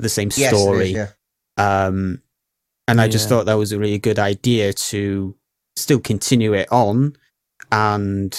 the 0.00 0.08
same 0.08 0.28
Yes, 0.36 0.52
is, 0.52 0.58
story. 0.60 0.88
yeah. 0.90 1.08
Um, 1.56 2.20
and 2.88 3.00
I 3.00 3.08
just 3.08 3.28
thought 3.28 3.46
that 3.46 3.54
was 3.54 3.72
a 3.72 3.78
really 3.78 3.98
good 3.98 4.18
idea 4.18 4.72
to 4.72 5.34
still 5.76 6.00
continue 6.00 6.52
it 6.52 6.70
on 6.70 7.16
and 7.72 8.38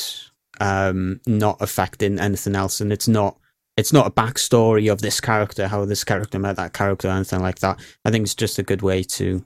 um, 0.60 1.20
not 1.26 1.58
affecting 1.62 2.20
anything 2.20 2.56
else. 2.56 2.80
And 2.82 2.92
it's 2.94 3.08
not 3.08 3.38
it's 3.78 3.92
not 3.92 4.08
a 4.08 4.12
backstory 4.12 4.90
of 4.92 5.02
this 5.02 5.20
character, 5.20 5.68
how 5.68 5.84
this 5.86 6.04
character 6.06 6.40
met 6.40 6.56
that 6.56 6.72
character, 6.74 7.10
or 7.10 7.12
anything 7.12 7.42
like 7.42 7.60
that. 7.60 7.80
I 8.06 8.12
think 8.12 8.24
it's 8.24 8.36
just 8.36 8.58
a 8.60 8.64
good 8.64 8.82
way 8.82 9.04
to 9.04 9.44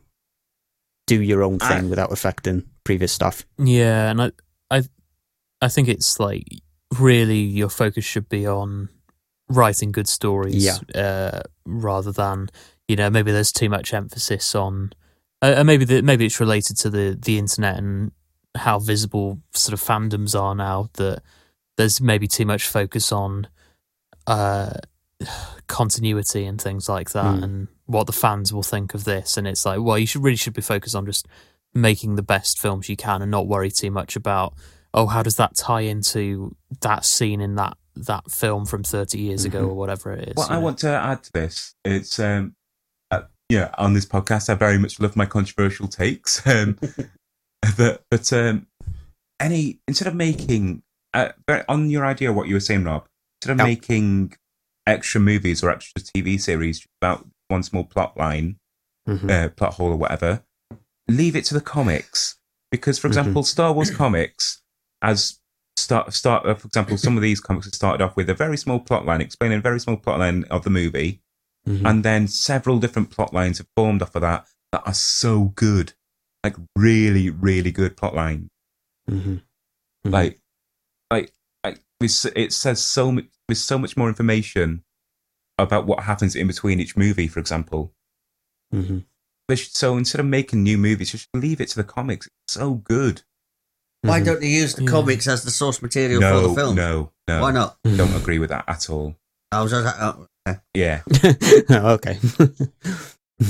do 1.08 1.22
your 1.22 1.42
own 1.44 1.58
thing 1.60 1.86
I- 1.86 1.90
without 1.90 2.12
affecting 2.12 2.66
previous 2.84 3.12
stuff. 3.12 3.46
Yeah, 3.58 4.12
and 4.12 4.22
I, 4.22 4.32
I, 4.70 4.84
I 5.62 5.68
think 5.70 5.88
it's 5.88 6.20
like 6.20 6.46
really 7.00 7.40
your 7.40 7.70
focus 7.70 8.06
should 8.06 8.30
be 8.30 8.46
on 8.46 8.90
writing 9.50 9.92
good 9.92 10.08
stories, 10.08 10.64
Yeah. 10.64 10.78
uh, 10.94 11.42
rather 11.66 12.12
than 12.12 12.50
you 12.90 12.96
know 12.98 13.10
maybe 13.10 13.32
there's 13.32 13.54
too 13.54 13.70
much 13.70 13.94
emphasis 13.94 14.54
on, 14.56 14.92
uh, 15.42 15.54
and 15.58 15.66
maybe 15.68 15.86
the, 15.86 16.02
maybe 16.02 16.26
it's 16.26 16.40
related 16.42 16.76
to 16.80 16.90
the 16.90 17.18
the 17.18 17.38
internet 17.38 17.78
and 17.78 18.12
how 18.56 18.80
visible 18.80 19.40
sort 19.54 19.74
of 19.74 19.82
fandoms 19.82 20.38
are 20.38 20.56
now 20.56 20.90
that 20.94 21.22
there's 21.78 22.02
maybe 22.02 22.28
too 22.28 22.46
much 22.46 22.68
focus 22.68 23.12
on 23.12 23.48
uh 24.28 24.72
continuity 25.68 26.46
and 26.46 26.60
things 26.62 26.90
like 26.90 27.12
that 27.12 27.26
Mm. 27.40 27.44
and 27.44 27.68
what 27.86 28.08
the 28.08 28.14
fans 28.14 28.52
will 28.54 28.64
think 28.64 28.94
of 28.94 29.04
this 29.04 29.38
and 29.38 29.48
it's 29.48 29.66
like 29.66 29.80
well 29.82 29.98
you 29.98 30.06
should 30.08 30.24
really 30.24 30.36
should 30.38 30.54
be 30.54 30.62
focused 30.62 30.96
on 30.96 31.06
just 31.06 31.28
making 31.74 32.16
the 32.16 32.24
best 32.24 32.60
films 32.60 32.90
you 32.90 32.96
can 32.96 33.22
and 33.22 33.30
not 33.32 33.48
worry 33.48 33.70
too 33.72 33.92
much 33.92 34.16
about 34.16 34.54
oh 34.94 35.06
how 35.08 35.22
does 35.22 35.36
that 35.36 35.56
tie 35.56 35.82
into 35.82 36.56
that 36.82 37.06
scene 37.06 37.42
in 37.42 37.56
that 37.56 37.78
that 37.96 38.30
film 38.32 38.66
from 38.66 38.84
30 38.84 39.20
years 39.20 39.46
ago 39.46 39.64
Mhm. 39.66 39.70
or 39.70 39.74
whatever 39.76 40.12
it 40.14 40.30
is 40.30 40.36
What 40.36 40.50
I 40.50 40.56
know? 40.56 40.62
want 40.62 40.78
to 40.80 40.90
add 40.90 41.24
to 41.24 41.32
this, 41.34 41.76
it's 41.86 42.20
um, 42.20 42.56
uh, 42.56 42.59
yeah, 43.50 43.74
on 43.78 43.94
this 43.94 44.06
podcast, 44.06 44.50
I 44.50 44.54
very 44.54 44.78
much 44.78 45.00
love 45.00 45.16
my 45.16 45.26
controversial 45.26 45.88
takes. 45.88 46.42
Um, 46.48 46.78
but 47.78 48.04
but 48.10 48.32
um, 48.32 48.68
any 49.40 49.80
instead 49.88 50.08
of 50.08 50.16
making 50.16 50.84
uh, 51.14 51.30
on 51.68 51.90
your 51.90 52.06
idea 52.06 52.30
of 52.30 52.36
what 52.36 52.48
you 52.48 52.54
were 52.54 52.60
saying, 52.60 52.84
Rob, 52.86 53.06
instead 53.42 53.54
of 53.54 53.58
Yeah. 53.60 53.64
making 53.66 54.34
extra 54.88 55.20
movies 55.20 55.64
or 55.64 55.70
extra 55.70 56.02
TV 56.02 56.40
series 56.40 56.86
about 57.02 57.28
one 57.50 57.64
small 57.64 57.84
plot 57.84 58.16
line, 58.18 58.58
Mhm. 59.08 59.30
uh, 59.30 59.50
plot 59.50 59.74
hole 59.74 59.92
or 59.92 59.98
whatever, 59.98 60.44
leave 61.08 61.36
it 61.36 61.46
to 61.46 61.54
the 61.54 61.62
comics. 61.62 62.38
Because, 62.72 63.00
for 63.00 63.08
Mhm. 63.08 63.12
example, 63.12 63.44
Star 63.44 63.74
Wars 63.74 63.90
comics, 63.90 64.62
as 65.02 65.40
start 65.76 66.14
start, 66.14 66.46
uh, 66.46 66.54
for 66.54 66.68
example, 66.68 66.98
some 66.98 67.18
of 67.18 67.24
these 67.24 67.40
comics 67.40 67.66
have 67.66 67.74
started 67.74 68.04
off 68.04 68.16
with 68.16 68.30
a 68.30 68.34
very 68.36 68.58
small 68.58 68.80
plot 68.80 69.06
line, 69.06 69.22
explaining 69.22 69.58
a 69.58 69.62
very 69.62 69.80
small 69.80 69.98
plot 69.98 70.20
line 70.20 70.44
of 70.46 70.64
the 70.64 70.70
movie, 70.70 71.22
Mhm. 71.70 71.86
and 71.90 72.04
then 72.04 72.28
several 72.28 72.80
different 72.80 73.12
plot 73.12 73.34
lines 73.34 73.60
have 73.60 73.68
formed 73.76 74.02
off 74.02 74.16
of 74.16 74.22
that 74.24 74.48
that 74.72 74.82
are 74.88 74.94
so 74.94 75.46
good, 75.56 75.94
like 76.44 76.56
really, 76.76 77.30
really 77.30 77.72
good 77.72 77.96
plot 77.96 78.16
line. 78.16 78.50
Mhm. 79.10 79.44
Mhm. 80.06 80.12
Like, 80.12 80.42
like, 81.12 81.32
like 81.64 81.80
this, 82.00 82.26
it 82.26 82.54
says 82.54 82.84
so 82.84 83.12
much. 83.12 83.26
There's 83.48 83.62
so 83.64 83.78
much 83.78 83.96
more 83.98 84.08
information 84.10 84.84
about 85.58 85.86
what 85.86 86.04
happens 86.04 86.36
in 86.36 86.48
between 86.48 86.80
each 86.80 86.96
movie. 86.98 87.28
For 87.28 87.40
example, 87.40 87.94
Mhm. 88.74 89.06
Should- 89.52 89.76
so 89.76 89.98
instead 89.98 90.20
of 90.20 90.28
making 90.28 90.62
new 90.64 90.78
movies, 90.78 91.12
just 91.12 91.28
leave 91.34 91.60
it 91.60 91.70
to 91.70 91.76
the 91.76 91.84
comics. 91.84 92.28
It's 92.28 92.54
so 92.54 92.76
good. 92.76 93.24
Why 94.02 94.22
Mhm. 94.22 94.26
don't 94.26 94.42
they 94.42 94.48
use 94.48 94.76
the 94.76 94.84
Yeah. 94.84 94.92
comics 94.92 95.28
as 95.28 95.44
the 95.44 95.50
source 95.52 95.82
material 95.82 96.22
no, 96.22 96.42
for 96.42 96.48
the 96.50 96.54
film? 96.56 96.76
no, 96.76 97.12
no. 97.28 97.42
Why 97.42 97.52
not? 97.52 97.78
Don't 97.84 98.16
agree 98.16 98.38
with 98.40 98.50
that 98.50 98.66
at 98.68 98.90
all. 98.90 99.16
I 99.52 99.62
was 99.62 99.72
just, 99.72 99.88
uh, 100.00 100.26
Yeah, 100.74 101.02
Oh, 101.70 101.94
okay. 101.98 102.18
no. 102.40 103.46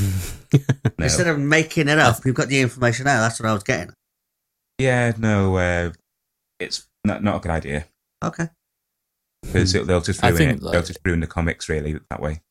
instead 0.99 1.27
of 1.27 1.39
making 1.39 1.87
it 1.87 1.99
up, 1.99 2.17
you've 2.25 2.35
got 2.35 2.47
the 2.47 2.61
information 2.61 3.05
now. 3.05 3.21
That's 3.21 3.39
what 3.39 3.49
I 3.49 3.53
was 3.53 3.63
getting. 3.63 3.93
yeah, 4.77 5.13
no. 5.17 5.55
Uh, 5.57 5.91
it's 6.59 6.87
not 7.05 7.23
not 7.23 7.37
a 7.37 7.39
good 7.39 7.51
idea 7.51 7.85
Okay. 8.23 8.49
because 9.41 9.71
they'll 9.73 10.01
just 10.01 10.23
I 10.23 10.29
ruin 10.29 10.37
think, 10.37 10.61
it. 10.63 10.71
They'll 10.71 10.81
just 10.83 10.99
ruin 11.05 11.19
the 11.21 11.27
comics 11.27 11.69
really 11.69 11.97
that 12.09 12.21
way. 12.21 12.41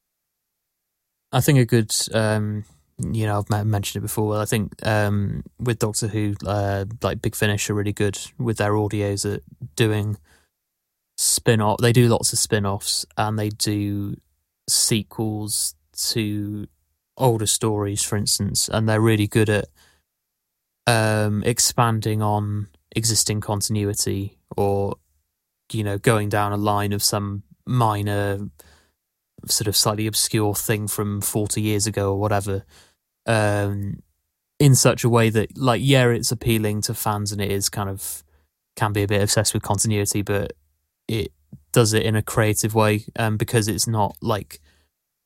I 1.33 1.41
think 1.43 1.59
a 1.59 1.67
good, 1.67 1.93
um, 2.15 2.65
you 2.99 3.27
know, 3.27 3.45
I've 3.51 3.67
mentioned 3.67 4.01
it 4.01 4.07
before. 4.07 4.29
Well, 4.29 4.41
I 4.41 4.47
think 4.47 4.75
um, 4.87 5.45
with 5.61 5.79
Doctor 5.79 6.09
Who, 6.09 6.35
uh, 6.47 6.87
like 7.03 7.21
Big 7.21 7.35
Finish 7.37 7.69
are 7.69 7.75
really 7.75 7.93
good 7.93 8.19
with 8.39 8.57
their 8.57 8.73
audios 8.73 9.31
at 9.31 9.43
doing 9.77 10.17
spin 11.19 11.61
off. 11.61 11.79
They 11.83 11.93
do 11.93 12.09
lots 12.09 12.33
of 12.33 12.39
spin 12.39 12.65
offs 12.65 13.05
and 13.19 13.39
they 13.39 13.51
do 13.51 14.17
sequels 14.69 15.75
to 16.11 16.67
older 17.17 17.47
stories, 17.47 18.03
for 18.03 18.17
instance, 18.17 18.69
and 18.69 18.89
they're 18.89 19.01
really 19.01 19.27
good 19.27 19.49
at 19.49 19.67
um, 20.87 21.43
expanding 21.45 22.23
on 22.23 22.69
existing 22.95 23.41
continuity 23.41 24.39
or, 24.57 24.97
you 25.73 25.85
know, 25.85 25.99
going 25.99 26.29
down 26.29 26.53
a 26.53 26.57
line 26.57 26.93
of 26.93 27.03
some 27.03 27.43
minor 27.67 28.39
sort 29.47 29.69
of 29.69 29.77
slightly 29.77 30.07
obscure 30.07 30.55
thing 30.55 30.89
from 30.89 31.21
40 31.21 31.61
years 31.61 31.87
ago 31.87 32.13
or 32.13 32.19
whatever 32.19 32.65
um 33.27 34.03
in 34.59 34.75
such 34.75 35.05
a 35.05 35.09
way 35.09 35.31
that 35.31 35.57
like 35.57 35.81
yeah 35.85 36.09
it's 36.09 36.33
appealing 36.33 36.81
to 36.81 36.95
fans 36.95 37.31
and 37.31 37.41
it 37.41 37.51
is 37.51 37.69
kind 37.69 37.89
of 37.89 38.25
can 38.75 38.93
be 38.93 39.03
a 39.03 39.07
bit 39.07 39.23
obsessed 39.23 39.55
with 39.55 39.63
continuity 39.63 40.23
but 40.23 40.55
it 41.07 41.33
does 41.73 41.93
it 41.93 42.05
in 42.05 42.17
a 42.17 42.23
creative 42.23 42.75
way 42.75 43.05
um 43.19 43.37
because 43.37 43.69
it's 43.69 43.87
not 43.87 44.17
like 44.21 44.61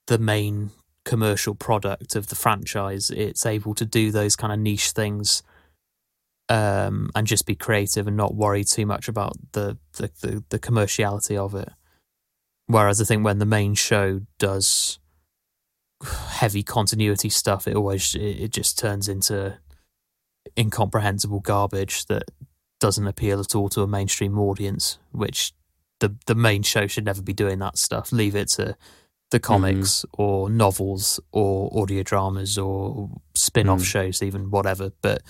the 0.07 0.19
main 0.19 0.71
commercial 1.05 1.55
product 1.55 2.15
of 2.15 2.29
the 2.29 2.35
franchise 2.35 3.11
it's 3.11 3.45
able 3.45 3.75
to 3.75 3.85
do 3.85 4.11
those 4.11 4.37
kind 4.37 4.53
of 4.53 4.59
niche 4.59 4.91
things 4.91 5.43
um 6.49 7.11
and 7.15 7.27
just 7.27 7.47
be 7.47 7.55
creative 7.55 8.07
and 8.07 8.17
not 8.17 8.35
worry 8.35 8.63
too 8.65 8.87
much 8.87 9.09
about 9.09 9.37
the 9.53 9.77
the 9.95 10.11
the, 10.21 10.45
the 10.51 10.59
commerciality 10.59 11.37
of 11.37 11.55
it 11.55 11.71
Whereas 12.73 13.01
I 13.01 13.05
think 13.05 13.25
when 13.25 13.39
the 13.39 13.45
main 13.47 13.75
show 13.75 14.23
does 14.39 14.99
heavy 16.03 16.63
continuity 16.63 17.29
stuff, 17.29 17.69
it 17.69 17.77
always 17.77 18.15
it, 18.15 18.51
just 18.51 18.79
turns 18.79 19.09
into 19.09 19.59
incomprehensible 20.59 21.41
garbage 21.41 22.07
that 22.07 22.25
doesn't 22.81 23.07
appeal 23.07 23.41
at 23.41 23.55
all 23.55 23.69
to 23.71 23.83
a 23.83 23.87
mainstream 23.87 24.39
audience. 24.39 24.99
Which 25.11 25.53
the 26.03 26.15
the 26.27 26.35
main 26.35 26.63
show 26.63 26.87
should 26.87 27.05
never 27.07 27.23
be 27.23 27.33
doing 27.33 27.59
that 27.61 27.79
stuff. 27.79 28.13
Leave 28.13 28.37
it 28.37 28.49
to 28.51 28.77
the 29.31 29.41
comics 29.41 30.05
or 30.13 30.51
novels 30.51 31.19
or 31.33 31.71
audio 31.81 32.03
dramas 32.03 32.59
or 32.59 33.09
spin-off 33.35 33.81
Mm. 33.81 33.85
shows, 33.85 34.23
even 34.23 34.51
whatever. 34.51 34.93
But 35.01 35.23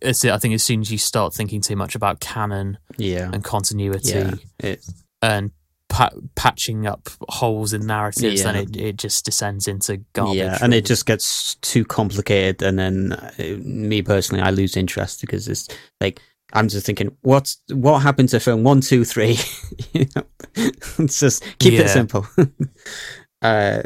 it's 0.00 0.24
I 0.24 0.38
think 0.38 0.54
as 0.54 0.62
soon 0.62 0.82
as 0.82 0.90
you 0.92 0.98
start 0.98 1.34
thinking 1.34 1.60
too 1.60 1.74
much 1.76 1.94
about 1.96 2.20
canon 2.20 2.78
yeah. 2.96 3.30
and 3.32 3.42
continuity 3.42 4.10
Yeah. 4.12 4.34
It, 4.60 4.86
and 5.22 5.50
pa- 5.88 6.10
patching 6.36 6.86
up 6.86 7.08
holes 7.28 7.72
in 7.72 7.86
narratives, 7.86 8.42
then 8.42 8.56
it, 8.56 8.76
it 8.76 8.96
just 8.98 9.24
descends 9.24 9.66
into 9.66 9.98
garbage. 10.12 10.36
yeah, 10.36 10.54
and 10.60 10.70
really. 10.70 10.78
it 10.78 10.84
just 10.86 11.06
gets 11.06 11.54
too 11.56 11.84
complicated, 11.84 12.62
and 12.62 12.78
then 12.78 13.12
uh, 13.14 13.32
me 13.64 14.02
personally, 14.02 14.42
I 14.42 14.50
lose 14.50 14.76
interest 14.76 15.20
because 15.22 15.48
it's 15.48 15.66
like 16.00 16.20
I'm 16.54 16.68
just 16.68 16.86
thinking, 16.86 17.16
what's 17.22 17.58
what 17.70 18.00
happened 18.00 18.28
to 18.30 18.40
film 18.40 18.62
one, 18.62 18.80
two, 18.80 19.04
three? 19.04 19.36
you 19.92 20.06
know, 20.14 20.22
it's 20.54 21.18
just 21.20 21.42
keep 21.58 21.72
Yeah. 21.74 21.80
it 21.82 21.88
simple. 21.88 22.26
uh, 23.42 23.82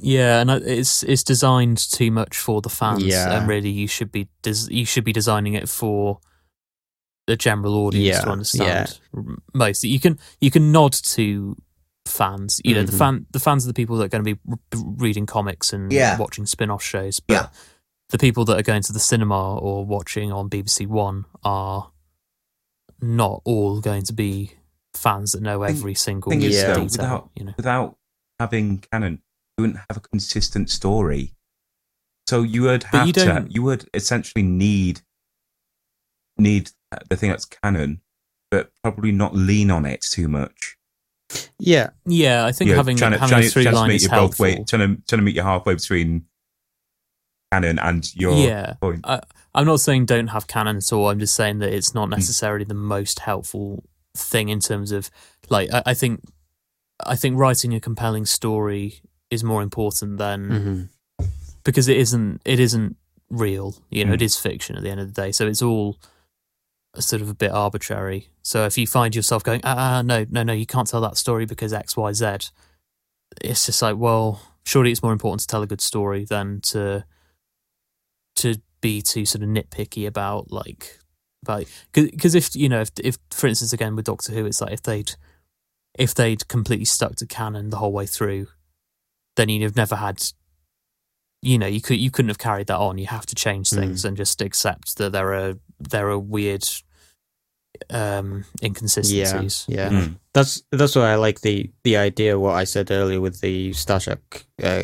yeah, 0.00 0.40
and 0.40 0.50
it's 0.50 1.02
it's 1.02 1.22
designed 1.24 1.78
too 1.78 2.10
much 2.10 2.36
for 2.38 2.60
the 2.60 2.68
fans, 2.68 3.04
Yeah. 3.04 3.36
and 3.38 3.48
really 3.48 3.70
you 3.70 3.88
should 3.88 4.12
be 4.12 4.28
des- 4.42 4.70
you 4.70 4.84
should 4.84 5.04
be 5.04 5.12
designing 5.12 5.54
it 5.54 5.68
for 5.68 6.20
the 7.26 7.36
general 7.36 7.74
audience 7.74 8.16
Yeah, 8.16 8.20
to 8.22 8.30
understand 8.30 9.00
m- 9.14 9.42
most. 9.54 9.84
You 9.84 10.00
can 10.00 10.18
you 10.40 10.50
can 10.50 10.72
nod 10.72 10.92
to 10.92 11.56
fans, 12.06 12.60
you 12.64 12.74
know, 12.74 12.84
the 12.84 12.92
Mhm. 12.92 12.98
fan 12.98 13.26
the 13.32 13.40
fans 13.40 13.64
are 13.64 13.68
the 13.68 13.74
people 13.74 13.96
that 13.96 14.04
are 14.04 14.08
going 14.08 14.24
to 14.24 14.34
be 14.34 14.40
r- 14.50 14.58
reading 14.96 15.26
comics 15.26 15.72
and 15.72 15.92
Yeah. 15.92 16.16
watching 16.16 16.46
spin-off 16.46 16.82
shows, 16.82 17.20
but 17.20 17.34
Yeah. 17.34 17.48
the 18.10 18.18
people 18.18 18.44
that 18.46 18.58
are 18.58 18.62
going 18.62 18.82
to 18.82 18.92
the 18.92 19.00
cinema 19.00 19.56
or 19.56 19.84
watching 19.84 20.32
on 20.32 20.48
BBC 20.48 20.86
One 20.86 21.24
are 21.44 21.90
not 23.00 23.42
all 23.44 23.80
going 23.80 24.02
to 24.04 24.12
be 24.12 24.52
fans 24.94 25.32
that 25.32 25.42
know 25.42 25.64
Thing- 25.64 25.76
every 25.76 25.94
single 25.94 26.30
thing 26.30 26.42
is, 26.42 26.56
detail. 26.56 26.82
without- 26.82 27.30
you 27.34 27.44
know, 27.44 27.54
without 27.56 27.96
having 28.38 28.78
canon, 28.92 29.22
you 29.56 29.62
wouldn't 29.62 29.78
have 29.88 29.96
a 29.96 30.00
consistent 30.00 30.70
story. 30.70 31.34
So 32.28 32.42
you 32.42 32.62
would 32.62 32.82
have 32.84 33.06
you 33.06 33.12
to. 33.14 33.46
You 33.48 33.62
would 33.62 33.88
essentially 33.94 34.42
need 34.42 35.00
need 36.36 36.70
the 37.08 37.16
thing 37.16 37.30
that's 37.30 37.44
canon, 37.44 38.00
but 38.50 38.70
probably 38.82 39.12
not 39.12 39.34
lean 39.34 39.70
on 39.70 39.84
it 39.86 40.00
too 40.02 40.28
much. 40.28 40.76
Yeah, 41.58 41.90
yeah, 42.06 42.46
I 42.46 42.52
think 42.52 42.70
Yeah, 42.70 42.76
having 42.76 42.96
trying 42.96 43.12
to, 43.12 43.18
having 43.18 43.30
trying 43.30 43.42
a 43.42 43.46
to- 43.46 43.50
through 43.50 43.62
trying 43.64 43.74
to 43.74 43.88
meet 43.88 43.94
is 43.96 44.02
you 44.04 44.08
both 44.08 44.18
helpful. 44.18 44.44
way, 44.44 44.54
trying 44.66 44.96
to 44.96 45.02
trying 45.06 45.18
to 45.18 45.22
meet 45.22 45.36
you 45.36 45.42
halfway 45.42 45.74
between 45.74 46.26
canon 47.52 47.78
and 47.78 48.14
your 48.14 48.34
yeah, 48.46 48.74
point. 48.80 49.00
I, 49.04 49.20
I'm 49.54 49.66
not 49.66 49.80
saying 49.80 50.06
don't 50.06 50.28
have 50.28 50.46
canon 50.46 50.76
at 50.76 50.92
all. 50.92 51.08
I'm 51.08 51.18
just 51.18 51.34
saying 51.34 51.58
that 51.60 51.72
it's 51.72 51.90
Hmm. 51.92 51.98
not 51.98 52.10
necessarily 52.10 52.64
the 52.64 52.74
most 52.74 53.20
helpful 53.20 53.84
thing 54.16 54.48
in 54.48 54.60
terms 54.60 54.92
of 54.92 55.10
like 55.48 55.72
I, 55.72 55.82
I 55.86 55.94
think 55.94 56.22
I 57.04 57.16
think 57.16 57.36
writing 57.38 57.72
a 57.74 57.80
compelling 57.80 58.26
story 58.26 59.00
is 59.30 59.44
more 59.44 59.62
important 59.62 60.18
than 60.18 60.50
hmm 60.50 61.26
because 61.64 61.88
it 61.88 61.96
isn't 61.98 62.40
it 62.44 62.58
isn't 62.60 62.96
real. 63.30 63.74
You 63.90 64.04
know, 64.04 64.12
Mm. 64.12 64.14
it 64.14 64.22
is 64.22 64.36
fiction 64.36 64.76
at 64.76 64.82
the 64.82 64.90
end 64.90 65.00
of 65.00 65.12
the 65.12 65.20
day. 65.22 65.32
So 65.32 65.46
it's 65.46 65.60
all 65.62 65.98
sort 66.98 67.20
of 67.22 67.28
a 67.28 67.34
bit 67.34 67.50
arbitrary. 67.52 68.28
So 68.42 68.64
if 68.64 68.78
you 68.78 68.86
find 68.86 69.14
yourself 69.14 69.44
going, 69.44 69.60
ah, 69.64 69.98
ah, 69.98 70.02
no, 70.02 70.24
no, 70.30 70.42
no, 70.42 70.52
you 70.54 70.64
can't 70.66 70.88
tell 70.88 71.02
that 71.02 71.18
story 71.18 71.44
because 71.44 71.72
X, 71.74 71.96
Y, 71.96 72.12
Z, 72.14 72.26
it's 73.42 73.66
just 73.66 73.82
like, 73.82 73.96
well, 73.98 74.40
surely 74.64 74.90
it's 74.90 75.02
more 75.02 75.12
important 75.12 75.40
to 75.42 75.46
tell 75.46 75.62
a 75.62 75.66
good 75.66 75.82
story 75.82 76.24
than 76.24 76.60
to 76.62 77.04
to 78.36 78.56
be 78.80 79.02
too 79.02 79.24
sort 79.24 79.42
of 79.42 79.48
nitpicky 79.48 80.06
about 80.06 80.50
like 80.52 80.98
about 81.42 81.64
because 81.92 82.34
if 82.34 82.54
you 82.56 82.68
know 82.68 82.80
if 82.80 82.90
if 83.02 83.18
for 83.30 83.46
instance 83.46 83.72
again 83.72 83.96
with 83.96 84.04
Doctor 84.06 84.32
Who, 84.32 84.46
it's 84.46 84.60
like 84.60 84.72
if 84.72 84.82
they'd 84.82 85.12
if 85.98 86.14
they'd 86.14 86.46
completely 86.48 86.84
stuck 86.84 87.16
to 87.16 87.26
canon 87.26 87.70
the 87.70 87.78
whole 87.78 87.92
way 87.92 88.06
through, 88.06 88.46
then 89.36 89.48
you'd 89.48 89.62
have 89.62 89.76
never 89.76 89.96
had 89.96 90.22
you 91.42 91.58
know 91.58 91.66
you 91.66 91.80
could 91.80 91.98
you 91.98 92.10
couldn't 92.10 92.28
have 92.28 92.38
carried 92.38 92.66
that 92.66 92.78
on 92.78 92.98
you 92.98 93.06
have 93.06 93.26
to 93.26 93.34
change 93.34 93.70
Mm. 93.70 93.76
things 93.78 94.04
and 94.04 94.16
just 94.16 94.42
accept 94.42 94.96
that 94.98 95.12
there 95.12 95.32
are 95.34 95.54
there 95.78 96.08
are 96.08 96.18
weird 96.18 96.64
um 97.90 98.44
inconsistencies 98.62 99.64
yeah. 99.68 99.88
Mm. 99.90 100.18
That's 100.32 100.62
that's 100.70 100.94
why 100.94 101.12
I 101.12 101.16
like 101.16 101.40
the 101.40 101.70
the 101.84 101.96
idea. 101.96 102.38
What 102.38 102.54
I 102.54 102.64
said 102.64 102.90
earlier 102.90 103.20
with 103.20 103.40
the 103.40 103.72
Star 103.72 104.00
Trek 104.00 104.46
uh, 104.62 104.82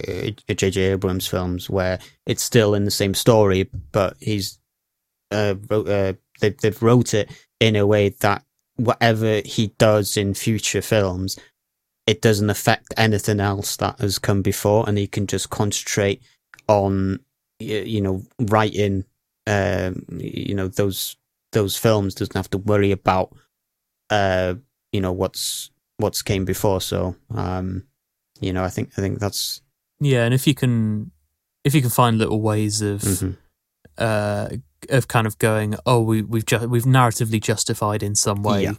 J.J. 0.48 0.80
Abrams 0.80 1.26
films, 1.26 1.70
where 1.70 1.98
it's 2.26 2.42
still 2.42 2.74
in 2.74 2.84
the 2.84 2.90
same 2.90 3.14
story, 3.14 3.70
but 3.92 4.16
he's 4.20 4.58
uh, 5.30 5.54
wrote, 5.70 5.88
uh 5.88 6.14
they 6.40 6.50
they've 6.50 6.82
wrote 6.82 7.14
it 7.14 7.30
in 7.60 7.76
a 7.76 7.86
way 7.86 8.08
that 8.08 8.44
whatever 8.76 9.42
he 9.44 9.68
does 9.78 10.16
in 10.16 10.34
future 10.34 10.82
films, 10.82 11.38
it 12.06 12.20
doesn't 12.20 12.50
affect 12.50 12.92
anything 12.96 13.40
else 13.40 13.76
that 13.76 14.00
has 14.00 14.18
come 14.18 14.42
before, 14.42 14.88
and 14.88 14.98
he 14.98 15.06
can 15.06 15.26
just 15.26 15.50
concentrate 15.50 16.22
on 16.68 17.20
you 17.60 18.00
know 18.00 18.22
writing 18.40 19.04
um 19.46 20.04
you 20.18 20.54
know 20.54 20.66
those 20.68 21.16
those 21.54 21.76
films 21.78 22.14
doesn't 22.14 22.36
have 22.36 22.50
to 22.50 22.58
worry 22.58 22.90
about 22.92 23.32
uh 24.10 24.54
you 24.92 25.00
know 25.00 25.12
what's 25.12 25.70
what's 25.96 26.22
came 26.22 26.44
before 26.44 26.80
so 26.80 27.16
um 27.34 27.84
you 28.40 28.52
know 28.52 28.62
i 28.62 28.68
think 28.68 28.90
i 28.98 29.00
think 29.00 29.18
that's 29.18 29.62
yeah 30.00 30.24
and 30.24 30.34
if 30.34 30.46
you 30.46 30.54
can 30.54 31.10
if 31.64 31.74
you 31.74 31.80
can 31.80 31.90
find 31.90 32.18
little 32.18 32.40
ways 32.42 32.82
of 32.82 33.00
mhm. 33.00 33.36
uh 33.98 34.48
of 34.90 35.08
kind 35.08 35.26
of 35.26 35.38
going 35.38 35.74
oh 35.86 36.00
we 36.02 36.20
we've 36.22 36.44
just 36.46 36.66
we've 36.68 36.84
narratively 36.84 37.40
justified 37.40 38.02
in 38.02 38.14
some 38.14 38.42
way 38.42 38.64
Yeah. 38.64 38.74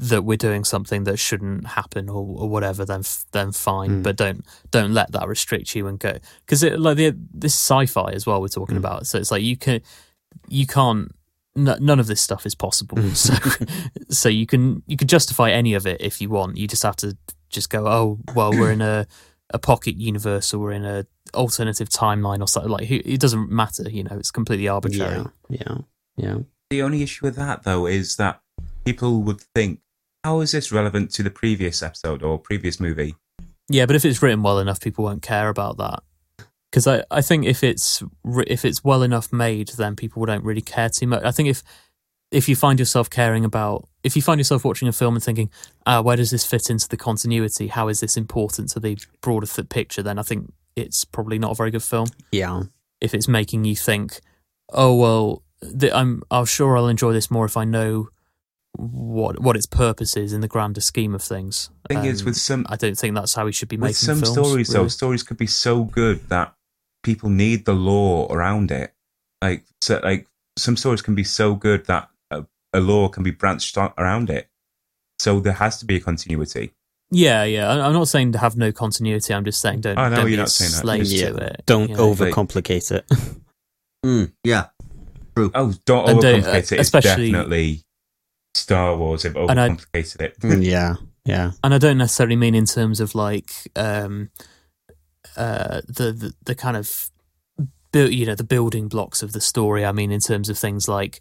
that 0.00 0.22
we're 0.22 0.36
doing 0.36 0.64
something 0.64 1.04
that 1.04 1.18
shouldn't 1.18 1.66
happen 1.78 2.08
or, 2.08 2.22
or 2.40 2.48
whatever 2.48 2.84
then 2.84 3.00
f- 3.00 3.24
then 3.32 3.52
fine 3.52 3.90
Mm. 3.90 4.02
but 4.02 4.16
don't 4.16 4.44
don't 4.70 4.92
let 4.92 5.12
that 5.12 5.26
restrict 5.28 5.74
you 5.76 5.86
and 5.86 5.98
go 5.98 6.18
because 6.44 6.62
it 6.62 6.78
like 6.80 6.96
the, 6.98 7.16
this 7.32 7.54
sci-fi 7.54 8.10
as 8.12 8.26
well 8.26 8.40
we're 8.42 8.48
talking 8.48 8.76
Mm. 8.76 8.84
about 8.84 9.06
so 9.06 9.16
it's 9.18 9.30
like 9.30 9.42
you 9.42 9.56
can 9.56 9.80
you 10.48 10.66
can't 10.66 11.14
n- 11.56 11.76
none 11.80 11.98
of 12.00 12.06
this 12.06 12.20
stuff 12.20 12.46
is 12.46 12.54
possible 12.54 12.98
Mm. 12.98 13.14
so 13.16 13.34
so 14.10 14.28
you 14.28 14.46
can 14.46 14.82
you 14.86 14.96
can 14.96 15.08
justify 15.08 15.50
any 15.50 15.74
of 15.74 15.86
it 15.86 16.00
if 16.00 16.20
you 16.20 16.28
want 16.30 16.56
you 16.56 16.66
just 16.68 16.82
have 16.82 16.96
to 16.96 17.16
just 17.48 17.70
go 17.70 17.86
oh 17.86 18.18
well 18.34 18.50
we're 18.52 18.72
in 18.72 18.80
a 18.82 19.06
a 19.52 19.58
pocket 19.58 19.96
universe 19.96 20.54
or 20.54 20.58
we're 20.60 20.72
in 20.72 20.84
a 20.84 21.04
alternative 21.34 21.88
timeline 21.88 22.40
or 22.40 22.46
something 22.48 22.70
like 22.70 22.90
it 22.90 23.20
doesn't 23.20 23.50
matter 23.50 23.88
you 23.88 24.02
know 24.04 24.16
it's 24.16 24.30
completely 24.30 24.68
arbitrary 24.68 25.24
yeah 25.48 25.58
yeah 25.66 25.76
yeah 26.16 26.36
The 26.70 26.82
only 26.82 27.02
issue 27.02 27.24
with 27.26 27.34
that, 27.36 27.62
though, 27.64 27.86
is 27.86 28.14
that 28.16 28.40
people 28.84 29.22
would 29.22 29.40
think, 29.56 29.80
how 30.22 30.40
is 30.40 30.52
this 30.52 30.70
relevant 30.70 31.10
to 31.14 31.22
the 31.24 31.30
previous 31.30 31.82
episode 31.82 32.22
or 32.22 32.38
previous 32.38 32.78
movie? 32.78 33.16
Yeah, 33.68 33.86
but 33.86 33.96
if 33.96 34.04
it's 34.04 34.22
written 34.22 34.42
well 34.44 34.60
enough, 34.60 34.80
people 34.80 35.04
won't 35.04 35.22
care 35.22 35.48
about 35.48 35.78
that. 35.78 36.02
Because 36.70 36.86
I, 36.86 37.02
I 37.10 37.20
think 37.20 37.46
if 37.46 37.64
it's 37.64 38.02
if 38.46 38.64
it's 38.64 38.84
well 38.84 39.02
enough 39.02 39.32
made, 39.32 39.68
then 39.76 39.96
people 39.96 40.24
don't 40.24 40.44
really 40.44 40.60
care 40.60 40.88
too 40.88 41.06
much. 41.06 41.24
I 41.24 41.32
think 41.32 41.48
if 41.48 41.62
if 42.30 42.48
you 42.48 42.54
find 42.54 42.78
yourself 42.78 43.10
caring 43.10 43.44
about 43.44 43.88
if 44.04 44.14
you 44.14 44.22
find 44.22 44.38
yourself 44.38 44.64
watching 44.64 44.86
a 44.88 44.92
film 44.92 45.14
and 45.16 45.22
thinking, 45.22 45.50
ah, 45.84 46.00
where 46.00 46.16
does 46.16 46.30
this 46.30 46.46
fit 46.46 46.70
into 46.70 46.88
the 46.88 46.96
continuity? 46.96 47.66
How 47.66 47.88
is 47.88 48.00
this 48.00 48.16
important 48.16 48.68
to 48.70 48.80
the 48.80 48.96
broader 49.20 49.46
th- 49.46 49.68
picture? 49.68 50.02
Then 50.02 50.18
I 50.18 50.22
think 50.22 50.52
it's 50.76 51.04
probably 51.04 51.38
not 51.38 51.50
a 51.50 51.54
very 51.54 51.70
good 51.72 51.82
film. 51.82 52.06
yeah 52.30 52.62
If 53.00 53.14
it's 53.14 53.26
making 53.26 53.64
you 53.64 53.74
think, 53.74 54.20
oh 54.72 54.94
well, 54.94 55.42
th- 55.78 55.92
I'm 55.92 56.22
I'm 56.30 56.44
sure 56.46 56.76
I'll 56.76 56.86
enjoy 56.88 57.12
this 57.12 57.30
more 57.32 57.46
if 57.46 57.56
I 57.56 57.64
know 57.64 58.10
what 58.76 59.40
what 59.40 59.56
its 59.56 59.66
purpose 59.66 60.16
is 60.16 60.32
in 60.32 60.40
the 60.40 60.48
grander 60.48 60.80
scheme 60.80 61.14
of 61.14 61.22
things. 61.22 61.70
Thing 61.88 62.04
is, 62.04 62.20
Um, 62.22 62.26
with 62.26 62.36
some 62.36 62.66
I 62.68 62.76
don't 62.76 62.96
think 62.96 63.16
that's 63.16 63.34
how 63.34 63.44
we 63.44 63.52
should 63.52 63.68
be 63.68 63.76
making 63.76 63.94
some 63.94 64.20
films, 64.20 64.32
stories, 64.32 64.68
though, 64.68 64.86
stories 64.88 65.24
could 65.24 65.36
be 65.36 65.48
so 65.48 65.84
good 65.84 66.28
that 66.28 66.54
people 67.02 67.28
need 67.30 67.64
the 67.64 67.72
lore 67.72 68.28
around 68.30 68.70
it. 68.70 68.92
Like, 69.42 69.64
so, 69.80 70.00
like 70.02 70.26
some 70.58 70.76
stories 70.76 71.02
can 71.02 71.14
be 71.14 71.24
so 71.24 71.54
good 71.54 71.86
that 71.86 72.08
a, 72.30 72.44
a 72.72 72.80
lore 72.80 73.08
can 73.10 73.22
be 73.22 73.30
branched 73.30 73.78
out 73.78 73.94
around 73.98 74.30
it. 74.30 74.48
So 75.18 75.40
there 75.40 75.52
has 75.54 75.78
to 75.80 75.84
be 75.86 75.96
a 75.96 76.00
continuity. 76.00 76.72
Yeah, 77.10 77.44
yeah. 77.44 77.68
I- 77.68 77.86
I'm 77.86 77.92
not 77.92 78.08
saying 78.08 78.32
to 78.32 78.38
have 78.38 78.56
no 78.56 78.70
continuity. 78.72 79.34
I'm 79.34 79.44
just 79.44 79.60
saying 79.60 79.80
don't, 79.80 79.98
Oh, 79.98 80.08
no, 80.08 80.16
don't 80.16 80.28
you're 80.30 80.38
not 80.38 80.50
saying 80.50 80.70
that. 80.72 80.80
slave 80.80 81.06
Yeah. 81.06 81.30
to 81.30 81.36
it. 81.36 81.62
don't 81.66 81.90
you 81.90 81.96
know? 81.96 82.14
overcomplicate 82.14 82.92
it 82.92 83.04
Mm, 84.06 84.32
yeah. 84.44 84.66
True. 85.36 85.50
Oh, 85.54 85.74
don't 85.84 86.08
And 86.08 86.20
don't- 86.20 86.40
overcomplicate 86.42 86.46
it. 86.54 86.72
It's 86.72 86.72
especially- 86.72 87.32
definitely 87.32 87.82
Star 88.54 88.96
Wars 88.96 89.22
have 89.24 89.36
And 89.36 89.60
I- 89.60 89.68
overcomplicated 89.70 90.20
it. 90.22 90.40
Mm, 90.40 90.64
yeah 90.64 90.94
yeah 91.26 91.52
And 91.62 91.74
I 91.74 91.78
don't 91.78 91.98
necessarily 91.98 92.36
mean 92.36 92.54
in 92.54 92.64
terms 92.64 93.00
of 93.00 93.14
like 93.14 93.50
um, 93.76 94.30
uh, 95.40 95.80
the, 95.86 96.12
the 96.12 96.34
the 96.44 96.54
kind 96.54 96.76
of 96.76 97.10
you 97.94 98.26
know 98.26 98.34
the 98.34 98.44
building 98.44 98.88
blocks 98.88 99.22
of 99.22 99.32
the 99.32 99.40
story. 99.40 99.84
I 99.84 99.92
mean 99.92 100.12
in 100.12 100.20
terms 100.20 100.48
of 100.48 100.58
things 100.58 100.88
like. 100.88 101.20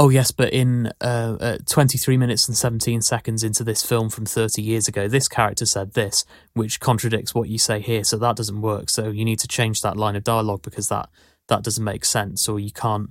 Oh 0.00 0.10
yes, 0.10 0.30
but 0.30 0.52
in 0.52 0.92
uh, 1.00 1.36
uh, 1.40 1.58
23 1.66 2.16
minutes 2.16 2.46
and 2.46 2.56
17 2.56 3.02
seconds 3.02 3.42
into 3.42 3.64
this 3.64 3.84
film 3.84 4.10
from 4.10 4.26
30 4.26 4.62
years 4.62 4.86
ago, 4.86 5.08
this 5.08 5.26
character 5.26 5.66
said 5.66 5.94
this, 5.94 6.24
which 6.54 6.78
contradicts 6.78 7.34
what 7.34 7.48
you 7.48 7.58
say 7.58 7.80
here. 7.80 8.04
So 8.04 8.16
that 8.18 8.36
doesn't 8.36 8.60
work. 8.60 8.90
So 8.90 9.08
you 9.08 9.24
need 9.24 9.40
to 9.40 9.48
change 9.48 9.80
that 9.80 9.96
line 9.96 10.14
of 10.14 10.22
dialogue 10.22 10.62
because 10.62 10.88
that 10.88 11.08
that 11.48 11.64
doesn't 11.64 11.82
make 11.82 12.04
sense, 12.04 12.48
or 12.48 12.60
you 12.60 12.70
can't 12.70 13.10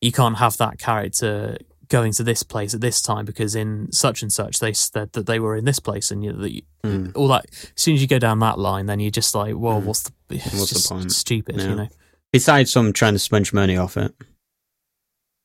you 0.00 0.10
can't 0.10 0.38
have 0.38 0.56
that 0.56 0.80
character 0.80 1.58
going 1.88 2.12
to 2.12 2.22
this 2.22 2.42
place 2.42 2.74
at 2.74 2.80
this 2.80 3.00
time 3.02 3.24
because 3.24 3.54
in 3.54 3.90
such 3.92 4.22
and 4.22 4.32
such 4.32 4.58
they 4.58 4.72
said 4.72 5.12
that 5.12 5.26
they 5.26 5.40
were 5.40 5.56
in 5.56 5.64
this 5.64 5.80
place, 5.80 6.10
and 6.10 6.22
you, 6.24 6.32
that 6.32 6.52
you, 6.54 6.62
Mm. 6.84 7.12
all 7.16 7.28
that. 7.28 7.46
As 7.50 7.72
soon 7.76 7.94
as 7.94 8.00
you 8.02 8.06
go 8.06 8.18
down 8.18 8.38
that 8.40 8.58
line, 8.58 8.86
then 8.86 9.00
you're 9.00 9.10
just 9.10 9.34
like, 9.34 9.54
well, 9.56 9.80
Mm. 9.80 9.84
what's 9.84 10.02
the 10.02 10.12
it's 10.30 10.54
What's 10.54 10.82
the 10.88 10.94
point? 10.94 11.12
Stupid, 11.12 11.56
Yeah. 11.56 11.68
you 11.68 11.74
know. 11.74 11.88
besides 12.32 12.70
some 12.70 12.92
trying 12.92 13.14
to 13.14 13.18
sponge 13.18 13.52
money 13.52 13.76
off 13.76 13.96
it 13.96 14.14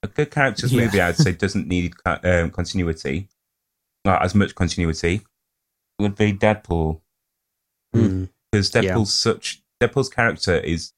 A 0.03 0.07
good 0.07 0.31
characters 0.31 0.71
Yeah. 0.73 0.83
movie, 0.85 1.01
I'd 1.01 1.15
say, 1.17 1.31
doesn't 1.45 1.67
need 1.67 1.93
um, 2.05 2.51
continuity, 2.51 3.29
not 4.05 4.21
as 4.23 4.35
much 4.35 4.53
continuity. 4.53 5.21
Would 5.99 6.15
be 6.15 6.33
Deadpool 6.33 7.01
Mm. 7.95 8.29
because 8.51 8.73
Yeah. 8.75 8.81
Deadpool's 8.81 9.13
such 9.13 9.61
Deadpool's 9.81 10.09
character 10.09 10.55
is 10.57 10.93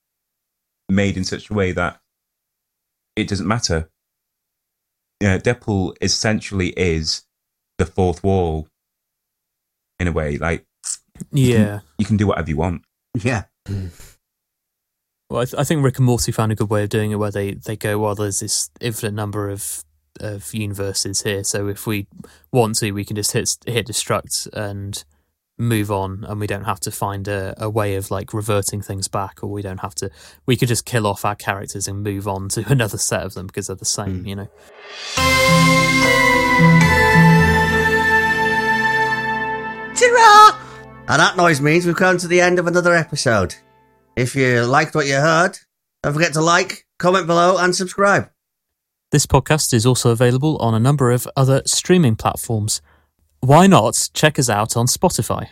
made 0.89 1.18
in 1.18 1.24
such 1.24 1.50
a 1.50 1.54
way 1.54 1.72
that 1.72 2.02
it 3.16 3.28
doesn't 3.28 3.48
matter. 3.48 3.89
Yeah, 5.22 5.38
Deadpool 5.38 5.95
essentially 6.01 6.70
is 6.70 7.24
the 7.78 7.86
fourth 7.86 8.24
wall 8.24 8.68
in 9.99 10.07
a 10.07 10.11
way. 10.11 10.38
Like 10.38 10.66
Yeah. 11.32 11.80
you 11.97 12.05
can 12.05 12.18
do 12.18 12.28
whatever 12.28 12.49
you 12.49 12.57
want. 12.57 12.84
Yeah. 13.22 13.43
Well, 15.30 15.41
I, 15.41 15.45
th- 15.45 15.55
I 15.59 15.63
think 15.63 15.84
Rick 15.84 15.97
and 15.97 16.05
Morty 16.05 16.32
found 16.32 16.51
a 16.51 16.55
good 16.55 16.70
way 16.70 16.84
of 16.84 16.89
doing 16.89 17.11
it, 17.11 17.16
where 17.16 17.32
they, 17.32 17.53
they 17.53 17.76
go, 17.76 17.97
well, 17.97 18.13
there's 18.16 18.39
this 18.41 18.70
infinite 18.82 19.13
number 19.13 19.49
of 19.49 19.84
of 20.22 20.53
universes 20.53 21.24
here, 21.24 21.43
so 21.43 21.68
if 21.68 21.86
we 21.86 22.07
want 22.53 22.76
to, 22.78 22.93
we 22.93 23.03
can 23.03 23.18
just 23.18 23.34
hit 23.34 23.57
hit 23.66 23.86
destruct 23.88 24.47
and 24.53 25.03
move 25.58 25.89
on 25.89 26.26
and 26.28 26.39
we 26.39 26.47
don't 26.47 26.66
have 26.66 26.80
to 26.82 26.91
find 26.91 27.28
a, 27.30 27.53
a 27.58 27.70
way 27.70 27.95
of 27.95 28.12
like 28.12 28.34
reverting 28.34 28.82
things 28.82 29.08
back 29.08 29.41
or 29.41 29.47
we 29.47 29.62
don't 29.62 29.80
have 29.80 29.95
to 29.95 30.10
we 30.45 30.58
could 30.58 30.68
just 30.68 30.84
kill 30.86 31.08
off 31.08 31.24
our 31.24 31.36
characters 31.36 31.88
and 31.88 32.03
move 32.03 32.28
on 32.28 32.49
to 32.49 32.64
another 32.72 32.97
set 32.97 33.24
of 33.24 33.34
them 33.36 33.47
because 33.47 33.68
they're 33.68 33.76
the 33.78 33.86
same 33.86 34.24
Mm. 34.24 34.28
you 34.28 34.36
know 34.36 34.49
Ta-ra! 39.97 40.60
And 41.08 41.20
that 41.22 41.38
noise 41.38 41.62
means 41.62 41.86
we've 41.86 41.95
come 41.95 42.18
to 42.18 42.28
the 42.28 42.41
end 42.41 42.60
of 42.60 42.68
another 42.68 42.93
episode. 42.93 43.56
If 44.16 44.36
you 44.36 44.64
liked 44.66 44.93
what 44.95 45.08
you 45.08 45.16
heard, 45.16 45.58
don't 46.03 46.14
forget 46.14 46.34
to 46.34 46.41
like, 46.41 46.86
comment 46.99 47.28
below, 47.28 47.58
and 47.58 47.76
subscribe. 47.76 48.30
this 49.12 49.26
podcast 49.26 49.74
is 49.74 49.86
also 49.86 50.12
available 50.12 50.58
on 50.58 50.74
a 50.74 50.80
number 50.80 51.12
of 51.12 51.28
other 51.38 51.62
streaming 51.66 52.16
platforms 52.16 52.82
why 53.46 53.68
not 53.68 54.10
check 54.14 54.39
us 54.39 54.50
out 54.50 54.76
on 54.76 54.88
spotify 54.88 55.48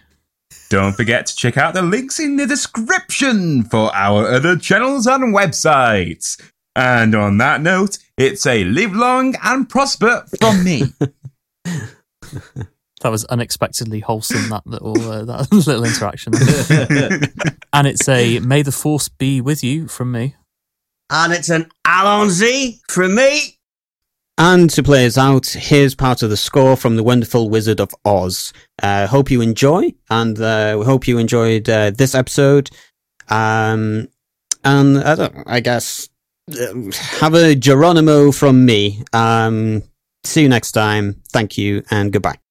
Don't 0.69 0.93
forget 0.93 1.25
to 1.27 1.35
check 1.35 1.57
out 1.57 1.73
the 1.73 1.81
links 1.81 2.19
in 2.19 2.35
the 2.37 2.47
description 2.47 3.63
for 3.63 3.93
our 3.93 4.27
other 4.27 4.57
channels 4.57 5.05
and 5.07 5.33
websites. 5.33 6.41
And 6.75 7.13
on 7.13 7.37
that 7.37 7.61
note, 7.61 7.99
it's 8.17 8.45
a 8.47 8.63
live 8.63 8.93
long 8.95 9.35
and 9.43 9.69
prosper 9.69 10.25
from 10.39 10.63
me. 10.63 10.83
that 13.03 13.09
was 13.09 13.25
unexpectedly 13.25 13.99
wholesome 13.99 14.49
that 14.49 14.65
little 14.65 14.99
uh, 15.09 15.25
that 15.25 15.51
little 15.67 15.83
interaction 15.83 16.33
and 17.73 17.87
it's 17.87 18.07
a 18.09 18.39
may 18.39 18.61
the 18.61 18.71
force 18.71 19.09
be 19.09 19.41
with 19.41 19.63
you 19.63 19.87
from 19.87 20.11
me 20.11 20.35
And 21.09 21.33
it's 21.33 21.49
an 21.49 21.69
Allons-y 21.85 22.79
from 22.89 23.13
me. 23.15 23.59
And 24.37 24.69
to 24.71 24.81
play 24.81 25.05
us 25.05 25.17
out, 25.17 25.45
here's 25.47 25.93
part 25.93 26.23
of 26.23 26.29
the 26.29 26.37
score 26.37 26.75
from 26.75 26.95
the 26.95 27.03
wonderful 27.03 27.49
Wizard 27.49 27.79
of 27.79 27.91
Oz. 28.03 28.51
Uh, 28.81 29.05
hope 29.05 29.29
you 29.29 29.41
enjoy, 29.41 29.93
and 30.09 30.39
uh, 30.39 30.75
we 30.79 30.85
hope 30.85 31.07
you 31.07 31.19
enjoyed 31.19 31.69
uh, 31.69 31.91
this 31.91 32.15
episode. 32.15 32.71
Um, 33.29 34.09
and 34.63 34.97
I, 34.97 35.43
I 35.45 35.59
guess 35.59 36.09
uh, 36.51 36.73
have 36.93 37.35
a 37.35 37.53
Geronimo 37.53 38.31
from 38.31 38.65
me. 38.65 39.03
Um, 39.13 39.83
see 40.23 40.41
you 40.41 40.49
next 40.49 40.71
time. 40.71 41.21
Thank 41.31 41.57
you, 41.57 41.83
and 41.91 42.11
goodbye. 42.11 42.42